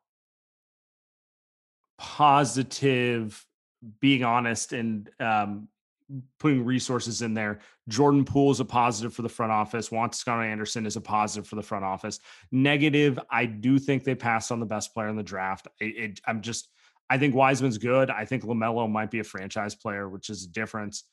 Positive 2.00 3.46
being 4.00 4.24
honest 4.24 4.72
and 4.72 5.08
um, 5.20 5.68
putting 6.38 6.64
resources 6.64 7.22
in 7.22 7.34
there. 7.34 7.60
Jordan 7.88 8.24
Poole 8.24 8.50
is 8.50 8.60
a 8.60 8.64
positive 8.64 9.14
for 9.14 9.22
the 9.22 9.28
front 9.28 9.52
office. 9.52 9.92
Juan 9.92 10.10
Toscano 10.10 10.42
Anderson 10.42 10.86
is 10.86 10.96
a 10.96 11.00
positive 11.00 11.46
for 11.46 11.56
the 11.56 11.62
front 11.62 11.84
office. 11.84 12.18
Negative, 12.50 13.18
I 13.30 13.46
do 13.46 13.78
think 13.78 14.04
they 14.04 14.14
passed 14.14 14.50
on 14.50 14.60
the 14.60 14.66
best 14.66 14.92
player 14.92 15.08
in 15.08 15.16
the 15.16 15.22
draft. 15.22 15.68
It, 15.80 15.96
it, 15.96 16.20
I'm 16.26 16.40
just, 16.40 16.68
I 17.08 17.18
think 17.18 17.34
Wiseman's 17.34 17.78
good. 17.78 18.10
I 18.10 18.24
think 18.24 18.44
LaMelo 18.44 18.90
might 18.90 19.10
be 19.10 19.20
a 19.20 19.24
franchise 19.24 19.74
player, 19.74 20.08
which 20.08 20.30
is 20.30 20.44
a 20.44 20.48
difference. 20.48 21.04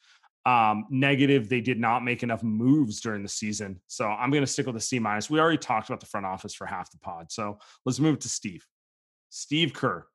Um, 0.46 0.86
negative, 0.90 1.50
they 1.50 1.62
did 1.62 1.80
not 1.80 2.04
make 2.04 2.24
enough 2.24 2.42
moves 2.42 3.02
during 3.02 3.22
the 3.22 3.30
season. 3.30 3.82
So 3.88 4.08
I'm 4.08 4.32
going 4.32 4.44
to 4.44 4.48
stick 4.48 4.66
with 4.66 4.78
a 4.78 4.82
C 4.82 4.98
minus. 4.98 5.30
We 5.30 5.40
already 5.40 5.58
talked 5.58 5.90
about 5.90 6.00
the 6.00 6.06
front 6.06 6.26
office 6.26 6.54
for 6.54 6.66
half 6.66 6.90
the 6.92 7.00
pod. 7.00 7.32
So 7.32 7.60
let's 7.86 8.00
move 8.00 8.20
to 8.20 8.30
Steve. 8.30 8.66
Steve 9.30 9.74
Kerr, 9.74 10.08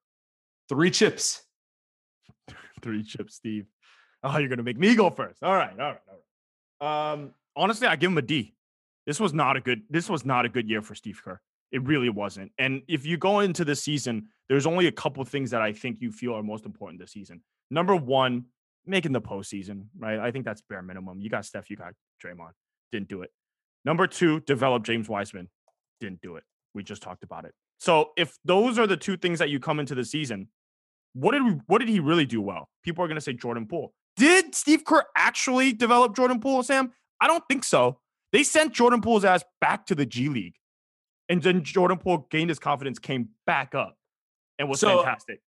three 0.68 0.90
chips. 0.90 1.42
three 2.83 3.03
chips, 3.03 3.37
Steve. 3.37 3.66
Oh, 4.22 4.38
you're 4.38 4.48
gonna 4.48 4.62
make 4.62 4.79
me 4.79 4.94
go 4.94 5.11
first. 5.11 5.42
All 5.42 5.55
right, 5.55 5.72
all 5.72 5.92
right, 5.92 6.01
all 6.09 6.14
right. 6.81 7.12
Um, 7.12 7.35
honestly, 7.57 7.87
I 7.87 7.96
give 7.96 8.11
him 8.11 8.18
a 8.18 8.22
D. 8.22 8.55
This 9.07 9.18
was 9.18 9.33
not 9.33 9.57
a 9.57 9.61
good. 9.61 9.83
This 9.90 10.09
was 10.09 10.25
not 10.25 10.44
a 10.44 10.48
good 10.48 10.68
year 10.68 10.83
for 10.83 10.94
Steve 10.94 11.20
Kerr. 11.22 11.40
It 11.72 11.83
really 11.85 12.11
wasn't. 12.11 12.53
And 12.59 12.83
if 12.87 13.07
you 13.07 13.16
go 13.16 13.40
into 13.40 13.64
the 13.64 13.75
season, 13.75 14.29
there's 14.48 14.66
only 14.66 14.87
a 14.87 14.92
couple 14.92 15.25
things 15.25 15.51
that 15.51 15.62
I 15.62 15.72
think 15.72 15.98
you 16.01 16.12
feel 16.12 16.35
are 16.35 16.42
most 16.42 16.66
important 16.66 17.01
this 17.01 17.12
season. 17.12 17.42
Number 17.70 17.96
one, 17.96 18.44
making 18.87 19.12
the 19.12 19.20
postseason, 19.20 19.87
right? 19.98 20.18
I 20.18 20.31
think 20.31 20.44
that's 20.44 20.61
bare 20.61 20.83
minimum. 20.83 21.20
You 21.20 21.31
got 21.31 21.46
Steph, 21.46 21.70
you 21.70 21.77
got 21.77 21.94
Draymond. 22.22 22.53
Didn't 22.90 23.09
do 23.09 23.22
it. 23.22 23.31
Number 23.85 24.07
two, 24.07 24.40
develop 24.40 24.85
James 24.85 25.09
Wiseman. 25.09 25.48
Didn't 26.01 26.20
do 26.20 26.37
it. 26.37 26.44
We 26.75 26.83
just 26.83 27.03
talked 27.03 27.25
about 27.25 27.44
it. 27.44 27.55
So 27.83 28.11
if 28.16 28.38
those 28.45 28.79
are 28.79 28.87
the 28.87 28.97
two 28.97 29.16
things 29.16 29.40
that 29.40 29.51
you 29.51 29.59
come 29.59 29.81
into 29.81 29.97
the 29.97 30.05
season, 30.05 30.47
what 31.14 31.33
did 31.33 31.42
we, 31.42 31.51
what 31.66 31.81
did 31.81 31.88
he 31.88 31.99
really 31.99 32.25
do 32.25 32.40
well? 32.40 32.68
People 32.85 33.05
are 33.05 33.09
going 33.09 33.16
to 33.16 33.21
say 33.21 33.33
Jordan 33.33 33.66
Poole. 33.66 33.92
Did 34.16 34.55
Steve 34.55 34.85
Kerr 34.85 35.03
actually 35.16 35.73
develop 35.73 36.14
Jordan 36.14 36.38
Poole, 36.38 36.62
Sam? 36.62 36.92
I 37.21 37.27
don't 37.27 37.42
think 37.49 37.64
so. 37.64 37.99
They 38.31 38.45
sent 38.45 38.73
Jordan 38.73 39.01
Poole's 39.01 39.25
ass 39.25 39.42
back 39.61 39.85
to 39.87 39.97
the 39.97 40.07
G 40.07 40.29
League. 40.29 40.55
And 41.29 41.42
then 41.42 41.64
Jordan 41.64 41.99
Poole 41.99 42.29
gained 42.31 42.51
his 42.51 42.61
confidence, 42.61 43.01
came 43.01 43.31
back 43.47 43.75
up, 43.75 43.97
and 44.61 44.68
was 44.68 44.79
so, 44.79 44.99
fantastic. 44.99 45.40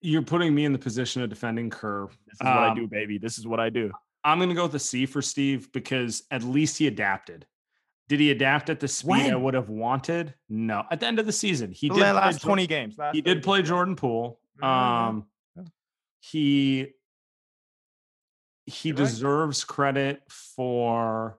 You're 0.00 0.22
putting 0.22 0.52
me 0.52 0.64
in 0.64 0.72
the 0.72 0.78
position 0.78 1.22
of 1.22 1.30
defending 1.30 1.70
Kerr. 1.70 2.08
This 2.26 2.34
is 2.34 2.48
um, 2.48 2.48
what 2.48 2.64
I 2.64 2.74
do, 2.74 2.88
baby. 2.88 3.18
This 3.18 3.38
is 3.38 3.46
what 3.46 3.60
I 3.60 3.70
do. 3.70 3.92
I'm 4.24 4.38
going 4.38 4.48
to 4.48 4.56
go 4.56 4.64
with 4.64 4.72
the 4.72 4.80
C 4.80 5.06
for 5.06 5.22
Steve 5.22 5.70
because 5.70 6.24
at 6.32 6.42
least 6.42 6.78
he 6.78 6.88
adapted. 6.88 7.46
Did 8.10 8.18
he 8.18 8.32
adapt 8.32 8.70
at 8.70 8.80
the 8.80 8.88
speed 8.88 9.08
when? 9.08 9.32
I 9.32 9.36
would 9.36 9.54
have 9.54 9.68
wanted? 9.68 10.34
No. 10.48 10.82
At 10.90 10.98
the 10.98 11.06
end 11.06 11.20
of 11.20 11.26
the 11.26 11.32
season, 11.32 11.70
he 11.70 11.88
the 11.88 11.94
did 11.94 12.00
last 12.00 12.42
20 12.42 12.66
games. 12.66 12.98
Last 12.98 13.14
he 13.14 13.20
did 13.20 13.40
play 13.40 13.62
Jordan 13.62 13.94
Poole. 13.94 14.40
Mm-hmm. 14.60 14.66
Um, 14.66 15.26
he 16.18 16.88
he 18.66 18.90
deserves 18.90 19.62
credit 19.62 20.22
for 20.28 21.38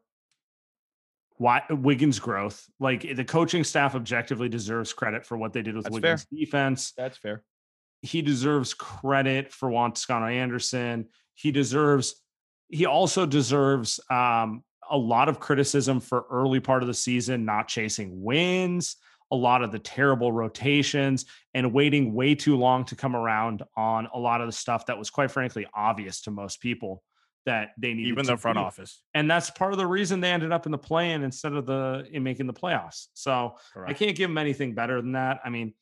why 1.35 1.63
Wiggins' 1.69 2.19
growth. 2.19 2.65
Like 2.79 3.01
the 3.01 3.25
coaching 3.25 3.65
staff 3.65 3.93
objectively 3.93 4.47
deserves 4.47 4.93
credit 4.93 5.25
for 5.25 5.37
what 5.37 5.51
they 5.51 5.63
did 5.63 5.75
with 5.75 5.83
That's 5.83 5.93
Wiggins' 5.93 6.23
fair. 6.23 6.39
defense. 6.39 6.93
That's 6.95 7.17
fair. 7.17 7.43
He 8.01 8.21
deserves 8.21 8.73
credit 8.73 9.51
for 9.51 9.69
Juan 9.69 9.91
Toscano 9.91 10.27
Anderson. 10.27 11.09
He 11.35 11.51
deserves. 11.51 12.15
He 12.69 12.85
also 12.85 13.25
deserves 13.25 13.99
um, 14.09 14.63
a 14.91 14.97
lot 14.97 15.29
of 15.29 15.39
criticism 15.39 15.99
for 15.99 16.25
early 16.29 16.59
part 16.59 16.83
of 16.83 16.87
the 16.87 16.93
season 16.93 17.45
not 17.45 17.67
chasing 17.67 18.21
wins 18.21 18.97
a 19.31 19.35
lot 19.35 19.63
of 19.63 19.71
the 19.71 19.79
terrible 19.79 20.31
rotations 20.31 21.25
and 21.53 21.73
waiting 21.73 22.13
way 22.13 22.35
too 22.35 22.57
long 22.57 22.83
to 22.85 22.95
come 22.95 23.15
around 23.15 23.63
on 23.75 24.07
a 24.13 24.19
lot 24.19 24.41
of 24.41 24.47
the 24.47 24.53
stuff 24.53 24.85
that 24.87 24.97
was 24.97 25.09
quite 25.09 25.31
frankly 25.31 25.65
obvious 25.73 26.21
to 26.21 26.31
most 26.31 26.59
people 26.61 27.01
that 27.45 27.69
they 27.77 27.93
need 27.93 28.07
even 28.07 28.25
the 28.25 28.37
front 28.37 28.57
do. 28.57 28.61
office. 28.63 29.01
And 29.13 29.31
that's 29.31 29.49
part 29.49 29.71
of 29.71 29.79
the 29.79 29.87
reason 29.87 30.19
they 30.19 30.31
ended 30.31 30.51
up 30.51 30.65
in 30.65 30.71
the 30.71 30.77
play-in 30.77 31.23
instead 31.23 31.53
of 31.53 31.65
the 31.65 32.05
in 32.11 32.23
making 32.23 32.45
the 32.45 32.53
playoffs. 32.53 33.07
So 33.13 33.55
Correct. 33.73 33.89
i 33.89 33.93
can't 33.93 34.15
give 34.15 34.29
them 34.29 34.37
anything 34.37 34.75
better 34.75 35.01
than 35.01 35.13
that. 35.13 35.39
I 35.43 35.49
mean 35.49 35.73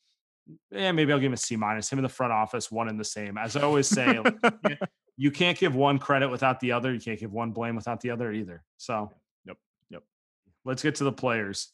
yeah 0.72 0.92
maybe 0.92 1.14
i'll 1.14 1.20
give 1.20 1.28
him 1.28 1.34
a 1.34 1.38
c 1.38 1.56
minus. 1.56 1.92
Him 1.92 2.00
in 2.00 2.04
the 2.04 2.10
front 2.10 2.32
office 2.34 2.72
one 2.72 2.88
in 2.88 2.98
the 2.98 3.04
same. 3.04 3.38
As 3.38 3.56
i 3.56 3.62
always 3.62 3.88
say 3.88 4.20
you 5.20 5.32
can't 5.32 5.58
give 5.58 5.76
one 5.76 6.00
credit 6.00 6.30
without 6.30 6.60
the 6.60 6.72
other 6.72 6.94
you 6.94 7.00
can't 7.00 7.20
give 7.20 7.32
one 7.32 7.52
blame 7.52 7.76
without 7.76 8.02
the 8.02 8.10
other 8.10 8.32
either 8.32 8.64
so 8.78 9.12
yep 9.46 9.58
yep 9.90 10.04
let's 10.66 10.82
get 10.82 10.96
to 10.96 11.04
the 11.04 11.12
players 11.12 11.72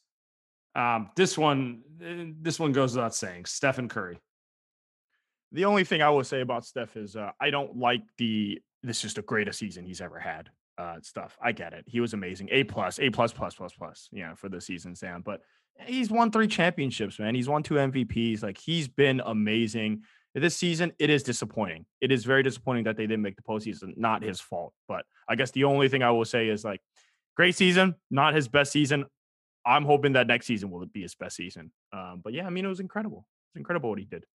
um, 0.75 1.09
this 1.15 1.37
one 1.37 1.83
eh, 2.03 2.25
this 2.41 2.59
one 2.59 2.71
goes 2.73 2.95
without 2.95 3.15
saying 3.15 3.45
stephen 3.45 3.87
curry 3.87 4.19
the 5.55 5.65
only 5.65 5.85
thing 5.85 6.01
I 6.01 6.09
will 6.09 6.23
say 6.23 6.41
about 6.41 6.65
Steph 6.65 6.97
is 6.97 7.15
uh, 7.15 7.31
I 7.39 7.49
don't 7.49 7.77
like 7.77 8.03
the 8.17 8.61
this 8.83 9.05
is 9.05 9.13
the 9.13 9.21
greatest 9.21 9.57
season 9.57 9.85
he's 9.85 10.01
ever 10.01 10.19
had. 10.19 10.49
Uh, 10.77 10.97
stuff. 11.01 11.37
I 11.41 11.53
get 11.53 11.71
it. 11.71 11.85
He 11.87 12.01
was 12.01 12.13
amazing. 12.13 12.49
A 12.51 12.65
plus, 12.65 12.99
A 12.99 13.09
plus, 13.09 13.31
plus, 13.31 13.55
plus, 13.55 13.71
plus. 13.71 14.09
Yeah, 14.11 14.35
for 14.35 14.49
the 14.49 14.59
season, 14.59 14.93
Sam. 14.93 15.21
But 15.25 15.39
he's 15.85 16.11
won 16.11 16.31
three 16.31 16.49
championships, 16.49 17.17
man. 17.17 17.33
He's 17.33 17.47
won 17.47 17.63
two 17.63 17.75
MVPs. 17.75 18.43
Like 18.43 18.57
he's 18.57 18.89
been 18.89 19.21
amazing. 19.25 20.01
This 20.35 20.55
season, 20.55 20.91
it 20.99 21.09
is 21.09 21.23
disappointing. 21.23 21.85
It 22.01 22.11
is 22.11 22.25
very 22.25 22.43
disappointing 22.43 22.83
that 22.83 22.97
they 22.97 23.07
didn't 23.07 23.21
make 23.21 23.37
the 23.37 23.41
postseason. 23.41 23.97
Not 23.97 24.21
his 24.21 24.41
fault. 24.41 24.73
But 24.87 25.05
I 25.29 25.35
guess 25.35 25.51
the 25.51 25.63
only 25.63 25.87
thing 25.87 26.03
I 26.03 26.11
will 26.11 26.25
say 26.25 26.49
is 26.49 26.65
like, 26.65 26.81
great 27.37 27.55
season, 27.55 27.95
not 28.11 28.35
his 28.35 28.47
best 28.47 28.71
season. 28.71 29.05
I'm 29.65 29.85
hoping 29.85 30.13
that 30.13 30.27
next 30.27 30.45
season 30.45 30.69
will 30.69 30.85
be 30.85 31.01
his 31.01 31.15
best 31.15 31.37
season. 31.37 31.71
Um, 31.93 32.21
but 32.23 32.33
yeah, 32.33 32.45
I 32.45 32.49
mean, 32.49 32.65
it 32.65 32.67
was 32.69 32.81
incredible. 32.81 33.25
It's 33.49 33.59
incredible 33.59 33.89
what 33.89 33.99
he 33.99 34.05
did 34.05 34.25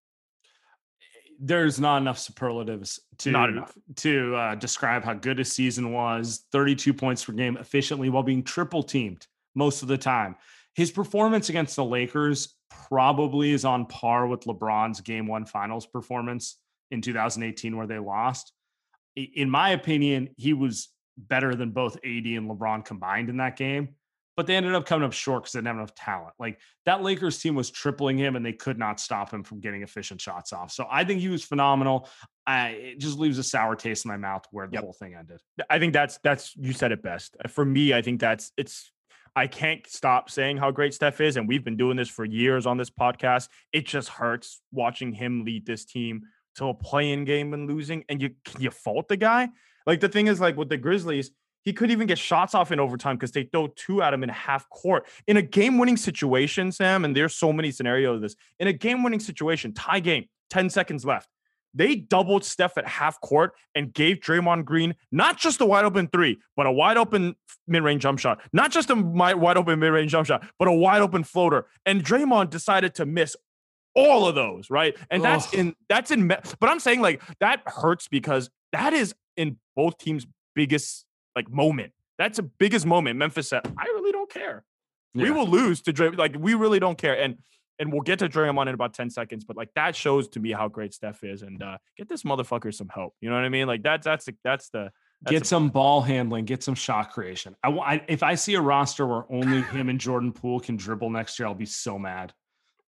there's 1.40 1.80
not 1.80 2.02
enough 2.02 2.18
superlatives 2.18 3.00
to 3.18 3.30
not 3.30 3.48
enough. 3.48 3.72
to 3.96 4.36
uh, 4.36 4.54
describe 4.56 5.02
how 5.02 5.14
good 5.14 5.38
his 5.38 5.50
season 5.50 5.90
was. 5.90 6.44
32 6.52 6.92
points 6.92 7.24
per 7.24 7.32
game 7.32 7.56
efficiently 7.56 8.10
while 8.10 8.22
being 8.22 8.42
triple 8.42 8.82
teamed 8.82 9.26
most 9.54 9.80
of 9.82 9.88
the 9.88 9.96
time. 9.96 10.36
His 10.74 10.90
performance 10.90 11.48
against 11.48 11.76
the 11.76 11.84
Lakers 11.84 12.54
probably 12.70 13.52
is 13.52 13.64
on 13.64 13.86
par 13.86 14.26
with 14.26 14.40
LeBron's 14.42 15.00
game 15.00 15.26
one 15.26 15.44
finals 15.44 15.86
performance 15.86 16.58
in 16.90 17.02
2018 17.02 17.76
where 17.76 17.86
they 17.86 17.98
lost. 17.98 18.52
In 19.16 19.50
my 19.50 19.70
opinion, 19.70 20.30
he 20.36 20.52
was 20.52 20.88
better 21.16 21.54
than 21.54 21.70
both 21.70 21.96
AD 21.96 22.02
and 22.04 22.50
LeBron 22.50 22.84
combined 22.84 23.28
in 23.28 23.38
that 23.38 23.56
game 23.56 23.96
but 24.40 24.46
they 24.46 24.56
ended 24.56 24.74
up 24.74 24.86
coming 24.86 25.04
up 25.04 25.12
short 25.12 25.42
because 25.42 25.52
they 25.52 25.58
didn't 25.58 25.66
have 25.66 25.76
enough 25.76 25.94
talent. 25.94 26.32
Like 26.38 26.60
that 26.86 27.02
Lakers 27.02 27.38
team 27.38 27.54
was 27.54 27.70
tripling 27.70 28.16
him 28.16 28.36
and 28.36 28.46
they 28.46 28.54
could 28.54 28.78
not 28.78 28.98
stop 28.98 29.30
him 29.30 29.42
from 29.42 29.60
getting 29.60 29.82
efficient 29.82 30.18
shots 30.18 30.54
off. 30.54 30.72
So 30.72 30.86
I 30.90 31.04
think 31.04 31.20
he 31.20 31.28
was 31.28 31.44
phenomenal. 31.44 32.08
I, 32.46 32.68
it 32.68 33.00
just 33.00 33.18
leaves 33.18 33.36
a 33.36 33.42
sour 33.42 33.76
taste 33.76 34.06
in 34.06 34.10
my 34.10 34.16
mouth 34.16 34.46
where 34.50 34.66
the 34.66 34.76
yep. 34.76 34.84
whole 34.84 34.94
thing 34.94 35.14
ended. 35.14 35.42
I 35.68 35.78
think 35.78 35.92
that's 35.92 36.18
that's 36.24 36.56
you 36.56 36.72
said 36.72 36.90
it 36.90 37.02
best. 37.02 37.36
For 37.48 37.66
me, 37.66 37.92
I 37.92 38.00
think 38.00 38.18
that's 38.18 38.50
it's 38.56 38.90
I 39.36 39.46
can't 39.46 39.86
stop 39.86 40.30
saying 40.30 40.56
how 40.56 40.70
great 40.70 40.94
Steph 40.94 41.20
is, 41.20 41.36
and 41.36 41.46
we've 41.46 41.64
been 41.64 41.76
doing 41.76 41.96
this 41.96 42.08
for 42.08 42.24
years 42.24 42.66
on 42.66 42.76
this 42.76 42.90
podcast. 42.90 43.48
It 43.72 43.86
just 43.86 44.08
hurts 44.08 44.60
watching 44.72 45.12
him 45.12 45.44
lead 45.44 45.66
this 45.66 45.84
team 45.84 46.22
to 46.56 46.68
a 46.68 46.74
play-in 46.74 47.24
game 47.24 47.54
and 47.54 47.68
losing, 47.68 48.04
and 48.08 48.20
you 48.20 48.30
you 48.58 48.70
fault 48.70 49.08
the 49.08 49.16
guy. 49.16 49.48
Like 49.86 50.00
the 50.00 50.08
thing 50.08 50.26
is, 50.26 50.40
like 50.40 50.56
with 50.56 50.68
the 50.68 50.76
Grizzlies, 50.76 51.30
he 51.62 51.72
could 51.72 51.90
even 51.90 52.06
get 52.06 52.18
shots 52.18 52.54
off 52.54 52.72
in 52.72 52.80
overtime 52.80 53.16
because 53.16 53.32
they 53.32 53.44
throw 53.44 53.68
two 53.68 54.02
at 54.02 54.14
him 54.14 54.22
in 54.22 54.28
half 54.30 54.68
court. 54.70 55.06
In 55.26 55.36
a 55.36 55.42
game 55.42 55.78
winning 55.78 55.96
situation, 55.96 56.72
Sam, 56.72 57.04
and 57.04 57.14
there's 57.14 57.34
so 57.34 57.52
many 57.52 57.70
scenarios 57.70 58.16
of 58.16 58.22
this. 58.22 58.36
In 58.58 58.68
a 58.68 58.72
game 58.72 59.02
winning 59.02 59.20
situation, 59.20 59.74
tie 59.74 60.00
game, 60.00 60.26
10 60.50 60.70
seconds 60.70 61.04
left. 61.04 61.28
They 61.74 61.94
doubled 61.96 62.44
Steph 62.44 62.76
at 62.78 62.86
half 62.86 63.20
court 63.20 63.52
and 63.74 63.92
gave 63.92 64.18
Draymond 64.18 64.64
Green 64.64 64.94
not 65.12 65.38
just 65.38 65.60
a 65.60 65.66
wide 65.66 65.84
open 65.84 66.08
three, 66.08 66.40
but 66.56 66.66
a 66.66 66.72
wide 66.72 66.96
open 66.96 67.36
mid 67.66 67.82
range 67.82 68.02
jump 68.02 68.18
shot. 68.18 68.40
Not 68.52 68.72
just 68.72 68.90
a 68.90 68.96
wide 68.96 69.56
open 69.56 69.78
mid 69.78 69.92
range 69.92 70.10
jump 70.10 70.26
shot, 70.26 70.44
but 70.58 70.68
a 70.68 70.72
wide 70.72 71.00
open 71.00 71.24
floater. 71.24 71.66
And 71.86 72.04
Draymond 72.04 72.50
decided 72.50 72.94
to 72.96 73.06
miss 73.06 73.36
all 73.94 74.26
of 74.26 74.34
those, 74.34 74.70
right? 74.70 74.96
And 75.10 75.22
that's 75.24 75.46
Ugh. 75.48 75.54
in 75.54 75.74
that's 75.88 76.10
in. 76.10 76.28
But 76.28 76.46
I'm 76.62 76.80
saying 76.80 77.00
like 77.00 77.22
that 77.40 77.62
hurts 77.66 78.08
because 78.08 78.50
that 78.72 78.92
is 78.92 79.14
in 79.36 79.58
both 79.76 79.98
teams' 79.98 80.26
biggest 80.54 81.04
like 81.36 81.50
moment. 81.50 81.92
That's 82.18 82.38
a 82.38 82.42
biggest 82.42 82.86
moment. 82.86 83.18
Memphis 83.18 83.48
said, 83.48 83.62
"I 83.78 83.84
really 83.84 84.12
don't 84.12 84.30
care. 84.30 84.64
We 85.14 85.30
will 85.30 85.48
lose 85.48 85.82
to 85.82 85.92
Dray. 85.92 86.10
Like 86.10 86.36
we 86.38 86.54
really 86.54 86.78
don't 86.78 86.98
care." 86.98 87.20
And 87.20 87.38
and 87.80 87.90
we'll 87.92 88.02
get 88.02 88.20
to 88.20 88.28
Draymond 88.28 88.68
in 88.68 88.74
about 88.74 88.94
ten 88.94 89.10
seconds. 89.10 89.44
But 89.44 89.56
like 89.56 89.70
that 89.74 89.96
shows 89.96 90.28
to 90.28 90.40
me 90.40 90.52
how 90.52 90.68
great 90.68 90.94
Steph 90.94 91.24
is. 91.24 91.42
And 91.42 91.60
uh, 91.62 91.78
get 91.96 92.08
this 92.08 92.22
motherfucker 92.22 92.72
some 92.72 92.88
help. 92.88 93.14
You 93.20 93.30
know 93.30 93.34
what 93.34 93.44
I 93.44 93.48
mean? 93.48 93.66
Like 93.66 93.82
that's 93.82 94.04
that's 94.04 94.26
the, 94.26 94.36
that's 94.44 94.68
the 94.68 94.92
that's 95.22 95.32
get 95.32 95.38
the- 95.40 95.48
some 95.48 95.70
ball 95.70 96.02
handling, 96.02 96.44
get 96.44 96.62
some 96.62 96.74
shot 96.76 97.10
creation. 97.10 97.56
I, 97.64 97.70
I 97.70 98.04
if 98.06 98.22
I 98.22 98.36
see 98.36 98.54
a 98.54 98.60
roster 98.60 99.06
where 99.06 99.24
only 99.32 99.62
him 99.72 99.88
and 99.88 99.98
Jordan 99.98 100.32
Poole 100.32 100.60
can 100.60 100.76
dribble 100.76 101.10
next 101.10 101.38
year, 101.38 101.48
I'll 101.48 101.54
be 101.54 101.66
so 101.66 101.98
mad. 101.98 102.32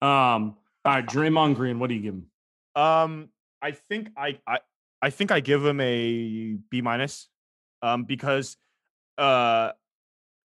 Um, 0.01 0.57
all 0.83 0.95
right, 0.95 1.05
Draymond 1.05 1.55
Green, 1.55 1.77
what 1.79 1.89
do 1.89 1.95
you 1.95 2.01
give 2.01 2.15
him? 2.15 2.25
Um, 2.75 3.29
I 3.61 3.71
think 3.71 4.09
I 4.17 4.39
I 4.47 4.59
I 5.01 5.11
think 5.11 5.31
I 5.31 5.39
give 5.39 5.63
him 5.63 5.79
a 5.79 6.57
B 6.69 6.81
minus, 6.81 7.27
um, 7.83 8.03
because 8.05 8.57
uh, 9.17 9.71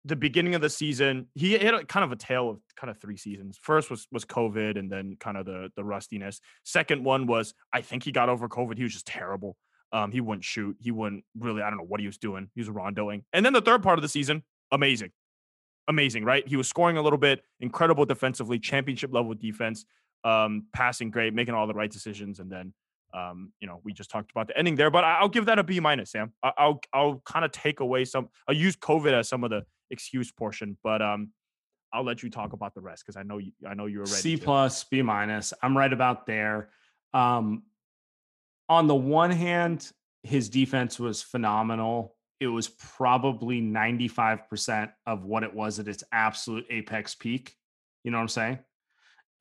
the 0.07 0.16
beginning 0.16 0.54
of 0.54 0.61
the 0.61 0.70
season 0.70 1.26
he 1.34 1.52
had 1.52 1.74
a, 1.74 1.84
kind 1.84 2.04
of 2.04 2.12
a 2.12 2.16
tale 2.16 2.48
of 2.48 2.61
kind 2.76 2.90
of 2.90 2.98
three 2.98 3.16
seasons. 3.16 3.59
First 3.61 3.90
was 3.90 4.07
was 4.12 4.24
COVID, 4.24 4.78
and 4.78 4.90
then 4.90 5.16
kind 5.18 5.36
of 5.36 5.46
the 5.46 5.70
the 5.76 5.84
rustiness. 5.84 6.40
Second 6.64 7.04
one 7.04 7.26
was 7.26 7.54
I 7.72 7.80
think 7.82 8.04
he 8.04 8.12
got 8.12 8.28
over 8.28 8.48
COVID. 8.48 8.76
He 8.76 8.84
was 8.84 8.92
just 8.92 9.07
terrible. 9.07 9.57
Um, 9.92 10.12
he 10.12 10.20
wouldn't 10.20 10.44
shoot. 10.44 10.76
He 10.80 10.90
wouldn't 10.90 11.24
really. 11.38 11.62
I 11.62 11.70
don't 11.70 11.78
know 11.78 11.86
what 11.86 12.00
he 12.00 12.07
was 12.07 12.18
doing. 12.18 12.50
He 12.54 12.61
was 12.61 12.68
rondoing. 12.68 13.24
And 13.32 13.44
then 13.44 13.52
the 13.52 13.61
third 13.61 13.82
part 13.82 13.98
of 13.98 14.02
the 14.02 14.09
season, 14.09 14.42
amazing, 14.72 15.11
amazing. 15.88 16.24
Right? 16.24 16.46
He 16.46 16.57
was 16.57 16.68
scoring 16.68 16.96
a 16.96 17.02
little 17.02 17.18
bit, 17.18 17.42
incredible 17.61 18.04
defensively, 18.04 18.59
championship 18.59 19.12
level 19.12 19.34
defense 19.34 19.84
um, 20.26 20.66
passing 20.72 21.11
great, 21.11 21.34
making 21.34 21.54
all 21.54 21.66
the 21.66 21.74
right 21.74 21.90
decisions, 21.90 22.40
and 22.40 22.50
then 22.50 22.74
um, 23.14 23.52
you 23.61 23.66
know 23.66 23.80
we 23.84 23.92
just 23.92 24.11
talked 24.11 24.30
about 24.30 24.48
the 24.48 24.59
ending 24.59 24.74
there. 24.74 24.90
But 24.90 25.04
I'll 25.04 25.28
give 25.28 25.46
that 25.46 25.59
a 25.59 25.64
B 25.64 25.80
minus, 25.80 26.11
Sam. 26.11 26.32
I'll 26.42 26.80
I'll 26.92 27.22
kind 27.24 27.44
of 27.44 27.52
take 27.52 27.80
away 27.80 28.04
some. 28.04 28.28
I'll 28.48 28.57
use 28.57 28.76
COVID 28.76 29.12
as 29.12 29.28
some 29.28 29.44
of 29.44 29.50
the 29.50 29.64
excuse 29.91 30.30
portion, 30.32 30.76
but 30.82 31.03
um, 31.03 31.30
I'll 31.93 32.05
let 32.05 32.22
you 32.22 32.30
talk 32.30 32.53
about 32.53 32.74
the 32.74 32.80
rest 32.80 33.05
because 33.05 33.16
I 33.16 33.22
know 33.22 33.39
you 33.39 33.53
I 33.68 33.74
know 33.74 33.87
you're 33.87 34.01
ready. 34.03 34.12
C 34.12 34.37
plus, 34.37 34.84
B 34.84 35.03
minus. 35.03 35.53
I'm 35.62 35.76
right 35.76 35.93
about 35.93 36.26
there. 36.26 36.70
Um, 37.14 37.62
on 38.68 38.87
the 38.87 38.95
one 38.95 39.30
hand, 39.30 39.91
his 40.22 40.49
defense 40.49 40.99
was 40.99 41.22
phenomenal. 41.22 42.16
It 42.41 42.49
was 42.49 42.68
probably 42.68 43.62
95% 43.62 44.91
of 45.07 45.24
what 45.24 45.43
it 45.43 45.55
was 45.55 45.78
at 45.78 45.89
its 45.89 46.05
absolute 46.12 46.66
apex 46.68 47.14
peak. 47.14 47.55
You 48.05 48.11
know 48.11 48.18
what 48.18 48.22
I'm 48.22 48.28
saying? 48.28 48.59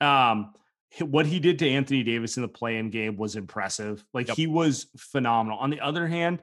Um, 0.00 0.54
what 1.00 1.26
he 1.26 1.40
did 1.40 1.58
to 1.58 1.68
Anthony 1.68 2.02
Davis 2.02 2.36
in 2.36 2.42
the 2.42 2.48
play-in 2.48 2.90
game 2.90 3.16
was 3.16 3.36
impressive. 3.36 4.04
Like 4.14 4.28
Yep. 4.28 4.36
he 4.36 4.46
was 4.46 4.86
phenomenal. 4.96 5.58
On 5.58 5.70
the 5.70 5.80
other 5.80 6.06
hand, 6.06 6.42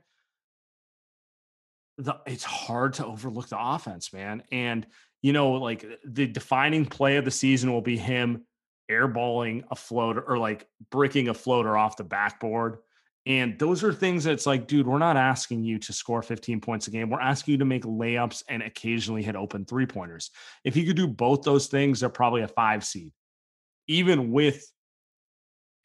the 1.97 2.15
it's 2.25 2.43
hard 2.43 2.93
to 2.93 3.05
overlook 3.05 3.49
the 3.49 3.59
offense, 3.59 4.13
man. 4.13 4.43
And 4.51 4.85
you 5.21 5.33
know, 5.33 5.51
like 5.51 5.85
the 6.05 6.27
defining 6.27 6.85
play 6.85 7.17
of 7.17 7.25
the 7.25 7.31
season 7.31 7.71
will 7.71 7.81
be 7.81 7.97
him 7.97 8.45
airballing 8.91 9.63
a 9.71 9.75
floater 9.75 10.21
or 10.21 10.37
like 10.37 10.67
bricking 10.91 11.29
a 11.29 11.33
floater 11.33 11.77
off 11.77 11.97
the 11.97 12.03
backboard. 12.03 12.77
And 13.25 13.57
those 13.57 13.85
are 13.85 13.93
things 13.93 14.25
that's 14.25 14.45
like, 14.45 14.67
dude, 14.67 14.85
we're 14.85 14.97
not 14.97 15.15
asking 15.15 15.63
you 15.63 15.79
to 15.79 15.93
score 15.93 16.21
15 16.21 16.59
points 16.59 16.87
a 16.87 16.91
game. 16.91 17.09
We're 17.09 17.21
asking 17.21 17.53
you 17.53 17.57
to 17.59 17.65
make 17.65 17.83
layups 17.83 18.43
and 18.49 18.61
occasionally 18.61 19.23
hit 19.23 19.37
open 19.37 19.63
three 19.63 19.85
pointers. 19.85 20.29
If 20.65 20.75
you 20.75 20.85
could 20.85 20.97
do 20.97 21.07
both 21.07 21.43
those 21.43 21.67
things, 21.67 22.01
they're 22.01 22.09
probably 22.09 22.41
a 22.41 22.49
five 22.49 22.83
seed, 22.83 23.13
even 23.87 24.31
with 24.31 24.69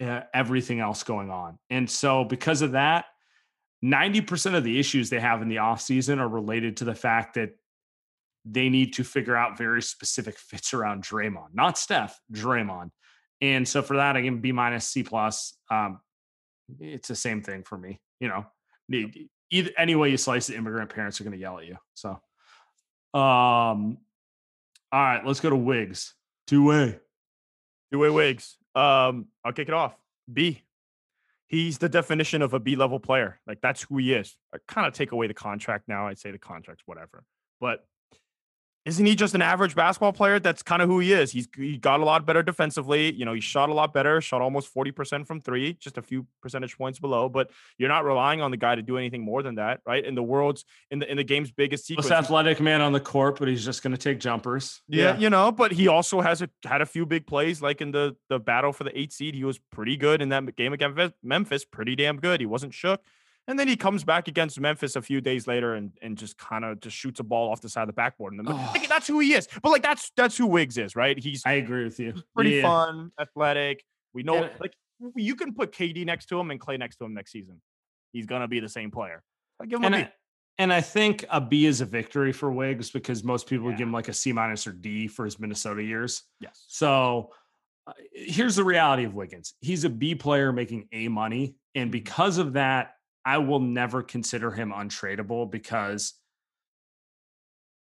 uh, 0.00 0.22
everything 0.34 0.80
else 0.80 1.04
going 1.04 1.30
on. 1.30 1.58
And 1.70 1.88
so, 1.88 2.24
because 2.24 2.62
of 2.62 2.72
that, 2.72 3.04
90% 3.84 4.54
of 4.54 4.64
the 4.64 4.78
issues 4.78 5.10
they 5.10 5.20
have 5.20 5.42
in 5.42 5.48
the 5.48 5.56
offseason 5.56 6.18
are 6.18 6.28
related 6.28 6.78
to 6.78 6.84
the 6.84 6.94
fact 6.94 7.34
that 7.34 7.50
they 8.44 8.68
need 8.68 8.94
to 8.94 9.04
figure 9.04 9.36
out 9.36 9.58
very 9.58 9.82
specific 9.82 10.38
fits 10.38 10.74
around 10.74 11.04
Draymond, 11.04 11.54
not 11.54 11.78
Steph, 11.78 12.20
Draymond. 12.32 12.90
And 13.40 13.66
so 13.68 13.82
for 13.82 13.96
that, 13.96 14.16
I 14.16 14.20
give 14.20 14.42
B 14.42 14.52
minus 14.52 14.86
C 14.86 15.02
plus. 15.02 15.56
Um, 15.70 16.00
it's 16.80 17.08
the 17.08 17.14
same 17.14 17.42
thing 17.42 17.62
for 17.62 17.78
me. 17.78 18.00
You 18.20 18.28
know, 18.28 18.46
either 19.50 19.70
any 19.78 19.94
way 19.94 20.10
you 20.10 20.16
slice 20.16 20.50
it, 20.50 20.56
immigrant 20.56 20.90
parents 20.90 21.20
are 21.20 21.24
going 21.24 21.36
to 21.36 21.38
yell 21.38 21.58
at 21.58 21.66
you. 21.66 21.76
So, 21.94 22.10
um, 23.14 23.98
all 24.90 25.00
right, 25.00 25.24
let's 25.24 25.40
go 25.40 25.50
to 25.50 25.56
Wigs. 25.56 26.14
Two 26.48 26.64
way. 26.64 26.98
Two 27.92 27.98
way 27.98 28.10
wigs. 28.10 28.56
Um, 28.74 29.26
I'll 29.44 29.52
kick 29.52 29.68
it 29.68 29.74
off. 29.74 29.94
B. 30.30 30.62
He's 31.48 31.78
the 31.78 31.88
definition 31.88 32.42
of 32.42 32.52
a 32.54 32.60
B 32.60 32.76
level 32.76 33.00
player. 33.00 33.40
Like 33.46 33.60
that's 33.60 33.82
who 33.82 33.96
he 33.96 34.12
is. 34.12 34.36
I 34.54 34.58
kind 34.68 34.86
of 34.86 34.92
take 34.92 35.12
away 35.12 35.26
the 35.26 35.34
contract 35.34 35.88
now. 35.88 36.06
I'd 36.08 36.18
say 36.18 36.30
the 36.30 36.38
contract's 36.38 36.82
whatever. 36.86 37.24
But 37.60 37.86
isn't 38.88 39.04
he 39.04 39.14
just 39.14 39.34
an 39.34 39.42
average 39.42 39.74
basketball 39.74 40.14
player? 40.14 40.40
That's 40.40 40.62
kind 40.62 40.80
of 40.80 40.88
who 40.88 40.98
he 41.00 41.12
is. 41.12 41.30
He's 41.30 41.46
he 41.54 41.76
got 41.76 42.00
a 42.00 42.04
lot 42.04 42.24
better 42.24 42.42
defensively. 42.42 43.12
You 43.12 43.26
know, 43.26 43.34
he 43.34 43.40
shot 43.40 43.68
a 43.68 43.74
lot 43.74 43.92
better, 43.92 44.20
shot 44.22 44.40
almost 44.40 44.74
40% 44.74 45.26
from 45.26 45.42
three, 45.42 45.74
just 45.74 45.98
a 45.98 46.02
few 46.02 46.26
percentage 46.40 46.76
points 46.78 46.98
below. 46.98 47.28
But 47.28 47.50
you're 47.76 47.90
not 47.90 48.06
relying 48.06 48.40
on 48.40 48.50
the 48.50 48.56
guy 48.56 48.74
to 48.74 48.82
do 48.82 48.96
anything 48.96 49.22
more 49.22 49.42
than 49.42 49.56
that, 49.56 49.80
right? 49.86 50.02
In 50.02 50.14
the 50.14 50.22
world's 50.22 50.64
in 50.90 51.00
the 51.00 51.10
in 51.10 51.18
the 51.18 51.24
game's 51.24 51.50
biggest 51.50 51.86
sequence. 51.86 52.08
Most 52.08 52.18
athletic 52.24 52.60
man 52.60 52.80
on 52.80 52.92
the 52.92 53.00
court, 53.00 53.38
but 53.38 53.48
he's 53.48 53.64
just 53.64 53.82
going 53.82 53.92
to 53.92 53.98
take 53.98 54.20
jumpers. 54.20 54.80
Yeah, 54.88 55.18
you 55.18 55.28
know, 55.28 55.52
but 55.52 55.72
he 55.72 55.88
also 55.88 56.22
has 56.22 56.40
a, 56.40 56.48
had 56.64 56.80
a 56.80 56.86
few 56.86 57.04
big 57.04 57.26
plays, 57.26 57.60
like 57.60 57.82
in 57.82 57.90
the 57.90 58.16
the 58.30 58.38
battle 58.38 58.72
for 58.72 58.84
the 58.84 58.98
eight 58.98 59.12
seed. 59.12 59.34
He 59.34 59.44
was 59.44 59.58
pretty 59.70 59.98
good 59.98 60.22
in 60.22 60.30
that 60.30 60.56
game 60.56 60.72
against 60.72 61.14
Memphis, 61.22 61.66
pretty 61.66 61.94
damn 61.94 62.18
good. 62.18 62.40
He 62.40 62.46
wasn't 62.46 62.72
shook, 62.72 63.02
and 63.48 63.58
then 63.58 63.66
he 63.66 63.74
comes 63.76 64.04
back 64.04 64.28
against 64.28 64.60
Memphis 64.60 64.94
a 64.94 65.02
few 65.02 65.20
days 65.20 65.46
later 65.48 65.74
and 65.74 65.90
and 66.02 66.16
just 66.16 66.38
kind 66.38 66.64
of 66.64 66.80
just 66.80 66.96
shoots 66.96 67.18
a 67.18 67.24
ball 67.24 67.50
off 67.50 67.60
the 67.60 67.68
side 67.68 67.82
of 67.82 67.86
the 67.88 67.92
backboard. 67.94 68.34
And 68.34 68.46
like, 68.46 68.88
that's 68.88 69.06
who 69.08 69.18
he 69.18 69.32
is. 69.34 69.48
But 69.62 69.70
like 69.70 69.82
that's 69.82 70.12
that's 70.16 70.36
who 70.36 70.46
Wiggs 70.46 70.78
is, 70.78 70.94
right? 70.94 71.18
He's 71.18 71.42
I 71.44 71.54
agree 71.54 71.84
with 71.84 71.98
you. 71.98 72.14
pretty 72.34 72.50
Yeah. 72.56 72.62
fun, 72.62 73.10
athletic. 73.20 73.82
We 74.14 74.22
know, 74.22 74.44
And- 74.44 74.60
like 74.60 74.74
you 75.16 75.34
can 75.34 75.54
put 75.54 75.72
KD 75.72 76.04
next 76.04 76.26
to 76.26 76.38
him 76.38 76.50
and 76.50 76.60
Clay 76.60 76.76
next 76.76 76.96
to 76.96 77.04
him 77.04 77.14
next 77.14 77.32
season. 77.32 77.60
He's 78.12 78.26
gonna 78.26 78.48
be 78.48 78.60
the 78.60 78.68
same 78.68 78.90
player. 78.90 79.22
I 79.60 79.66
give 79.66 79.78
him 79.80 79.86
And 79.86 79.94
a 79.94 79.98
B. 79.98 80.04
I, 80.04 80.12
and 80.60 80.72
I 80.72 80.80
think 80.80 81.24
a 81.30 81.40
B 81.40 81.66
is 81.66 81.80
a 81.80 81.84
victory 81.86 82.32
for 82.32 82.50
Wiggs 82.50 82.90
because 82.90 83.22
most 83.24 83.46
people 83.46 83.64
would 83.66 83.72
Yeah. 83.72 83.78
give 83.78 83.88
him 83.88 83.92
like 83.92 84.08
a 84.08 84.12
C 84.12 84.32
minus 84.32 84.66
or 84.66 84.72
D 84.72 85.06
for 85.08 85.24
his 85.24 85.38
Minnesota 85.38 85.82
years. 85.82 86.24
yes. 86.40 86.64
So 86.68 87.32
uh, 87.86 87.92
here's 88.12 88.56
the 88.56 88.64
reality 88.64 89.04
of 89.04 89.14
Wiggins. 89.14 89.54
He's 89.60 89.84
a 89.84 89.88
B 89.88 90.14
player 90.14 90.52
making 90.52 90.88
A 90.92 91.08
money. 91.08 91.46
Mm-hmm. 91.48 91.80
And 91.82 91.92
because 91.92 92.36
of 92.38 92.52
that, 92.54 92.94
I 93.28 93.36
will 93.36 93.60
never 93.60 94.02
consider 94.02 94.50
him 94.50 94.72
untradeable 94.72 95.50
because 95.50 96.14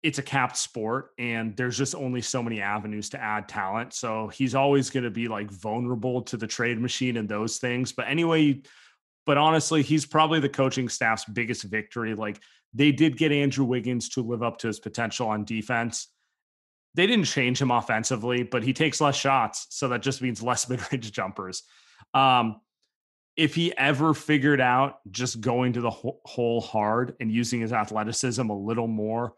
it's 0.01 0.17
a 0.17 0.23
capped 0.23 0.57
sport 0.57 1.11
and 1.19 1.55
there's 1.55 1.77
just 1.77 1.93
only 1.93 2.21
so 2.21 2.41
many 2.41 2.59
avenues 2.59 3.09
to 3.09 3.21
add 3.21 3.47
talent. 3.47 3.93
So 3.93 4.29
he's 4.29 4.55
always 4.55 4.89
going 4.89 5.03
to 5.03 5.11
be 5.11 5.27
like 5.27 5.51
vulnerable 5.51 6.23
to 6.23 6.38
the 6.38 6.47
trade 6.47 6.79
machine 6.79 7.17
and 7.17 7.29
those 7.29 7.59
things. 7.59 7.91
But 7.91 8.07
anyway, 8.07 8.63
but 9.27 9.38
honestly, 9.38 9.83
he's 9.83 10.07
probably 10.07 10.39
the 10.39 10.49
coaching 10.49 10.89
staff's 10.89 11.25
biggest 11.25 11.65
victory. 11.65 12.15
Like 12.15 12.41
they 12.73 12.91
did 12.91 13.15
get 13.15 13.31
Andrew 13.31 13.65
Wiggins 13.65 14.09
to 14.09 14.23
live 14.23 14.41
up 14.41 14.57
to 14.59 14.67
his 14.67 14.79
potential 14.79 15.27
on 15.27 15.45
defense 15.45 16.07
they 16.97 17.05
didn't 17.05 17.25
change 17.25 17.61
him 17.61 17.69
offensively, 17.69 18.41
but 18.41 18.63
he 18.63 18.73
takes 18.73 18.99
less 18.99 19.15
shots. 19.15 19.67
So 19.69 19.89
that 19.89 20.01
just 20.01 20.19
means 20.19 20.41
less 20.41 20.67
mid 20.69 20.81
range 20.91 21.11
jumpers. 21.11 21.61
Um, 22.15 22.59
if 23.38 23.53
he 23.55 23.75
ever 23.77 24.13
figured 24.13 24.59
out 24.59 24.99
just 25.11 25.39
going 25.41 25.73
to 25.73 25.81
the 25.81 25.91
hole 25.91 26.61
hard 26.61 27.15
and 27.19 27.31
using 27.31 27.61
his 27.61 27.71
athleticism 27.71 28.49
a 28.49 28.57
little 28.57 28.88
more, 28.88 29.33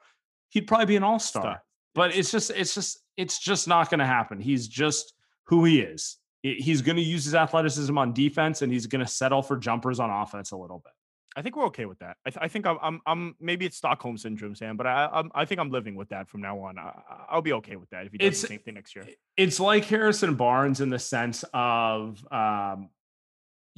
he'd 0.49 0.67
probably 0.67 0.85
be 0.87 0.95
an 0.95 1.03
all 1.03 1.19
star. 1.19 1.61
But 1.95 2.15
it's 2.15 2.31
just, 2.31 2.49
it's 2.51 2.73
just, 2.73 2.99
it's 3.17 3.39
just 3.39 3.67
not 3.67 3.89
going 3.89 3.99
to 3.99 4.05
happen. 4.05 4.39
He's 4.39 4.67
just 4.67 5.13
who 5.45 5.65
he 5.65 5.81
is. 5.81 6.17
He's 6.41 6.81
going 6.81 6.95
to 6.95 7.01
use 7.01 7.25
his 7.25 7.35
athleticism 7.35 7.97
on 7.97 8.13
defense 8.13 8.61
and 8.61 8.71
he's 8.71 8.87
going 8.87 9.03
to 9.05 9.11
settle 9.11 9.41
for 9.41 9.57
jumpers 9.57 9.99
on 9.99 10.09
offense 10.09 10.51
a 10.51 10.57
little 10.57 10.79
bit. 10.79 10.93
I 11.35 11.41
think 11.41 11.55
we're 11.57 11.65
okay 11.65 11.85
with 11.85 11.99
that. 11.99 12.15
I, 12.25 12.29
th- 12.29 12.41
I 12.41 12.47
think 12.47 12.65
I'm, 12.65 12.77
I'm, 12.81 13.01
I'm, 13.05 13.35
maybe 13.39 13.65
it's 13.65 13.75
Stockholm 13.77 14.17
syndrome, 14.17 14.55
Sam, 14.55 14.77
but 14.77 14.87
I, 14.87 15.09
I'm, 15.11 15.29
I 15.35 15.45
think 15.45 15.59
I'm 15.59 15.69
living 15.69 15.95
with 15.95 16.09
that 16.09 16.27
from 16.29 16.41
now 16.41 16.57
on. 16.59 16.77
I, 16.79 16.81
I- 16.81 17.25
I'll 17.31 17.41
be 17.41 17.53
okay 17.53 17.75
with 17.75 17.89
that 17.89 18.05
if 18.05 18.13
he 18.13 18.17
does 18.17 18.27
It's- 18.27 18.41
the 18.41 18.47
same 18.47 18.59
thing 18.59 18.75
next 18.75 18.95
year. 18.95 19.05
it's 19.37 19.59
like 19.59 19.83
Harrison 19.85 20.35
Barnes 20.35 20.79
in 20.81 20.89
the 20.89 20.97
sense 20.99 21.43
of 21.53 22.25
um, 22.31 22.89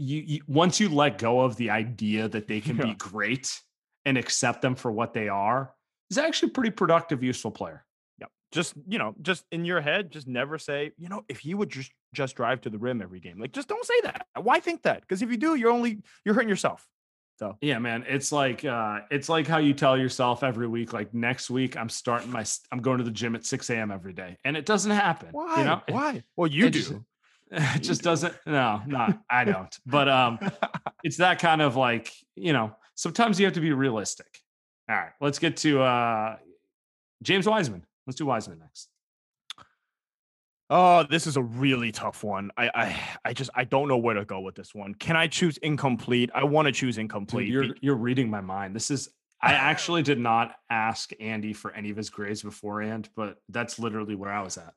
you, 0.02 0.24
you 0.26 0.42
once 0.48 0.80
you 0.80 0.90
let 0.90 1.18
go 1.18 1.42
of 1.42 1.56
the 1.58 1.70
idea 1.70 2.28
that 2.28 2.48
they 2.48 2.60
can 2.62 2.78
Yeah. 2.78 2.86
be 2.86 2.94
great 2.96 3.60
and 4.06 4.18
accept 4.18 4.62
them 4.62 4.76
for 4.76 4.92
what 4.92 5.14
they 5.14 5.30
are, 5.30 5.74
is 6.10 6.18
actually 6.18 6.50
a 6.50 6.54
pretty 6.54 6.72
productive, 6.72 7.24
useful 7.24 7.52
player. 7.52 7.86
Yeah. 8.20 8.28
Just, 8.52 8.74
you 8.88 8.98
know, 8.98 9.14
just 9.22 9.46
in 9.52 9.64
your 9.64 9.80
head, 9.82 10.12
just 10.12 10.28
never 10.28 10.58
say, 10.58 10.92
you 10.98 11.08
know, 11.08 11.24
if 11.30 11.40
he 11.40 11.54
would 11.54 11.70
just, 11.70 11.92
just 12.14 12.36
drive 12.36 12.62
to 12.62 12.70
the 12.70 12.78
rim 12.80 13.02
every 13.02 13.20
game, 13.20 13.40
like 13.40 13.52
just 13.54 13.68
don't 13.68 13.86
say 13.86 14.02
that. 14.04 14.26
Why 14.42 14.60
think 14.60 14.82
that? 14.84 15.02
Because 15.02 15.22
if 15.22 15.30
you 15.32 15.38
do, 15.38 15.56
you're 15.56 15.72
only, 15.72 16.00
you're 16.26 16.34
hurting 16.36 16.50
yourself. 16.50 16.86
So 17.40 17.58
Yeah, 17.62 17.80
man, 17.80 18.04
it's 18.08 18.32
like 18.32 18.64
uh, 18.66 19.00
it's 19.10 19.28
like 19.30 19.48
how 19.48 19.58
you 19.58 19.74
tell 19.74 19.98
yourself 19.98 20.44
every 20.44 20.68
week, 20.68 20.94
like 20.94 21.12
next 21.14 21.50
week 21.50 21.76
I'm 21.78 21.90
starting 21.90 22.30
my, 22.32 22.44
I'm 22.72 22.82
going 22.82 23.00
to 23.00 23.04
the 23.04 23.10
gym 23.12 23.34
at 23.36 23.46
6 23.46 23.70
a.m. 23.72 23.90
every 23.92 24.14
day, 24.14 24.38
and 24.44 24.56
it 24.58 24.66
doesn't 24.66 24.92
happen. 24.92 25.30
why? 25.32 25.58
You 25.60 25.64
know, 25.66 25.82
Why? 25.90 26.24
Well, 26.36 26.48
you 26.48 26.68
it 26.68 26.74
do. 26.74 26.80
just- 26.80 26.94
it 27.76 27.80
just 27.80 28.02
doesn't. 28.02 28.34
No, 28.46 28.82
not 28.88 29.20
I 29.30 29.44
don't. 29.44 29.76
But 29.86 30.08
um, 30.10 30.40
it's 31.04 31.18
that 31.18 31.40
kind 31.40 31.62
of 31.62 31.76
like 31.76 32.12
you 32.36 32.54
know. 32.54 32.76
Sometimes 32.96 33.40
you 33.40 33.46
have 33.46 33.56
to 33.56 33.62
be 33.62 33.72
realistic. 33.72 34.28
All 34.90 34.96
right, 34.96 35.12
let's 35.20 35.40
get 35.40 35.58
to 35.58 35.82
uh 35.82 36.38
James 37.24 37.48
Wiseman. 37.48 37.86
Let's 38.08 38.18
do 38.18 38.26
Wiseman 38.26 38.60
next. 38.60 38.90
Oh, 40.74 41.04
this 41.04 41.28
is 41.28 41.36
a 41.36 41.42
really 41.42 41.92
tough 41.92 42.24
one. 42.24 42.50
I, 42.56 42.72
I, 42.74 43.00
I 43.26 43.34
just, 43.34 43.50
I 43.54 43.66
don't 43.66 43.90
know 43.90 43.98
where 43.98 44.16
to 44.16 44.24
go 44.24 44.40
with 44.40 44.56
this 44.56 44.74
one. 44.74 44.94
Can 44.96 45.18
I 45.18 45.28
choose 45.28 45.58
incomplete? 45.58 46.30
I 46.34 46.46
want 46.46 46.68
to 46.68 46.72
choose 46.72 46.96
Dude, 46.96 47.02
incomplete. 47.02 47.50
you're 47.50 47.74
be- 47.74 47.80
you're 47.82 47.96
reading 47.96 48.30
my 48.30 48.40
mind. 48.40 48.74
This 48.76 48.90
is. 48.90 49.10
I 49.44 49.54
actually 49.54 50.04
did 50.04 50.20
not 50.20 50.56
ask 50.70 51.10
Andy 51.20 51.52
for 51.52 51.72
any 51.74 51.90
of 51.90 51.98
his 51.98 52.10
grades 52.12 52.44
beforehand, 52.44 53.10
but 53.16 53.38
that's 53.50 53.80
literally 53.80 54.14
where 54.16 54.32
I 54.32 54.44
was 54.44 54.58
at. 54.58 54.74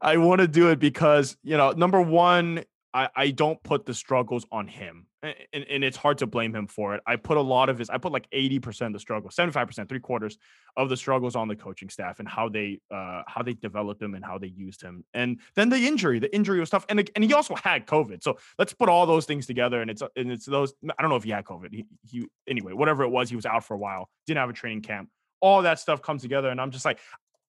I 0.00 0.16
want 0.16 0.40
to 0.40 0.48
do 0.48 0.68
it 0.70 0.78
because 0.78 1.36
you 1.42 1.56
know, 1.56 1.72
number 1.72 2.00
one, 2.00 2.64
I, 2.94 3.08
I 3.14 3.30
don't 3.30 3.62
put 3.62 3.84
the 3.84 3.92
struggles 3.92 4.46
on 4.50 4.68
him, 4.68 5.06
and, 5.22 5.66
and 5.68 5.84
it's 5.84 5.98
hard 5.98 6.18
to 6.18 6.26
blame 6.26 6.54
him 6.54 6.66
for 6.66 6.94
it. 6.94 7.02
I 7.06 7.16
put 7.16 7.36
a 7.36 7.42
lot 7.42 7.68
of 7.68 7.78
his, 7.78 7.90
I 7.90 7.98
put 7.98 8.10
like 8.10 8.26
eighty 8.32 8.58
percent 8.58 8.88
of 8.88 8.92
the 8.94 9.00
struggle, 9.00 9.30
seventy 9.30 9.52
five 9.52 9.66
percent, 9.66 9.90
three 9.90 10.00
quarters 10.00 10.38
of 10.78 10.88
the 10.88 10.96
struggles 10.96 11.36
on 11.36 11.48
the 11.48 11.56
coaching 11.56 11.90
staff 11.90 12.20
and 12.20 12.28
how 12.28 12.48
they, 12.48 12.80
uh, 12.90 13.22
how 13.26 13.42
they 13.42 13.52
developed 13.52 14.00
him 14.00 14.14
and 14.14 14.24
how 14.24 14.38
they 14.38 14.46
used 14.46 14.80
him, 14.80 15.04
and 15.12 15.40
then 15.56 15.68
the 15.68 15.76
injury, 15.76 16.18
the 16.20 16.34
injury 16.34 16.58
was 16.58 16.70
tough, 16.70 16.86
and 16.88 17.10
and 17.14 17.22
he 17.22 17.34
also 17.34 17.54
had 17.56 17.86
COVID, 17.86 18.22
so 18.22 18.38
let's 18.58 18.72
put 18.72 18.88
all 18.88 19.04
those 19.04 19.26
things 19.26 19.46
together, 19.46 19.82
and 19.82 19.90
it's 19.90 20.02
and 20.16 20.32
it's 20.32 20.46
those. 20.46 20.72
I 20.98 21.02
don't 21.02 21.10
know 21.10 21.16
if 21.16 21.24
he 21.24 21.30
had 21.30 21.44
COVID. 21.44 21.74
He, 21.74 21.84
he 22.02 22.26
anyway, 22.48 22.72
whatever 22.72 23.02
it 23.02 23.10
was, 23.10 23.28
he 23.28 23.36
was 23.36 23.46
out 23.46 23.64
for 23.64 23.74
a 23.74 23.78
while, 23.78 24.08
didn't 24.26 24.38
have 24.38 24.48
a 24.48 24.54
training 24.54 24.82
camp. 24.82 25.10
All 25.42 25.62
that 25.62 25.78
stuff 25.78 26.00
comes 26.00 26.22
together, 26.22 26.48
and 26.48 26.58
I'm 26.58 26.70
just 26.70 26.86
like, 26.86 26.98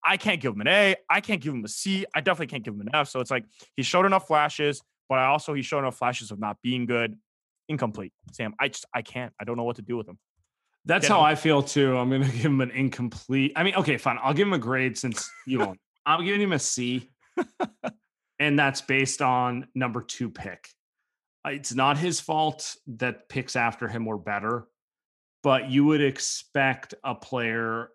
I 0.07 0.17
can't 0.17 0.39
give 0.41 0.53
him 0.53 0.61
an 0.61 0.67
A. 0.67 0.95
I 1.09 1.19
can't 1.21 1.41
give 1.41 1.53
him 1.53 1.65
a 1.65 1.67
C. 1.67 2.05
I 2.15 2.21
definitely 2.21 2.47
can't 2.47 2.63
give 2.63 2.73
him 2.73 2.81
an 2.81 2.89
F. 2.93 3.09
So 3.09 3.19
it's 3.19 3.29
like 3.31 3.45
he 3.75 3.83
showed 3.83 4.05
enough 4.05 4.25
flashes, 4.27 4.81
but 5.09 5.19
I 5.19 5.25
also 5.25 5.53
he 5.53 5.61
showed 5.61 5.79
enough 5.79 5.97
flashes 5.97 6.31
of 6.31 6.39
not 6.39 6.57
being 6.63 6.85
good. 6.85 7.17
Incomplete. 7.69 8.13
Sam, 8.31 8.53
I 8.59 8.69
just 8.69 8.85
I 8.93 9.01
can't. 9.01 9.33
I 9.39 9.43
don't 9.43 9.57
know 9.57 9.65
what 9.65 9.75
to 9.75 9.81
do 9.81 9.97
with 9.97 10.07
him. 10.07 10.17
That's 10.85 11.09
Yeah. 11.09 11.15
how 11.15 11.21
I 11.21 11.35
feel 11.35 11.61
too. 11.61 11.97
I'm 11.97 12.09
gonna 12.09 12.25
give 12.31 12.45
him 12.45 12.61
an 12.61 12.71
incomplete. 12.71 13.51
I 13.57 13.63
mean, 13.63 13.75
okay, 13.75 13.97
fine. 13.97 14.17
I'll 14.23 14.33
give 14.33 14.47
him 14.47 14.53
a 14.53 14.57
grade 14.59 14.97
since 14.97 15.29
you 15.45 15.59
won't. 15.59 15.79
I'm 16.05 16.23
giving 16.23 16.39
him 16.41 16.53
a 16.53 16.59
C, 16.59 17.09
and 18.39 18.57
that's 18.57 18.81
based 18.81 19.21
on 19.21 19.67
number 19.75 20.01
two 20.01 20.29
pick. 20.29 20.69
Uh, 21.45 21.49
It's 21.49 21.73
not 21.73 21.97
his 21.97 22.21
fault 22.21 22.75
that 22.87 23.27
picks 23.29 23.55
after 23.57 23.87
him 23.89 24.05
were 24.05 24.17
better, 24.17 24.67
but 25.43 25.69
you 25.69 25.83
would 25.85 26.01
expect 26.01 26.93
a 27.03 27.13
player 27.15 27.89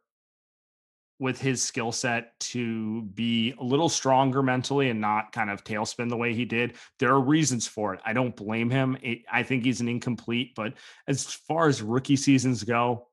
with 1.23 1.41
his 1.41 1.63
skill 1.63 1.93
set 1.93 2.39
to 2.41 3.03
be 3.03 3.55
a 3.61 3.63
little 3.63 3.89
stronger 3.89 4.43
mentally 4.43 4.91
and 4.91 5.01
not 5.01 5.31
kind 5.31 5.51
of 5.51 5.63
tailspin 5.63 6.09
the 6.09 6.17
way 6.17 6.35
he 6.35 6.45
did. 6.45 6.75
There 6.99 7.13
are 7.13 7.21
reasons 7.21 7.65
for 7.65 7.95
it. 7.95 8.01
I 8.05 8.13
don't 8.13 8.35
blame 8.35 8.69
him. 8.69 8.99
It, 9.01 9.21
I 9.31 9.45
think 9.45 9.63
he's 9.65 9.81
an 9.81 9.89
incomplete, 9.89 10.57
but 10.57 10.75
as 11.07 11.25
far 11.25 11.69
as 11.69 11.81
rookie 11.81 12.17
seasons 12.17 12.65
go, 12.65 13.07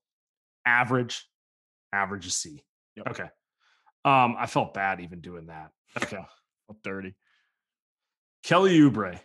average, 0.65 1.23
average 1.93 2.25
is 2.25 2.33
C. 2.33 2.63
Yep. 2.95 3.09
Okay. 3.11 3.29
Um, 4.03 4.35
I 4.39 4.47
felt 4.47 4.73
bad 4.73 5.01
even 5.01 5.21
doing 5.21 5.45
that. 5.45 5.69
Okay. 6.03 6.19
Dirty. 6.83 7.15
Kelly 8.43 8.79
Oubre. 8.79 9.19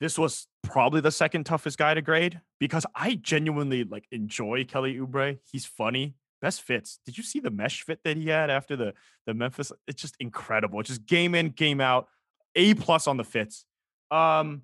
This 0.00 0.18
was 0.18 0.46
probably 0.62 1.00
the 1.00 1.10
second 1.10 1.44
toughest 1.44 1.78
guy 1.78 1.94
to 1.94 2.02
grade 2.02 2.40
because 2.60 2.86
I 2.94 3.14
genuinely 3.14 3.84
like 3.84 4.06
enjoy 4.12 4.64
Kelly 4.64 4.96
Oubre. 4.96 5.38
He's 5.50 5.64
funny. 5.66 6.14
Best 6.40 6.62
fits. 6.62 7.00
Did 7.04 7.18
you 7.18 7.24
see 7.24 7.40
the 7.40 7.50
mesh 7.50 7.82
fit 7.82 8.00
that 8.04 8.16
he 8.16 8.28
had 8.28 8.48
after 8.48 8.76
the 8.76 8.94
the 9.26 9.34
Memphis? 9.34 9.72
It's 9.88 10.00
just 10.00 10.16
incredible. 10.20 10.78
It's 10.80 10.88
just 10.88 11.06
game 11.06 11.34
in, 11.34 11.50
game 11.50 11.80
out. 11.80 12.06
A 12.54 12.74
plus 12.74 13.06
on 13.06 13.16
the 13.16 13.24
fits. 13.24 13.64
Um, 14.10 14.62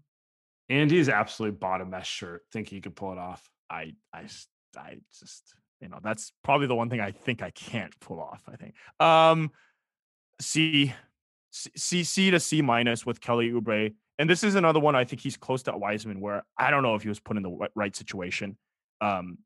Andy's 0.69 1.09
absolutely 1.09 1.59
bought 1.59 1.81
a 1.81 1.85
mesh 1.85 2.09
shirt, 2.09 2.43
Think 2.53 2.69
he 2.69 2.81
could 2.81 2.97
pull 2.97 3.13
it 3.13 3.19
off. 3.19 3.49
I 3.69 3.95
I 4.13 4.27
I 4.77 4.99
just 5.19 5.55
you 5.81 5.89
know 5.89 5.99
that's 6.03 6.33
probably 6.43 6.67
the 6.67 6.75
one 6.75 6.91
thing 6.91 7.01
I 7.01 7.11
think 7.11 7.43
I 7.43 7.51
can't 7.51 7.99
pull 8.01 8.21
off. 8.21 8.43
I 8.49 8.57
think 8.57 8.75
um 9.01 9.51
C 10.41 10.93
C 11.51 11.71
C, 11.75 12.05
C 12.05 12.31
to 12.31 12.41
C 12.41 12.63
minus 12.63 13.05
with 13.05 13.21
Kelly 13.21 13.51
Oubre, 13.51 13.95
and 14.19 14.31
this 14.31 14.45
is 14.45 14.55
another 14.55 14.81
one 14.81 14.95
I 14.95 15.05
think 15.05 15.21
he's 15.21 15.37
close 15.37 15.63
to 15.65 15.77
Wiseman 15.77 16.21
where 16.21 16.45
I 16.59 16.71
don't 16.71 16.83
know 16.83 16.95
if 16.95 17.03
he 17.03 17.09
was 17.09 17.21
put 17.21 17.37
in 17.37 17.43
the 17.43 17.69
right 17.75 17.95
situation. 17.95 18.57
Um, 19.01 19.39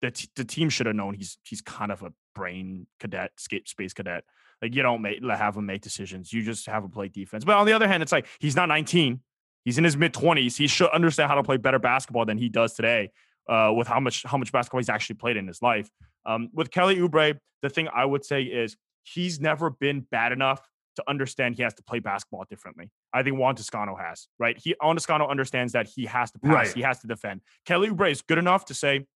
the 0.00 0.10
t- 0.10 0.28
the 0.36 0.44
team 0.44 0.68
should 0.68 0.86
have 0.86 0.96
known 0.96 1.14
he's 1.14 1.38
he's 1.42 1.60
kind 1.60 1.92
of 1.92 2.02
a 2.02 2.12
brain 2.34 2.86
cadet, 3.00 3.32
space 3.38 3.92
cadet. 3.92 4.24
Like 4.60 4.74
you 4.74 4.82
don't 4.82 5.02
make 5.02 5.22
have 5.24 5.56
him 5.56 5.66
make 5.66 5.82
decisions. 5.82 6.32
You 6.32 6.42
just 6.42 6.66
have 6.66 6.84
him 6.84 6.90
play 6.90 7.08
defense. 7.08 7.44
But 7.44 7.56
on 7.56 7.66
the 7.66 7.72
other 7.72 7.88
hand, 7.88 8.02
it's 8.02 8.12
like 8.12 8.26
he's 8.38 8.56
not 8.56 8.68
19. 8.68 9.20
He's 9.64 9.78
in 9.78 9.84
his 9.84 9.96
mid 9.96 10.12
20s. 10.12 10.56
He 10.56 10.66
should 10.66 10.90
understand 10.90 11.28
how 11.28 11.36
to 11.36 11.42
play 11.42 11.56
better 11.56 11.78
basketball 11.78 12.24
than 12.24 12.38
he 12.38 12.48
does 12.48 12.74
today 12.74 13.10
uh, 13.48 13.72
with 13.76 13.86
how 13.86 14.00
much 14.00 14.22
how 14.24 14.38
much 14.38 14.52
basketball 14.52 14.80
he's 14.80 14.88
actually 14.88 15.16
played 15.16 15.36
in 15.36 15.46
his 15.46 15.62
life. 15.62 15.90
Um, 16.24 16.48
with 16.52 16.70
Kelly 16.70 16.96
Oubre, 16.96 17.38
the 17.62 17.68
thing 17.68 17.88
I 17.92 18.04
would 18.04 18.24
say 18.24 18.42
is 18.42 18.76
he's 19.04 19.40
never 19.40 19.70
been 19.70 20.06
bad 20.10 20.32
enough 20.32 20.60
to 20.96 21.04
understand 21.08 21.54
he 21.56 21.62
has 21.62 21.74
to 21.74 21.82
play 21.82 21.98
basketball 21.98 22.44
differently. 22.48 22.90
I 23.12 23.22
think 23.22 23.38
Juan 23.38 23.54
Toscano 23.54 23.96
has, 23.96 24.28
right? 24.38 24.56
He 24.62 24.74
Juan 24.82 24.96
Toscano 24.96 25.26
understands 25.28 25.72
that 25.72 25.86
he 25.86 26.06
has 26.06 26.30
to 26.32 26.38
pass, 26.38 26.52
Right. 26.52 26.72
he 26.74 26.82
has 26.82 26.98
to 27.00 27.06
defend. 27.06 27.40
Kelly 27.64 27.88
Oubre 27.88 28.10
is 28.10 28.22
good 28.22 28.38
enough 28.38 28.66
to 28.66 28.74
say, 28.74 29.06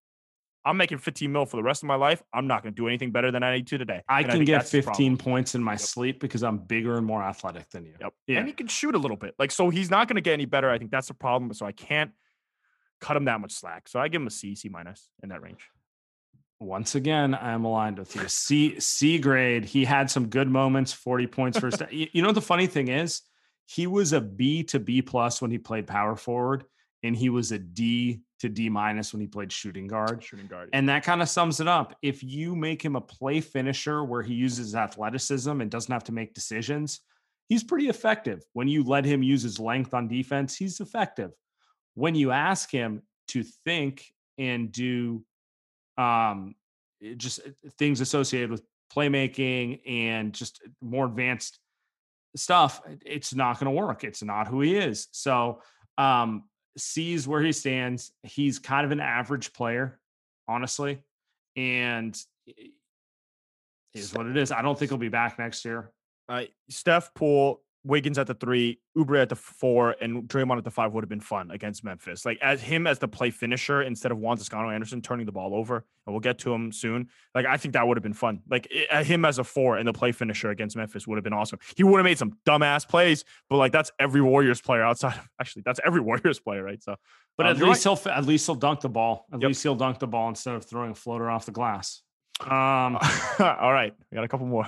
I'm 0.65 0.75
making 0.75 0.97
15 0.97 1.31
mil 1.31 1.45
for 1.45 1.55
the 1.55 1.63
rest 1.63 1.81
of 1.83 1.87
my 1.87 1.95
life. 1.95 2.21
I'm 2.33 2.45
not 2.47 2.61
going 2.61 2.73
to 2.73 2.75
do 2.81 2.87
anything 2.87 3.11
better 3.11 3.31
than 3.31 3.41
I 3.41 3.55
need 3.55 3.67
to 3.67 3.77
today. 3.77 4.01
I 4.09 4.19
And 4.21 4.29
can 4.29 4.37
think 4.39 4.47
get 4.47 4.67
15 4.67 5.15
points 5.17 5.55
in 5.55 5.63
my 5.63 5.73
Yep. 5.73 5.79
sleep 5.79 6.19
because 6.19 6.43
I'm 6.43 6.57
bigger 6.57 6.97
and 6.97 7.05
more 7.05 7.23
athletic 7.23 7.69
than 7.69 7.85
you. 7.85 7.93
Yep. 8.01 8.13
Yeah. 8.27 8.39
And 8.39 8.47
he 8.47 8.53
can 8.53 8.67
shoot 8.67 8.93
a 8.93 8.97
little 8.97 9.15
bit. 9.15 9.33
Like, 9.39 9.51
so 9.51 9.69
he's 9.69 9.89
not 9.89 10.07
going 10.09 10.15
to 10.15 10.21
get 10.21 10.33
any 10.33 10.45
better. 10.45 10.69
I 10.69 10.77
think 10.77 10.91
that's 10.91 11.07
the 11.07 11.13
problem. 11.13 11.53
So 11.53 11.65
I 11.65 11.71
can't 11.71 12.11
cut 12.99 13.15
him 13.15 13.25
that 13.25 13.39
much 13.39 13.53
slack. 13.53 13.87
So 13.87 13.99
I 13.99 14.09
give 14.09 14.21
him 14.21 14.27
a 14.27 14.31
C, 14.31 14.55
C 14.55 14.67
minus 14.67 15.09
in 15.23 15.29
that 15.29 15.41
range. 15.41 15.69
Once 16.59 16.95
again, 16.95 17.35
I 17.35 17.51
am 17.51 17.65
aligned 17.65 17.99
with 17.99 18.15
you. 18.15 18.27
C 18.27 18.79
C 18.79 19.19
grade. 19.19 19.63
He 19.63 19.85
had 19.85 20.09
some 20.09 20.27
good 20.27 20.49
moments. 20.49 20.91
Forty 20.91 21.27
points 21.27 21.59
first. 21.59 21.81
you, 21.91 22.21
know 22.21 22.29
what 22.29 22.35
the 22.35 22.41
funny 22.41 22.67
thing 22.67 22.87
is? 22.87 23.21
He 23.67 23.85
was 23.85 24.13
a 24.13 24.21
B 24.21 24.63
to 24.63 24.79
B 24.79 25.01
plus 25.01 25.41
when 25.41 25.51
he 25.51 25.59
played 25.59 25.85
power 25.85 26.15
forward, 26.15 26.63
and 27.03 27.15
he 27.15 27.29
was 27.29 27.51
a 27.51 27.59
D 27.59 28.21
to 28.39 28.49
D 28.49 28.69
minus 28.69 29.13
when 29.13 29.21
he 29.21 29.27
played 29.27 29.51
shooting 29.51 29.87
guard. 29.87 30.23
Shooting 30.23 30.47
guard. 30.47 30.69
And 30.73 30.89
that 30.89 31.03
kind 31.03 31.21
of 31.21 31.29
sums 31.29 31.59
it 31.59 31.67
up. 31.67 31.95
If 32.01 32.23
you 32.23 32.55
make 32.55 32.81
him 32.83 32.95
a 32.95 33.01
play 33.01 33.41
finisher 33.41 34.03
where 34.03 34.23
he 34.23 34.33
uses 34.33 34.75
athleticism 34.75 35.61
and 35.61 35.69
doesn't 35.69 35.91
have 35.91 36.05
to 36.05 36.11
make 36.11 36.33
decisions, 36.33 37.01
he's 37.49 37.63
pretty 37.63 37.89
effective. 37.89 38.43
When 38.53 38.67
you 38.67 38.83
let 38.83 39.05
him 39.05 39.21
use 39.21 39.43
his 39.43 39.59
length 39.59 39.93
on 39.93 40.07
defense, 40.07 40.55
he's 40.55 40.79
effective. 40.79 41.31
When 41.95 42.15
you 42.15 42.31
ask 42.31 42.71
him 42.71 43.01
to 43.29 43.43
think 43.43 44.05
and 44.37 44.71
do 44.71 45.23
um, 45.97 46.55
just 47.17 47.39
uh, 47.39 47.51
things 47.77 48.01
associated 48.01 48.51
with 48.51 48.63
playmaking 48.93 49.81
and 49.87 50.33
just 50.33 50.61
uh, 50.65 50.69
more 50.81 51.05
advanced 51.05 51.59
stuff, 52.35 52.81
it's 53.05 53.33
not 53.33 53.59
going 53.59 53.65
to 53.65 53.71
work. 53.71 54.03
It's 54.03 54.23
not 54.23 54.47
who 54.47 54.61
he 54.61 54.75
is. 54.77 55.07
So, 55.11 55.61
um, 55.97 56.43
sees 56.77 57.27
where 57.27 57.41
he 57.41 57.51
stands. 57.51 58.11
He's 58.23 58.59
kind 58.59 58.85
of 58.85 58.91
an 58.91 58.99
average 58.99 59.51
player, 59.53 59.99
honestly, 60.47 60.99
and 61.55 62.15
is 63.93 64.13
what 64.13 64.27
it 64.27 64.37
is. 64.37 64.51
I 64.51 64.61
don't 64.61 64.77
think 64.77 64.91
he'll 64.91 64.97
be 64.99 65.09
back 65.09 65.39
next 65.39 65.65
year. 65.65 65.91
uh, 66.29 66.43
Steph, 66.69 67.13
Poole, 67.13 67.61
Wiggins 67.83 68.17
at 68.17 68.27
the 68.27 68.33
three, 68.33 68.79
Oubre 68.97 69.21
at 69.21 69.29
the 69.29 69.35
four, 69.35 69.95
and 70.01 70.23
Draymond 70.27 70.57
at 70.57 70.63
the 70.65 70.71
five 70.71 70.91
would 70.93 71.03
have 71.03 71.09
been 71.09 71.21
fun 71.21 71.51
against 71.51 71.83
Memphis. 71.83 72.25
Like 72.25 72.37
as 72.41 72.61
him 72.61 72.85
as 72.85 72.99
the 72.99 73.07
play 73.07 73.29
finisher 73.29 73.81
instead 73.81 74.11
of 74.11 74.17
Juan 74.17 74.37
Toscano 74.37 74.69
Anderson 74.69 75.01
turning 75.01 75.25
the 75.25 75.31
ball 75.31 75.55
over, 75.55 75.77
and 76.05 76.13
we'll 76.13 76.19
get 76.19 76.37
to 76.39 76.53
him 76.53 76.71
soon. 76.71 77.07
Like 77.33 77.45
I 77.45 77.55
think 77.57 77.73
that 77.75 77.87
would 77.87 77.95
have 77.95 78.03
been 78.03 78.13
fun. 78.13 78.41
Like 78.49 78.67
i- 78.91 78.97
uh, 78.99 79.03
him 79.03 79.23
as 79.23 79.39
a 79.39 79.43
four 79.43 79.77
and 79.77 79.87
the 79.87 79.93
play 79.93 80.11
finisher 80.11 80.49
against 80.49 80.75
Memphis 80.75 81.07
would 81.07 81.15
have 81.15 81.23
been 81.23 81.33
awesome. 81.33 81.59
He 81.77 81.83
would 81.83 81.97
have 81.97 82.03
made 82.05 82.17
some 82.17 82.37
dumbass 82.45 82.87
plays, 82.87 83.23
but 83.49 83.57
like 83.57 83.71
that's 83.71 83.91
every 83.99 84.21
Warriors 84.21 84.59
player 84.59 84.81
outside. 84.83 85.13
Of, 85.15 85.29
actually, 85.39 85.61
that's 85.65 85.79
every 85.85 86.01
Warriors 86.01 86.39
player, 86.39 86.63
right? 86.63 86.81
So, 86.83 86.95
But 87.37 87.45
um, 87.45 87.51
at 87.51 87.57
least 87.63 87.85
right. 87.85 87.97
he'll 88.03 88.11
at 88.11 88.25
least 88.25 88.45
he'll 88.47 88.55
dunk 88.55 88.81
the 88.81 88.89
ball. 88.89 89.27
At 89.31 89.41
Yep. 89.41 89.47
least 89.47 89.63
he'll 89.63 89.75
dunk 89.75 89.99
the 89.99 90.07
ball 90.07 90.27
instead 90.29 90.55
of 90.55 90.65
throwing 90.65 90.91
a 90.91 90.95
floater 90.95 91.29
off 91.29 91.45
the 91.45 91.51
glass. 91.53 92.01
Um, 92.41 92.49
all 93.39 93.71
right, 93.73 93.93
we 94.11 94.15
got 94.15 94.23
a 94.23 94.27
couple 94.27 94.45
more. 94.47 94.67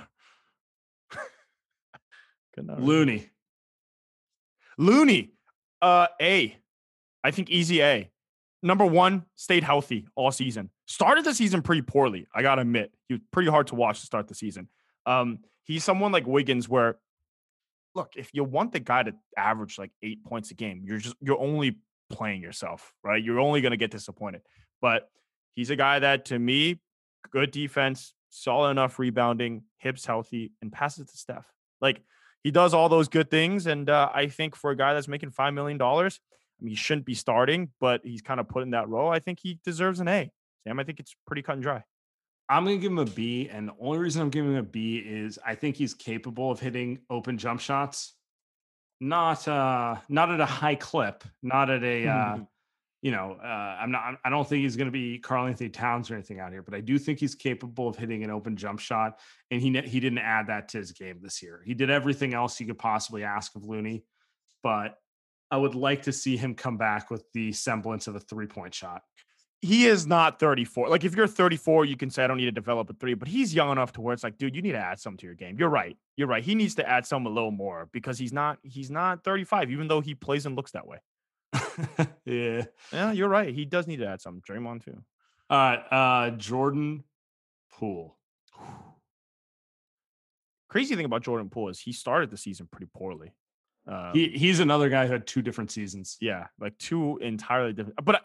Looney. 2.67 3.29
Looney, 4.77 5.31
uh, 5.81 6.07
A. 6.21 6.55
I 7.23 7.31
think 7.31 7.49
easy 7.49 7.81
A. 7.81 8.09
Number 8.61 8.85
one, 8.85 9.25
stayed 9.35 9.63
healthy 9.63 10.07
all 10.15 10.31
season. 10.31 10.69
Started 10.85 11.25
the 11.25 11.33
season 11.33 11.61
pretty 11.61 11.81
poorly. 11.81 12.27
I 12.33 12.41
gotta 12.41 12.61
admit, 12.61 12.93
he 13.07 13.15
was 13.15 13.21
pretty 13.31 13.49
hard 13.49 13.67
to 13.67 13.75
watch 13.75 14.01
to 14.01 14.05
start 14.05 14.27
the 14.27 14.35
season. 14.35 14.67
Um, 15.05 15.39
he's 15.63 15.83
someone 15.83 16.11
like 16.11 16.27
Wiggins, 16.27 16.67
where 16.67 16.97
look, 17.95 18.13
if 18.15 18.33
you 18.33 18.43
want 18.43 18.71
the 18.71 18.79
guy 18.79 19.03
to 19.03 19.13
average 19.37 19.77
like 19.77 19.91
eight 20.01 20.23
points 20.23 20.51
a 20.51 20.53
game, 20.55 20.83
you're 20.85 20.97
just 20.97 21.15
you're 21.21 21.39
only 21.39 21.77
playing 22.09 22.41
yourself, 22.41 22.93
right? 23.03 23.23
You're 23.23 23.39
only 23.39 23.61
gonna 23.61 23.77
get 23.77 23.91
disappointed. 23.91 24.41
But 24.81 25.09
he's 25.55 25.69
a 25.69 25.75
guy 25.75 25.99
that, 25.99 26.25
to 26.25 26.39
me, 26.39 26.79
good 27.31 27.51
defense, 27.51 28.13
solid 28.29 28.71
enough 28.71 28.99
rebounding, 28.99 29.63
hips 29.77 30.05
healthy, 30.05 30.53
and 30.61 30.71
passes 30.71 31.11
to 31.11 31.17
Steph. 31.17 31.45
Like 31.81 32.01
he 32.43 32.51
does 32.51 32.73
all 32.73 32.89
those 32.89 33.07
good 33.07 33.29
things, 33.29 33.67
and 33.67 33.89
uh, 33.89 34.09
I 34.13 34.27
think 34.27 34.55
for 34.55 34.71
a 34.71 34.75
guy 34.75 34.93
that's 34.93 35.07
making 35.07 35.31
five 35.31 35.53
million 35.53 35.77
dollars, 35.77 36.19
I 36.59 36.65
mean, 36.65 36.71
he 36.71 36.75
shouldn't 36.75 37.05
be 37.05 37.13
starting, 37.13 37.71
but 37.79 38.01
he's 38.03 38.21
kind 38.21 38.39
of 38.39 38.47
put 38.47 38.63
in 38.63 38.71
that 38.71 38.89
role. 38.89 39.09
I 39.09 39.19
think 39.19 39.39
he 39.41 39.59
deserves 39.63 39.99
an 39.99 40.07
A. 40.07 40.31
Sam, 40.65 40.79
I 40.79 40.83
think 40.83 40.99
it's 40.99 41.15
pretty 41.25 41.41
cut 41.41 41.53
and 41.53 41.63
dry. 41.63 41.83
I'm 42.49 42.65
going 42.65 42.77
to 42.77 42.81
give 42.81 42.91
him 42.91 42.99
a 42.99 43.05
B. 43.05 43.47
And 43.49 43.69
the 43.69 43.75
only 43.79 43.99
reason 43.99 44.21
I'm 44.21 44.29
giving 44.29 44.51
him 44.51 44.57
a 44.57 44.63
B 44.63 44.97
is 44.97 45.37
I 45.45 45.55
think 45.55 45.75
he's 45.75 45.93
capable 45.93 46.51
of 46.51 46.59
hitting 46.59 46.99
open 47.09 47.37
jump 47.37 47.61
shots. 47.61 48.15
Not 49.01 49.47
uh 49.47 49.95
not 50.09 50.29
at 50.29 50.41
a 50.41 50.45
high 50.45 50.75
clip, 50.75 51.23
not 51.41 51.69
at 51.69 51.83
a 51.83 52.07
uh 52.07 52.37
you 53.01 53.11
know, 53.11 53.37
uh, 53.41 53.47
I'm 53.47 53.91
not. 53.91 54.15
I 54.25 54.29
don't 54.29 54.47
think 54.47 54.63
he's 54.63 54.75
going 54.75 54.87
to 54.87 54.91
be 54.91 55.19
Karl-Anthony 55.19 55.69
Towns 55.69 56.11
or 56.11 56.15
anything 56.15 56.39
out 56.39 56.51
here, 56.51 56.61
but 56.61 56.73
I 56.73 56.81
do 56.81 56.99
think 56.99 57.19
he's 57.19 57.33
capable 57.33 57.87
of 57.87 57.95
hitting 57.95 58.23
an 58.23 58.29
open 58.29 58.57
jump 58.57 58.79
shot, 58.79 59.19
and 59.51 59.61
he 59.61 59.71
he 59.81 59.99
didn't 59.99 60.19
add 60.19 60.47
that 60.47 60.69
to 60.69 60.79
his 60.79 60.91
game 60.91 61.19
this 61.21 61.41
year. 61.41 61.61
He 61.65 61.73
did 61.73 61.89
everything 61.89 62.33
else 62.33 62.59
you 62.59 62.65
could 62.65 62.79
possibly 62.79 63.23
ask 63.23 63.55
of 63.55 63.63
Looney, 63.63 64.03
but 64.63 64.97
I 65.51 65.57
would 65.57 65.75
like 65.75 66.03
to 66.03 66.11
see 66.11 66.35
him 66.35 66.55
come 66.55 66.77
back 66.77 67.09
with 67.09 67.23
the 67.33 67.53
semblance 67.53 68.07
of 68.07 68.15
a 68.15 68.19
three 68.19 68.47
point 68.47 68.73
shot. 68.73 69.01
He 69.61 69.87
is 69.87 70.07
not 70.07 70.39
34. 70.39 70.87
Like 70.87 71.03
if 71.03 71.15
you're 71.15 71.27
34, 71.27 71.83
you 71.85 71.97
can 71.97 72.09
say 72.09 72.23
I 72.23 72.27
don't 72.27 72.37
need 72.37 72.45
to 72.45 72.51
develop 72.51 72.89
a 72.89 72.93
three, 72.93 73.13
but 73.13 73.27
he's 73.27 73.53
young 73.53 73.71
enough 73.71 73.91
to 73.93 74.01
where 74.01 74.13
it's 74.13 74.23
like, 74.23 74.37
dude, 74.37 74.55
you 74.55 74.61
need 74.61 74.71
to 74.71 74.77
add 74.77 74.99
something 74.99 75.17
to 75.17 75.25
your 75.25 75.35
game. 75.35 75.57
You're 75.59 75.69
right. 75.69 75.97
You're 76.15 76.29
right. 76.29 76.43
He 76.43 76.55
needs 76.55 76.75
to 76.75 76.87
add 76.87 77.05
some 77.05 77.25
a 77.25 77.29
little 77.29 77.51
more 77.51 77.89
because 77.91 78.17
he's 78.17 78.31
not 78.31 78.59
he's 78.63 78.89
not 78.89 79.23
35, 79.23 79.71
even 79.71 79.87
though 79.87 80.01
he 80.01 80.15
plays 80.15 80.45
and 80.45 80.55
looks 80.55 80.71
that 80.71 80.87
way. 80.87 80.99
yeah. 82.25 82.65
Yeah, 82.91 83.11
you're 83.11 83.29
right. 83.29 83.53
He 83.53 83.65
does 83.65 83.87
need 83.87 83.97
to 83.97 84.07
add 84.07 84.21
some. 84.21 84.41
Draymond 84.41 84.83
too. 84.85 84.97
All 85.49 85.57
right. 85.57 85.79
Uh 85.91 86.31
Jordan 86.31 87.03
Poole. 87.73 88.17
Crazy 90.69 90.95
thing 90.95 91.05
about 91.05 91.23
Jordan 91.23 91.49
Poole 91.49 91.69
is 91.69 91.79
he 91.79 91.91
started 91.91 92.29
the 92.29 92.37
season 92.37 92.67
pretty 92.71 92.89
poorly. 92.93 93.33
Um, 93.87 94.11
He 94.13 94.27
he's 94.29 94.59
another 94.59 94.89
guy 94.89 95.07
who 95.07 95.13
had 95.13 95.25
two 95.25 95.41
different 95.41 95.71
seasons. 95.71 96.17
yeah, 96.21 96.47
like 96.59 96.77
two 96.77 97.17
entirely 97.17 97.73
different. 97.73 98.03
But 98.03 98.15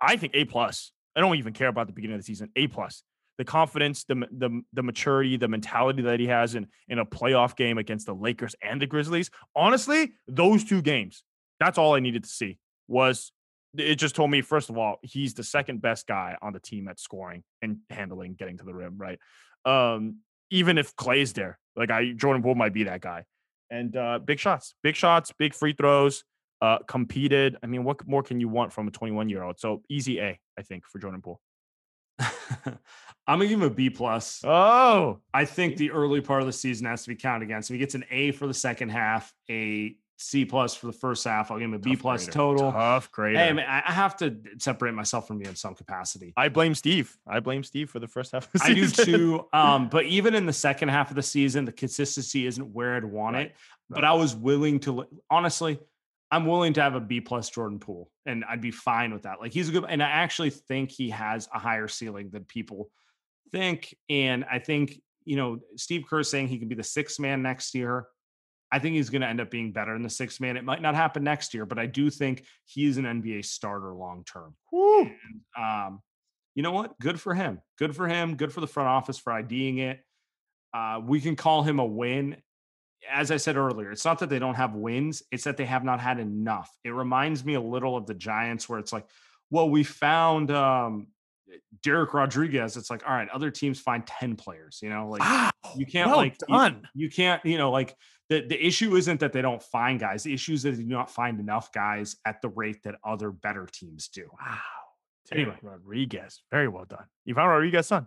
I, 0.00 0.12
I 0.12 0.16
think 0.16 0.34
A 0.34 0.44
plus. 0.46 0.92
I 1.14 1.20
don't 1.20 1.36
even 1.36 1.52
care 1.52 1.68
about 1.68 1.88
the 1.88 1.92
beginning 1.92 2.14
of 2.14 2.20
the 2.20 2.24
season. 2.24 2.50
A 2.56 2.68
plus. 2.68 3.02
The 3.36 3.44
confidence, 3.44 4.04
the 4.04 4.26
the 4.32 4.62
the 4.72 4.82
maturity, 4.82 5.36
the 5.36 5.48
mentality 5.48 6.02
that 6.02 6.20
he 6.20 6.26
has 6.26 6.54
in 6.54 6.68
in 6.88 6.98
a 6.98 7.06
playoff 7.06 7.56
game 7.56 7.78
against 7.78 8.06
the 8.06 8.14
Lakers 8.14 8.54
and 8.62 8.80
the 8.80 8.86
Grizzlies. 8.86 9.30
Honestly, 9.56 10.12
those 10.28 10.62
two 10.64 10.82
games, 10.82 11.22
that's 11.58 11.78
all 11.78 11.94
I 11.94 12.00
needed 12.00 12.24
to 12.24 12.28
see. 12.30 12.58
Was 12.90 13.32
it 13.76 13.96
just 13.96 14.16
told 14.16 14.30
me 14.30 14.42
first 14.42 14.68
of 14.68 14.76
all 14.76 14.98
he's 15.02 15.34
the 15.34 15.44
second 15.44 15.80
best 15.80 16.06
guy 16.06 16.36
on 16.42 16.52
the 16.52 16.60
team 16.60 16.88
at 16.88 16.98
scoring 16.98 17.44
and 17.62 17.78
handling, 17.88 18.34
getting 18.34 18.58
to 18.58 18.64
the 18.64 18.74
rim. 18.74 18.98
Right. 18.98 19.18
Um, 19.64 20.16
even 20.50 20.78
if 20.78 20.96
Clay's 20.96 21.32
there, 21.32 21.58
like 21.76 21.90
I 21.90 22.12
Jordan 22.12 22.42
Poole 22.42 22.54
might 22.54 22.74
be 22.74 22.84
that 22.84 23.00
guy. 23.00 23.24
And 23.70 23.96
uh, 23.96 24.18
big 24.18 24.40
shots, 24.40 24.74
big 24.82 24.96
shots, 24.96 25.32
big 25.38 25.54
free 25.54 25.72
throws. 25.72 26.24
Uh, 26.62 26.76
competed. 26.86 27.56
I 27.62 27.66
mean, 27.68 27.84
what 27.84 28.06
more 28.06 28.22
can 28.22 28.38
you 28.38 28.46
want 28.46 28.70
from 28.70 28.86
a 28.86 28.90
21 28.90 29.30
year 29.30 29.42
old? 29.42 29.58
So 29.58 29.82
easy 29.88 30.20
A, 30.20 30.38
I 30.58 30.62
think, 30.62 30.84
for 30.84 30.98
Jordan 30.98 31.22
Poole. 31.22 31.40
I'm 33.30 33.38
gonna 33.38 33.46
give 33.46 33.62
him 33.62 33.66
a 33.66 33.70
B 33.70 33.88
plus. 33.88 34.42
Oh, 34.44 35.20
I 35.32 35.46
think 35.46 35.76
the 35.76 35.90
early 35.92 36.20
part 36.20 36.42
of 36.42 36.46
the 36.46 36.52
season 36.52 36.86
has 36.86 37.02
to 37.04 37.08
be 37.08 37.14
counted 37.14 37.44
against 37.44 37.70
him. 37.70 37.74
He 37.74 37.78
gets 37.78 37.94
an 37.94 38.04
A 38.10 38.32
for 38.32 38.46
the 38.46 38.52
second 38.52 38.90
half, 38.90 39.32
a 39.48 39.96
C 40.22 40.44
plus 40.44 40.74
for 40.74 40.86
the 40.86 40.92
first 40.92 41.24
half. 41.24 41.50
I'll 41.50 41.58
give 41.58 41.68
him 41.68 41.74
a 41.74 41.78
B 41.78 41.92
Tough 41.92 42.00
plus 42.02 42.24
grader. 42.26 42.32
total. 42.32 42.72
tough 42.72 43.10
grader. 43.10 43.38
Hey, 43.38 43.52
man, 43.54 43.66
I 43.68 43.82
I 43.86 43.92
have 43.92 44.16
to 44.18 44.36
separate 44.58 44.92
myself 44.92 45.26
from 45.26 45.40
you 45.40 45.48
in 45.48 45.56
some 45.56 45.74
capacity. 45.74 46.34
I 46.36 46.48
blame 46.50 46.74
Steve. 46.74 47.16
I 47.26 47.40
blame 47.40 47.62
Steve 47.64 47.88
for 47.88 47.98
the 48.00 48.06
first 48.06 48.32
half 48.32 48.46
of 48.54 48.60
the 48.60 48.66
I 48.66 48.74
do 48.74 48.86
too. 48.86 49.46
Um, 49.52 49.88
but 49.88 50.04
even 50.04 50.34
in 50.34 50.44
the 50.46 50.52
second 50.52 50.90
half 50.90 51.08
of 51.10 51.16
the 51.16 51.22
season, 51.22 51.64
the 51.64 51.72
consistency 51.72 52.46
isn't 52.46 52.72
where 52.74 52.96
I'd 52.96 53.04
want 53.04 53.34
Right, 53.34 53.46
it. 53.46 53.56
But 53.88 54.04
I 54.04 54.12
was 54.12 54.34
willing 54.36 54.78
to 54.80 55.06
honestly, 55.30 55.78
I'm 56.30 56.44
willing 56.46 56.74
to 56.74 56.82
have 56.82 56.94
a 56.94 57.00
B 57.00 57.20
plus 57.20 57.48
Jordan 57.50 57.78
Poole, 57.78 58.10
and 58.26 58.44
I'd 58.44 58.60
be 58.60 58.70
fine 58.70 59.12
with 59.12 59.22
that. 59.22 59.40
Like 59.40 59.52
he's 59.52 59.68
a 59.70 59.72
good, 59.72 59.86
and 59.88 60.02
I 60.02 60.08
actually 60.08 60.50
think 60.50 60.90
he 60.90 61.10
has 61.10 61.48
a 61.54 61.58
higher 61.58 61.88
ceiling 61.88 62.30
than 62.30 62.44
people 62.44 62.90
think. 63.52 63.96
And 64.08 64.44
I 64.44 64.58
think 64.58 65.00
you 65.24 65.36
know 65.36 65.58
Steve 65.76 66.04
Kerr 66.08 66.22
saying 66.22 66.48
he 66.48 66.58
can 66.58 66.68
be 66.68 66.74
the 66.74 66.82
sixth 66.84 67.18
man 67.18 67.42
next 67.42 67.74
year. 67.74 68.06
I 68.72 68.78
think 68.78 68.94
he's 68.94 69.10
going 69.10 69.22
to 69.22 69.26
end 69.28 69.40
up 69.40 69.50
being 69.50 69.72
better 69.72 69.94
in 69.96 70.02
the 70.02 70.10
sixth 70.10 70.40
man. 70.40 70.56
It 70.56 70.64
might 70.64 70.80
not 70.82 70.94
happen 70.94 71.24
next 71.24 71.54
year, 71.54 71.66
but 71.66 71.78
I 71.78 71.86
do 71.86 72.08
think 72.10 72.44
he's 72.64 72.98
an 72.98 73.04
NBA 73.04 73.44
starter 73.44 73.92
long 73.94 74.24
term. 74.24 74.54
Um, 75.56 76.00
you 76.54 76.62
know 76.62 76.72
what? 76.72 76.98
Good 77.00 77.20
for 77.20 77.34
him. 77.34 77.60
Good 77.78 77.94
for 77.94 78.08
him. 78.08 78.36
Good 78.36 78.52
for 78.52 78.60
the 78.60 78.66
front 78.66 78.88
office 78.88 79.18
for 79.18 79.32
IDing 79.32 79.78
it. 79.78 80.00
Uh, 80.74 81.00
we 81.04 81.20
can 81.20 81.36
call 81.36 81.62
him 81.62 81.78
a 81.78 81.84
win. 81.84 82.36
As 83.10 83.30
I 83.30 83.38
said 83.38 83.56
earlier, 83.56 83.90
it's 83.90 84.04
not 84.04 84.18
that 84.18 84.28
they 84.28 84.38
don't 84.38 84.56
have 84.56 84.74
wins, 84.74 85.22
it's 85.32 85.44
that 85.44 85.56
they 85.56 85.64
have 85.64 85.84
not 85.84 86.00
had 86.00 86.18
enough. 86.20 86.70
It 86.84 86.90
reminds 86.90 87.44
me 87.44 87.54
a 87.54 87.60
little 87.60 87.96
of 87.96 88.06
the 88.06 88.14
Giants, 88.14 88.68
where 88.68 88.78
it's 88.78 88.92
like, 88.92 89.06
well, 89.50 89.70
we 89.70 89.82
found 89.84 90.50
um, 90.50 91.06
Dereck 91.84 92.12
Rodriguez. 92.12 92.76
It's 92.76 92.90
like, 92.90 93.02
all 93.08 93.14
right, 93.14 93.28
other 93.30 93.50
teams 93.50 93.80
find 93.80 94.06
10 94.06 94.36
players, 94.36 94.80
you 94.82 94.90
know, 94.90 95.08
like 95.08 95.22
Wow. 95.22 95.50
you 95.76 95.86
can't 95.86 96.08
well 96.10 96.18
like 96.18 96.36
you- 96.46 96.54
done. 96.54 96.82
you 96.94 97.08
can't, 97.10 97.44
you 97.44 97.56
know, 97.58 97.70
like 97.70 97.96
the, 98.30 98.40
the 98.46 98.66
issue 98.66 98.96
isn't 98.96 99.20
that 99.20 99.32
they 99.32 99.42
don't 99.42 99.62
find 99.62 100.00
guys. 100.00 100.22
The 100.22 100.32
issue 100.32 100.54
is 100.54 100.62
that 100.62 100.70
they 100.70 100.82
do 100.82 100.88
not 100.88 101.10
find 101.10 101.38
enough 101.40 101.72
guys 101.72 102.16
at 102.24 102.40
the 102.40 102.48
rate 102.48 102.82
that 102.84 102.94
other 103.04 103.30
better 103.30 103.66
teams 103.70 104.08
do. 104.08 104.30
Wow. 104.40 104.56
Anyway. 105.32 105.50
Anyway, 105.50 105.58
Rodriguez, 105.62 106.40
very 106.50 106.68
well 106.68 106.86
done. 106.86 107.04
You 107.24 107.34
found 107.34 107.50
Rodriguez, 107.50 107.88
son. 107.88 108.06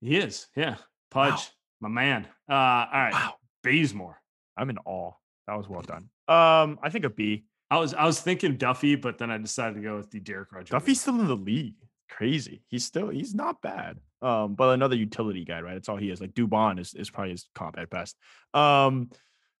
He 0.00 0.16
is, 0.16 0.46
yeah. 0.56 0.76
Pudge, 1.10 1.50
my 1.80 1.88
man. 1.88 2.26
Uh, 2.50 2.52
all 2.54 2.88
right, 2.92 3.12
Wow. 3.12 3.34
Bazemore. 3.62 4.18
I'm 4.56 4.70
in 4.70 4.78
awe. 4.84 5.12
That 5.46 5.56
was 5.56 5.68
well 5.68 5.82
done. 5.82 6.08
Um, 6.26 6.78
I 6.82 6.90
think 6.90 7.04
a 7.04 7.10
B. 7.10 7.44
I 7.70 7.78
was 7.78 7.94
I 7.94 8.04
was 8.04 8.20
thinking 8.20 8.56
Duffy, 8.56 8.96
but 8.96 9.18
then 9.18 9.30
I 9.30 9.38
decided 9.38 9.74
to 9.76 9.80
go 9.82 9.96
with 9.96 10.10
the 10.10 10.20
Dereck 10.20 10.46
Rodriguez. 10.52 10.70
Duffy's 10.70 11.00
still 11.00 11.20
in 11.20 11.26
the 11.26 11.36
league. 11.36 11.76
Crazy. 12.10 12.62
He's 12.68 12.84
still 12.84 13.08
he's 13.08 13.34
not 13.34 13.60
bad. 13.62 13.98
Um, 14.20 14.54
but 14.54 14.70
another 14.70 14.96
utility 14.96 15.44
guy, 15.44 15.60
right? 15.60 15.74
That's 15.74 15.88
all 15.88 15.96
he 15.96 16.10
is. 16.10 16.20
Like 16.20 16.34
Dubon 16.34 16.80
is 16.80 16.94
is 16.94 17.10
probably 17.10 17.32
his 17.32 17.48
comp 17.54 17.78
at 17.78 17.90
best. 17.90 18.16
Um, 18.54 19.10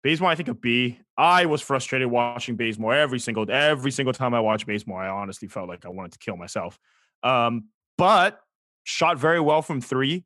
Bazemore, 0.02 0.30
I 0.30 0.34
think 0.34 0.48
a 0.48 0.54
B. 0.54 0.98
I 1.16 1.46
was 1.46 1.60
frustrated 1.60 2.08
watching 2.08 2.56
Bazemore 2.56 2.94
every 2.94 3.18
single 3.18 3.50
every 3.50 3.90
single 3.90 4.12
time 4.12 4.34
I 4.34 4.40
watched 4.40 4.66
Bazemore. 4.66 5.02
I 5.02 5.08
honestly 5.08 5.48
felt 5.48 5.68
like 5.68 5.84
I 5.84 5.88
wanted 5.88 6.12
to 6.12 6.18
kill 6.18 6.36
myself. 6.36 6.78
Um, 7.22 7.66
but 7.96 8.40
shot 8.84 9.18
very 9.18 9.40
well 9.40 9.62
from 9.62 9.80
three. 9.80 10.24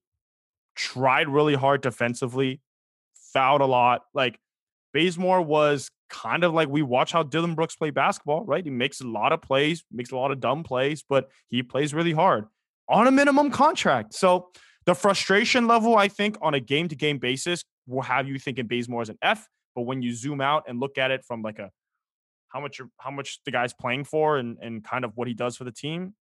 Tried 0.75 1.29
really 1.29 1.55
hard 1.55 1.83
defensively. 1.83 2.61
Fouled 3.33 3.61
a 3.61 3.67
lot. 3.67 4.03
Like 4.15 4.39
Bazemore 4.95 5.43
was 5.43 5.91
kind 6.09 6.45
of 6.45 6.53
like 6.53 6.69
we 6.69 6.83
watch 6.83 7.13
how 7.13 7.23
Dillon 7.23 7.55
Brooks 7.55 7.77
play 7.77 7.91
basketball, 7.91 8.45
right? 8.45 8.65
He 8.65 8.71
makes 8.71 9.01
a 9.01 9.07
lot 9.07 9.33
of 9.33 9.41
plays, 9.41 9.85
makes 9.91 10.11
a 10.11 10.17
lot 10.17 10.31
of 10.31 10.41
dumb 10.41 10.63
plays, 10.63 11.03
but 11.07 11.31
he 11.49 11.63
plays 11.63 11.95
really 11.95 12.13
hard 12.13 12.47
on 12.89 13.07
a 13.07 13.11
minimum 13.11 13.51
contract. 13.51 14.15
So 14.15 14.51
the 14.87 14.95
frustration 14.95 15.67
level, 15.67 15.97
I 15.97 16.09
think, 16.09 16.37
on 16.43 16.55
a 16.55 16.61
game 16.61 16.89
to 16.89 16.97
game 16.97 17.19
basis, 17.19 17.65
will 17.87 18.03
have 18.03 18.29
you 18.29 18.39
thinking 18.39 18.67
Bazemore 18.67 19.03
is 19.03 19.09
an 19.09 19.19
F. 19.23 19.49
But 19.75 19.83
when 19.83 20.03
you 20.03 20.15
zoom 20.15 20.41
out 20.41 20.65
and 20.69 20.81
look 20.81 20.99
at 20.99 21.11
it 21.11 21.25
from 21.25 21.43
like 21.43 21.59
a 21.59 21.71
how 22.49 22.61
much 22.61 22.81
how 22.99 23.11
much 23.11 23.41
the 23.45 23.51
guy's 23.51 23.73
playing 23.73 24.05
for 24.05 24.37
and 24.37 24.59
and 24.61 24.85
kind 24.85 25.05
of 25.05 25.13
what 25.17 25.29
he 25.29 25.35
does 25.35 25.57
for 25.57 25.65
the 25.65 25.73
team, 25.73 26.15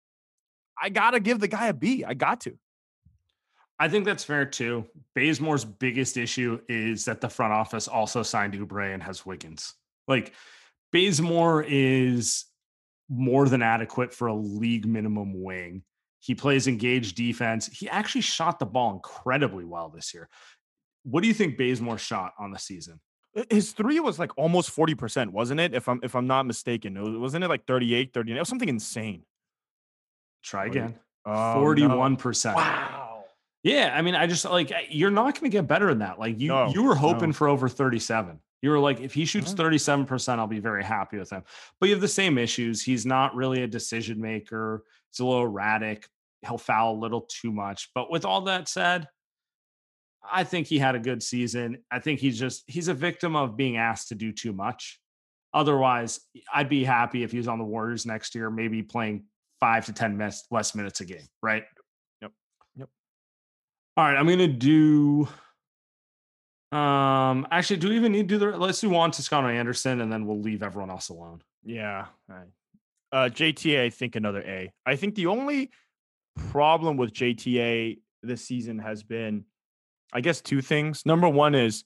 I 0.80 0.90
gotta 0.90 1.20
give 1.20 1.40
the 1.40 1.48
guy 1.48 1.68
a 1.68 1.74
B. 1.74 2.04
I 2.04 2.14
got 2.14 2.42
to. 2.42 2.58
I 3.80 3.88
think 3.88 4.06
that's 4.06 4.26
fair 4.26 4.46
too. 4.46 4.86
Bazemore's 5.16 5.64
biggest 5.64 6.18
issue 6.18 6.60
is 6.68 7.06
that 7.06 7.22
the 7.22 7.30
front 7.30 7.54
office 7.54 7.88
also 7.88 8.24
signed 8.24 8.54
Oubre 8.54 8.94
and 8.94 9.02
has 9.02 9.26
Wiggins. 9.26 9.74
Like 10.08 10.34
Bazemore 10.92 11.64
is 11.68 12.46
more 13.08 13.48
than 13.48 13.62
adequate 13.62 14.14
for 14.14 14.28
a 14.28 14.36
league 14.36 14.86
minimum 14.86 15.42
wing. 15.42 15.84
He 16.20 16.36
plays 16.36 16.68
engaged 16.68 17.16
defense. 17.16 17.68
He 17.68 17.88
actually 17.90 18.22
shot 18.22 18.60
the 18.60 18.66
ball 18.66 18.94
incredibly 18.94 19.64
well 19.66 19.90
this 19.90 20.14
year. 20.14 20.28
What 21.04 21.22
do 21.22 21.28
you 21.28 21.34
think 21.34 21.58
Bazemore 21.58 21.98
shot 21.98 22.34
on 22.38 22.52
the 22.52 22.60
season? 22.60 23.00
His 23.50 23.72
three 23.72 24.00
was 24.00 24.20
like 24.20 24.38
almost 24.38 24.76
40%, 24.76 25.30
wasn't 25.30 25.60
it? 25.60 25.74
If 25.74 25.88
I'm 25.88 26.00
if 26.04 26.16
I'm 26.16 26.28
not 26.28 26.46
mistaken. 26.46 26.98
It 26.98 27.20
wasn't 27.20 27.44
it 27.44 27.48
like 27.48 27.66
38, 27.68 28.14
39? 28.14 28.36
It 28.38 28.40
was 28.42 28.50
something 28.50 28.68
insane. 28.70 29.24
Try 30.44 30.66
What 30.66 30.72
do 30.74 30.80
you- 30.80 30.86
again. 30.86 31.00
Oh, 31.26 31.32
no. 31.56 31.62
Forty-one 31.62 32.16
percent. 32.16 32.56
Wow. 32.56 33.24
Yeah, 33.62 33.94
I 33.94 34.02
mean, 34.02 34.16
I 34.16 34.26
just 34.26 34.46
like 34.46 34.72
you're 34.90 35.12
not 35.12 35.34
going 35.40 35.52
to 35.52 35.56
get 35.58 35.68
better 35.68 35.88
than 35.88 36.00
that. 36.00 36.18
Like 36.18 36.40
you, 36.40 36.48
No, 36.48 36.70
you 36.70 36.82
were 36.84 36.96
hoping 36.96 37.30
no. 37.30 37.34
for 37.34 37.50
over 37.50 37.68
37. 37.68 38.40
You 38.62 38.72
were 38.72 38.80
like, 38.80 39.00
if 39.00 39.14
he 39.14 39.26
shoots 39.26 39.52
No. 39.52 39.58
37 39.58 40.06
percent, 40.06 40.40
I'll 40.40 40.48
be 40.48 40.60
very 40.60 40.84
happy 40.84 41.18
with 41.18 41.30
him. 41.30 41.44
But 41.80 41.90
you 41.90 41.96
have 41.96 42.02
the 42.02 42.08
same 42.08 42.38
issues. 42.38 42.84
He's 42.84 43.06
not 43.06 43.36
really 43.36 43.64
a 43.64 43.68
decision 43.68 44.20
maker. 44.20 44.84
He's 45.12 45.20
a 45.20 45.26
little 45.26 45.44
erratic. 45.44 46.08
He'll 46.46 46.58
foul 46.58 46.96
a 46.96 47.00
little 47.00 47.22
too 47.22 47.52
much. 47.52 47.90
But 47.96 48.12
with 48.12 48.26
all 48.26 48.42
that 48.42 48.68
said, 48.68 49.08
I 50.30 50.44
think 50.44 50.68
he 50.68 50.78
had 50.78 50.96
a 50.96 51.00
good 51.00 51.24
season. 51.24 51.80
I 51.90 52.00
think 52.00 52.20
he's 52.20 52.38
just 52.38 52.64
he's 52.68 52.88
a 52.90 52.94
victim 52.94 53.36
of 53.36 53.56
being 53.56 53.78
asked 53.78 54.10
to 54.10 54.16
do 54.16 54.32
too 54.32 54.54
much. 54.54 55.00
Otherwise, 55.54 56.20
I'd 56.54 56.70
be 56.70 56.84
happy 56.84 57.24
if 57.24 57.32
he 57.32 57.38
was 57.38 57.48
on 57.48 57.58
the 57.58 57.66
Warriors 57.66 58.06
next 58.06 58.36
year, 58.36 58.52
maybe 58.52 58.84
playing 58.84 59.24
five 59.60 59.86
to 59.88 59.94
10 59.94 60.16
minutes, 60.18 60.46
less 60.52 60.76
minutes 60.76 61.02
a 61.02 61.06
game, 61.06 61.26
right? 61.42 61.64
Yep. 62.22 62.32
Yep. 62.76 62.90
All 63.98 64.06
right. 64.06 64.16
I'm 64.16 64.28
going 64.28 64.38
to 64.40 64.48
do 64.48 65.28
Um, 66.72 67.48
actually, 67.52 67.78
do 67.78 67.90
we 67.90 67.96
even 67.96 68.12
need 68.12 68.30
to 68.30 68.38
do 68.38 68.52
the? 68.52 68.58
Let's 68.58 68.80
do 68.80 68.90
Juan 68.90 69.12
Toscano 69.12 69.48
Anderson, 69.48 70.02
and 70.02 70.12
then 70.12 70.26
we'll 70.26 70.40
leave 70.40 70.62
everyone 70.62 70.90
else 70.90 71.10
alone. 71.10 71.42
Yeah. 71.64 72.06
Right. 72.28 72.48
Uh, 73.12 73.30
JTA, 73.30 73.86
I 73.86 73.90
think 73.90 74.16
another 74.16 74.42
A. 74.42 74.72
I 74.86 74.96
think 74.96 75.16
the 75.16 75.26
only 75.28 75.72
problem 76.52 76.96
with 76.98 77.12
JTA 77.12 78.00
this 78.22 78.46
season 78.46 78.78
has 78.80 79.02
been, 79.02 79.46
I 80.14 80.22
guess, 80.22 80.42
two 80.42 80.62
things. 80.62 81.06
Number 81.06 81.28
one 81.28 81.56
is 81.56 81.84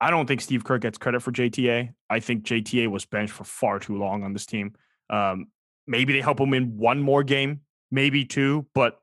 I 0.00 0.10
don't 0.10 0.26
think 0.26 0.40
Steve 0.40 0.64
Kerr 0.64 0.78
gets 0.78 0.98
credit 0.98 1.22
for 1.22 1.30
JTA. 1.30 1.94
I 2.10 2.20
think 2.20 2.44
JTA 2.44 2.90
was 2.90 3.06
benched 3.06 3.32
for 3.32 3.44
far 3.44 3.78
too 3.78 3.96
long 3.96 4.24
on 4.24 4.32
this 4.32 4.46
team. 4.46 4.74
Um, 5.10 5.46
maybe 5.86 6.12
they 6.12 6.20
help 6.20 6.40
him 6.40 6.54
in 6.54 6.76
one 6.76 7.00
more 7.00 7.22
game, 7.22 7.60
maybe 7.90 8.24
two, 8.24 8.66
but 8.74 8.98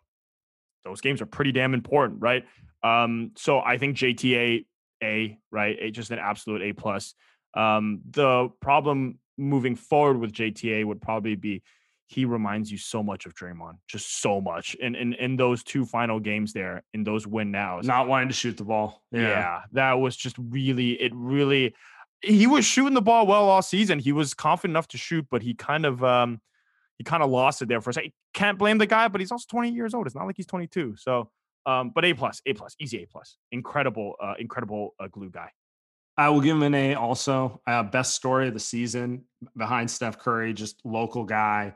those 0.84 1.00
games 1.00 1.22
are 1.22 1.26
pretty 1.26 1.52
damn 1.52 1.74
important, 1.74 2.22
right? 2.22 2.44
Um, 2.84 3.32
so 3.38 3.60
I 3.60 3.78
think 3.78 3.96
JTA 3.96 4.66
A, 5.04 5.38
right? 5.52 5.78
A, 5.80 5.91
just 5.91 6.12
an 6.12 6.20
absolute 6.20 6.62
A 6.62 6.74
plus. 6.74 7.14
Um, 7.54 8.02
the 8.10 8.49
problem 8.62 9.20
moving 9.38 9.76
forward 9.76 10.20
with 10.20 10.32
JTA 10.32 10.86
would 10.86 11.02
probably 11.02 11.36
be 11.36 11.64
he 12.12 12.26
reminds 12.26 12.70
you 12.70 12.78
so 12.78 13.02
much 13.02 13.26
of 13.26 13.34
Draymond, 13.34 13.78
just 13.88 14.22
so 14.22 14.41
much. 14.41 14.76
And 14.82 14.97
in, 14.97 15.14
in, 15.14 15.32
in 15.32 15.36
those 15.38 15.64
two 15.64 15.86
final 15.86 16.20
games 16.20 16.52
there, 16.52 16.84
in 16.93 17.06
those 17.06 17.26
win 17.26 17.52
nows, 17.52 17.86
Not 17.88 18.10
wanting 18.10 18.28
to 18.28 18.34
shoot 18.34 18.58
the 18.58 18.66
ball. 18.66 19.02
yeah. 19.12 19.62
that 19.72 19.93
was 19.93 20.18
just 20.18 20.36
really, 20.38 21.02
it 21.02 21.14
really, 21.16 21.74
he 22.22 22.47
was 22.47 22.66
shooting 22.66 22.95
the 22.95 23.02
ball 23.02 23.26
well 23.26 23.47
all 23.47 23.62
season. 23.62 23.97
He 23.97 24.12
was 24.12 24.34
confident 24.34 24.74
enough 24.74 24.89
to 24.89 24.97
shoot, 24.97 25.26
but 25.32 25.41
he 25.41 25.54
kind 25.54 25.86
of, 25.86 26.04
um, 26.04 26.41
he 26.97 27.06
kind 27.06 27.24
of 27.24 27.30
lost 27.30 27.62
it 27.62 27.70
there 27.70 27.80
for 27.80 27.91
a 27.91 27.93
second. 27.93 28.12
Can't 28.34 28.58
blame 28.58 28.78
the 28.78 28.88
guy, 28.88 29.08
but 29.08 29.22
he's 29.22 29.32
also 29.32 29.45
20 29.49 29.72
years 29.72 29.93
old. 29.93 30.06
It's 30.06 30.16
not 30.16 30.26
like 30.26 30.36
he's 30.36 30.45
22. 30.47 30.97
So, 30.97 31.32
um, 31.66 31.91
but 31.93 32.05
A 32.05 32.14
plus, 32.14 32.41
A 32.45 32.53
plus, 32.53 32.76
easy 32.80 33.03
A 33.03 33.07
plus, 33.07 33.38
incredible, 33.51 34.16
uh, 34.22 34.34
incredible 34.39 34.95
uh, 34.99 35.07
glue 35.07 35.30
guy. 35.30 35.51
I 36.18 36.30
will 36.30 36.41
give 36.41 36.55
him 36.55 36.64
an 36.64 36.76
A 36.76 36.95
also. 36.95 37.62
Uh, 37.66 37.84
best 37.84 38.16
story 38.16 38.47
of 38.47 38.53
the 38.53 38.59
season 38.59 39.24
behind 39.55 39.89
Steph 39.89 40.20
Curry, 40.20 40.53
just 40.53 40.82
local 40.84 41.24
guy, 41.24 41.76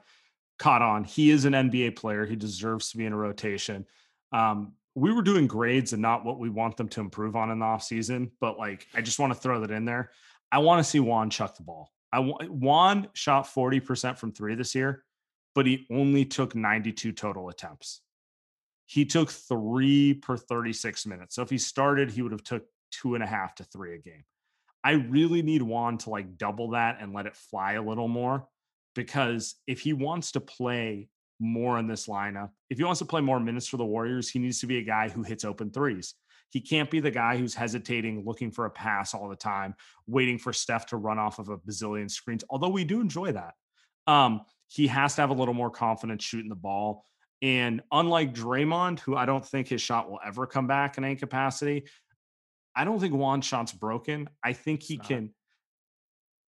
caught 0.60 0.82
on. 0.82 1.04
He 1.04 1.32
is 1.32 1.46
an 1.46 1.54
NBA 1.54 1.96
player. 1.96 2.26
He 2.26 2.36
deserves 2.36 2.92
to 2.92 2.98
be 2.98 3.06
in 3.06 3.14
a 3.14 3.18
rotation. 3.18 3.86
Um, 4.32 4.74
we 4.94 5.12
were 5.12 5.22
doing 5.22 5.48
grades 5.48 5.94
and 5.94 6.02
not 6.02 6.26
what 6.26 6.40
we 6.40 6.50
want 6.50 6.78
them 6.78 6.88
to 6.90 7.02
improve 7.02 7.36
on 7.36 7.52
in 7.52 7.60
the 7.60 7.66
offseason, 7.66 8.32
but 8.40 8.58
like 8.58 8.88
I 8.96 9.02
just 9.02 9.20
want 9.20 9.34
to 9.34 9.40
throw 9.40 9.62
that 9.62 9.72
in 9.72 9.86
there. 9.86 10.12
I 10.52 10.60
want 10.60 10.84
to 10.84 10.90
see 10.90 11.00
Juan 11.00 11.30
chuck 11.30 11.58
the 11.58 11.64
ball. 11.64 11.92
I 12.14 12.20
Juan 12.20 13.10
shot 13.14 13.46
40% 13.46 14.18
from 14.18 14.32
three 14.32 14.56
this 14.56 14.74
year, 14.74 15.04
but 15.54 15.66
he 15.66 15.86
only 15.92 16.24
took 16.24 16.56
92 16.56 17.12
total 17.12 17.50
attempts. 17.50 18.02
He 18.86 19.06
took 19.06 19.30
three 19.30 20.14
per 20.14 20.38
36 20.38 21.06
minutes. 21.06 21.36
So 21.36 21.42
if 21.42 21.50
he 21.50 21.58
started, 21.58 22.12
he 22.12 22.22
would 22.22 22.32
have 22.32 22.44
took 22.44 22.64
two 22.92 23.16
and 23.16 23.24
a 23.24 23.28
half 23.28 23.56
to 23.56 23.64
three 23.64 23.96
a 23.96 23.98
game. 23.98 24.24
I 24.84 24.92
really 24.92 25.42
need 25.42 25.64
Juan 25.64 25.98
to 26.00 26.12
like 26.12 26.38
double 26.38 26.72
that 26.72 26.98
and 27.02 27.14
let 27.14 27.26
it 27.26 27.36
fly 27.36 27.74
a 27.74 27.82
little 27.82 28.08
more 28.08 28.48
because 28.94 29.56
if 29.66 29.82
he 29.82 29.94
wants 29.94 30.32
to 30.34 30.40
play 30.40 31.10
more 31.40 31.80
in 31.80 31.88
this 31.88 32.08
lineup, 32.08 32.52
if 32.70 32.78
he 32.78 32.84
wants 32.84 33.00
to 33.00 33.06
play 33.06 33.22
more 33.22 33.40
minutes 33.40 33.68
for 33.68 33.78
the 33.78 33.86
Warriors, 33.86 34.30
he 34.30 34.40
needs 34.40 34.60
to 34.60 34.68
be 34.68 34.78
a 34.78 34.84
guy 34.84 35.10
who 35.10 35.24
hits 35.24 35.44
open 35.44 35.72
threes. 35.72 36.14
He 36.52 36.62
can't 36.62 36.90
be 36.90 37.00
the 37.00 37.12
guy 37.12 37.36
who's 37.38 37.54
hesitating, 37.54 38.24
looking 38.26 38.52
for 38.52 38.66
a 38.66 38.70
pass 38.70 39.14
all 39.14 39.28
the 39.28 39.36
time, 39.36 39.76
waiting 40.08 40.38
for 40.38 40.54
Steph 40.54 40.86
to 40.88 40.98
run 40.98 41.20
off 41.20 41.40
of 41.40 41.50
a 41.50 41.58
bazillion 41.58 42.10
screens, 42.10 42.44
although 42.50 42.70
we 42.70 42.86
do 42.86 43.02
enjoy 43.02 43.32
that. 43.34 43.56
Um, 44.08 44.42
he 44.68 44.88
has 44.88 45.16
to 45.16 45.22
have 45.22 45.32
a 45.32 45.34
little 45.34 45.54
more 45.54 45.70
confidence 45.70 46.24
shooting 46.24 46.50
the 46.50 46.56
ball. 46.56 47.04
And 47.46 47.84
unlike 47.92 48.34
Draymond, 48.34 49.02
who 49.02 49.16
I 49.16 49.28
don't 49.28 49.46
think 49.46 49.68
his 49.68 49.80
shot 49.80 50.10
will 50.10 50.20
ever 50.26 50.48
come 50.48 50.66
back 50.66 50.98
in 50.98 51.04
any 51.04 51.16
capacity, 51.16 51.84
I 52.76 52.86
don't 52.86 53.00
think 53.00 53.14
Juan 53.14 53.42
shot's 53.42 53.72
broken. 53.72 54.28
I 54.44 54.54
think 54.54 54.82
he 54.82 54.98
can. 54.98 55.30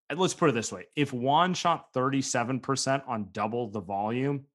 and 0.10 0.20
Let's 0.20 0.34
put 0.34 0.50
it 0.50 0.54
this 0.54 0.72
way: 0.72 0.86
if 0.96 1.14
Juan 1.14 1.54
shot 1.54 1.94
37% 1.94 3.08
on 3.08 3.30
double 3.32 3.70
the 3.70 3.80
volume, 3.80 4.46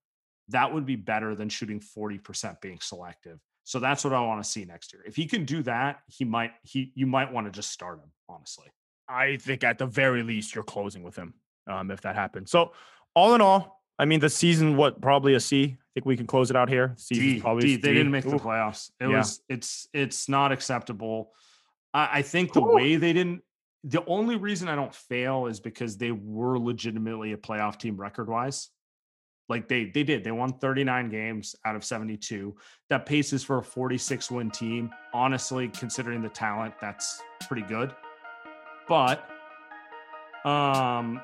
that 0.49 0.75
would 0.75 0.85
be 0.85 0.97
better 0.97 1.37
than 1.37 1.49
shooting 1.49 1.79
40% 1.79 2.61
being 2.61 2.81
selective. 2.81 3.39
So 3.63 3.79
that's 3.79 4.03
what 4.03 4.13
I 4.13 4.21
want 4.21 4.43
to 4.43 4.51
see 4.51 4.65
next 4.65 4.93
year. 4.93 5.05
If 5.07 5.15
he 5.15 5.27
can 5.27 5.45
do 5.45 5.63
that, 5.63 6.01
he 6.09 6.25
might 6.25 6.51
he 6.65 6.91
you 6.97 7.07
might 7.07 7.33
want 7.33 7.47
to 7.47 7.53
just 7.53 7.71
start 7.71 8.01
him, 8.01 8.11
honestly. 8.29 8.67
I 9.09 9.37
think 9.37 9.63
at 9.63 9.79
the 9.79 9.87
very 9.87 10.25
least 10.25 10.57
you're 10.57 10.65
closing 10.65 11.05
with 11.05 11.15
him 11.15 11.35
um, 11.69 11.93
if 11.93 12.01
that 12.01 12.17
happens. 12.17 12.51
So 12.51 12.73
all 13.15 13.37
in 13.37 13.41
all, 13.41 13.82
I 13.99 14.05
mean 14.05 14.21
the 14.21 14.31
season, 14.31 14.77
what 14.77 15.01
probably 15.01 15.35
a 15.35 15.41
C. 15.41 15.77
I 15.79 15.87
think 15.95 16.07
we 16.07 16.17
can 16.17 16.27
close 16.27 16.51
it 16.51 16.57
out 16.57 16.69
here. 16.69 16.97
D, 17.11 17.41
probably 17.41 17.63
D, 17.63 17.75
a 17.75 17.77
they 17.77 17.89
D. 17.89 17.95
didn't 17.95 18.13
make 18.13 18.25
the 18.25 18.37
playoffs. 18.37 18.91
It 19.01 19.09
Yeah. 19.09 19.19
was 19.19 19.43
it's 19.49 19.89
it's 19.93 20.29
not 20.29 20.51
acceptable. 20.53 21.33
I, 21.93 22.09
I 22.19 22.23
think 22.23 22.53
the 22.53 22.63
Ooh. 22.63 22.75
way 22.75 22.97
they 22.97 23.13
didn't. 23.13 23.43
The 23.85 24.05
only 24.07 24.37
reason 24.37 24.69
I 24.69 24.77
don't 24.77 24.95
fail 24.95 25.47
is 25.47 25.61
because 25.61 25.97
they 25.97 26.13
were 26.13 26.59
legitimately 26.59 27.33
a 27.33 27.37
playoff 27.37 27.79
team 27.79 27.97
record 27.97 28.29
wise. 28.29 28.71
Like 29.49 29.69
they 29.69 29.85
they 29.87 30.03
did. 30.03 30.25
They 30.25 30.31
won 30.31 30.55
39 30.55 31.11
games 31.11 31.55
out 31.67 31.77
of 31.77 31.85
72. 31.85 32.57
That 32.89 33.05
paces 33.05 33.45
for 33.45 33.59
a 33.59 33.63
46 33.63 34.31
win 34.31 34.51
team. 34.51 34.91
Honestly, 35.13 35.69
considering 35.69 36.23
the 36.23 36.29
talent, 36.31 36.75
that's 36.81 37.21
pretty 37.49 37.67
good. 37.67 37.93
But 38.89 39.29
um 40.45 41.21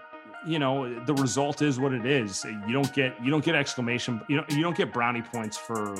you 0.46 0.58
know 0.58 0.92
the 1.04 1.14
result 1.14 1.62
is 1.62 1.80
what 1.80 1.92
it 1.92 2.06
is 2.06 2.44
you 2.66 2.72
don't 2.72 2.92
get 2.92 3.14
you 3.22 3.30
don't 3.30 3.44
get 3.44 3.54
exclamation 3.54 4.20
you 4.28 4.36
know 4.36 4.44
you 4.50 4.62
don't 4.62 4.76
get 4.76 4.92
brownie 4.92 5.22
points 5.22 5.56
for 5.56 5.96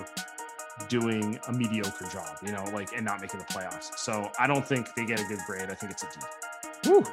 doing 0.89 1.39
a 1.49 1.53
mediocre 1.53 2.07
job 2.07 2.37
you 2.45 2.53
know 2.53 2.65
like 2.73 2.93
and 2.95 3.05
not 3.05 3.21
making 3.21 3.39
the 3.41 3.47
playoffs 3.47 3.99
so 3.99 4.31
i 4.39 4.47
don't 4.47 4.67
think 4.67 4.95
they 4.95 5.05
get 5.05 5.21
a 5.21 5.25
good 5.25 5.41
grade 5.47 5.71
i 5.71 5.75
think 5.75 5.91
it's 5.91 6.05
a 6.05 6.07
d 6.07 6.27
Whew. 6.85 7.05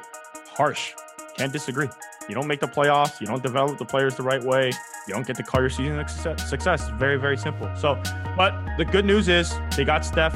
Harsh. 0.56 0.94
Can't 1.36 1.52
disagree. 1.52 1.88
You 2.28 2.34
don't 2.34 2.46
make 2.46 2.60
the 2.60 2.66
playoffs. 2.66 3.20
You 3.20 3.26
don't 3.26 3.42
develop 3.42 3.78
the 3.78 3.84
players 3.84 4.16
the 4.16 4.22
right 4.22 4.42
way. 4.42 4.72
You 5.06 5.14
don't 5.14 5.26
get 5.26 5.36
to 5.36 5.42
call 5.42 5.60
your 5.60 5.70
season 5.70 5.96
success. 6.08 6.48
success. 6.48 6.88
Very, 6.98 7.16
very 7.16 7.36
simple. 7.36 7.70
So, 7.76 8.00
but 8.36 8.54
the 8.78 8.84
good 8.84 9.04
news 9.04 9.28
is 9.28 9.54
they 9.76 9.84
got 9.84 10.04
Steph, 10.04 10.34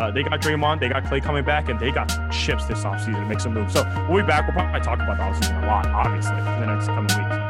uh, 0.00 0.10
they 0.10 0.22
got 0.22 0.40
Draymond, 0.40 0.80
they 0.80 0.88
got 0.88 1.04
Clay 1.04 1.20
coming 1.20 1.44
back, 1.44 1.68
and 1.68 1.78
they 1.78 1.90
got 1.90 2.08
chips 2.32 2.64
this 2.64 2.84
offseason 2.84 3.20
to 3.20 3.26
make 3.26 3.38
some 3.38 3.52
moves. 3.52 3.74
So 3.74 3.84
we'll 4.08 4.22
be 4.22 4.26
back. 4.26 4.46
We'll 4.46 4.54
probably 4.54 4.80
talk 4.80 4.98
about 4.98 5.18
the 5.18 5.24
offseason 5.24 5.62
a 5.62 5.66
lot, 5.66 5.86
obviously, 5.86 6.38
in 6.38 6.60
the 6.60 6.66
next 6.66 6.86
coming 6.86 7.02
weeks. 7.02 7.49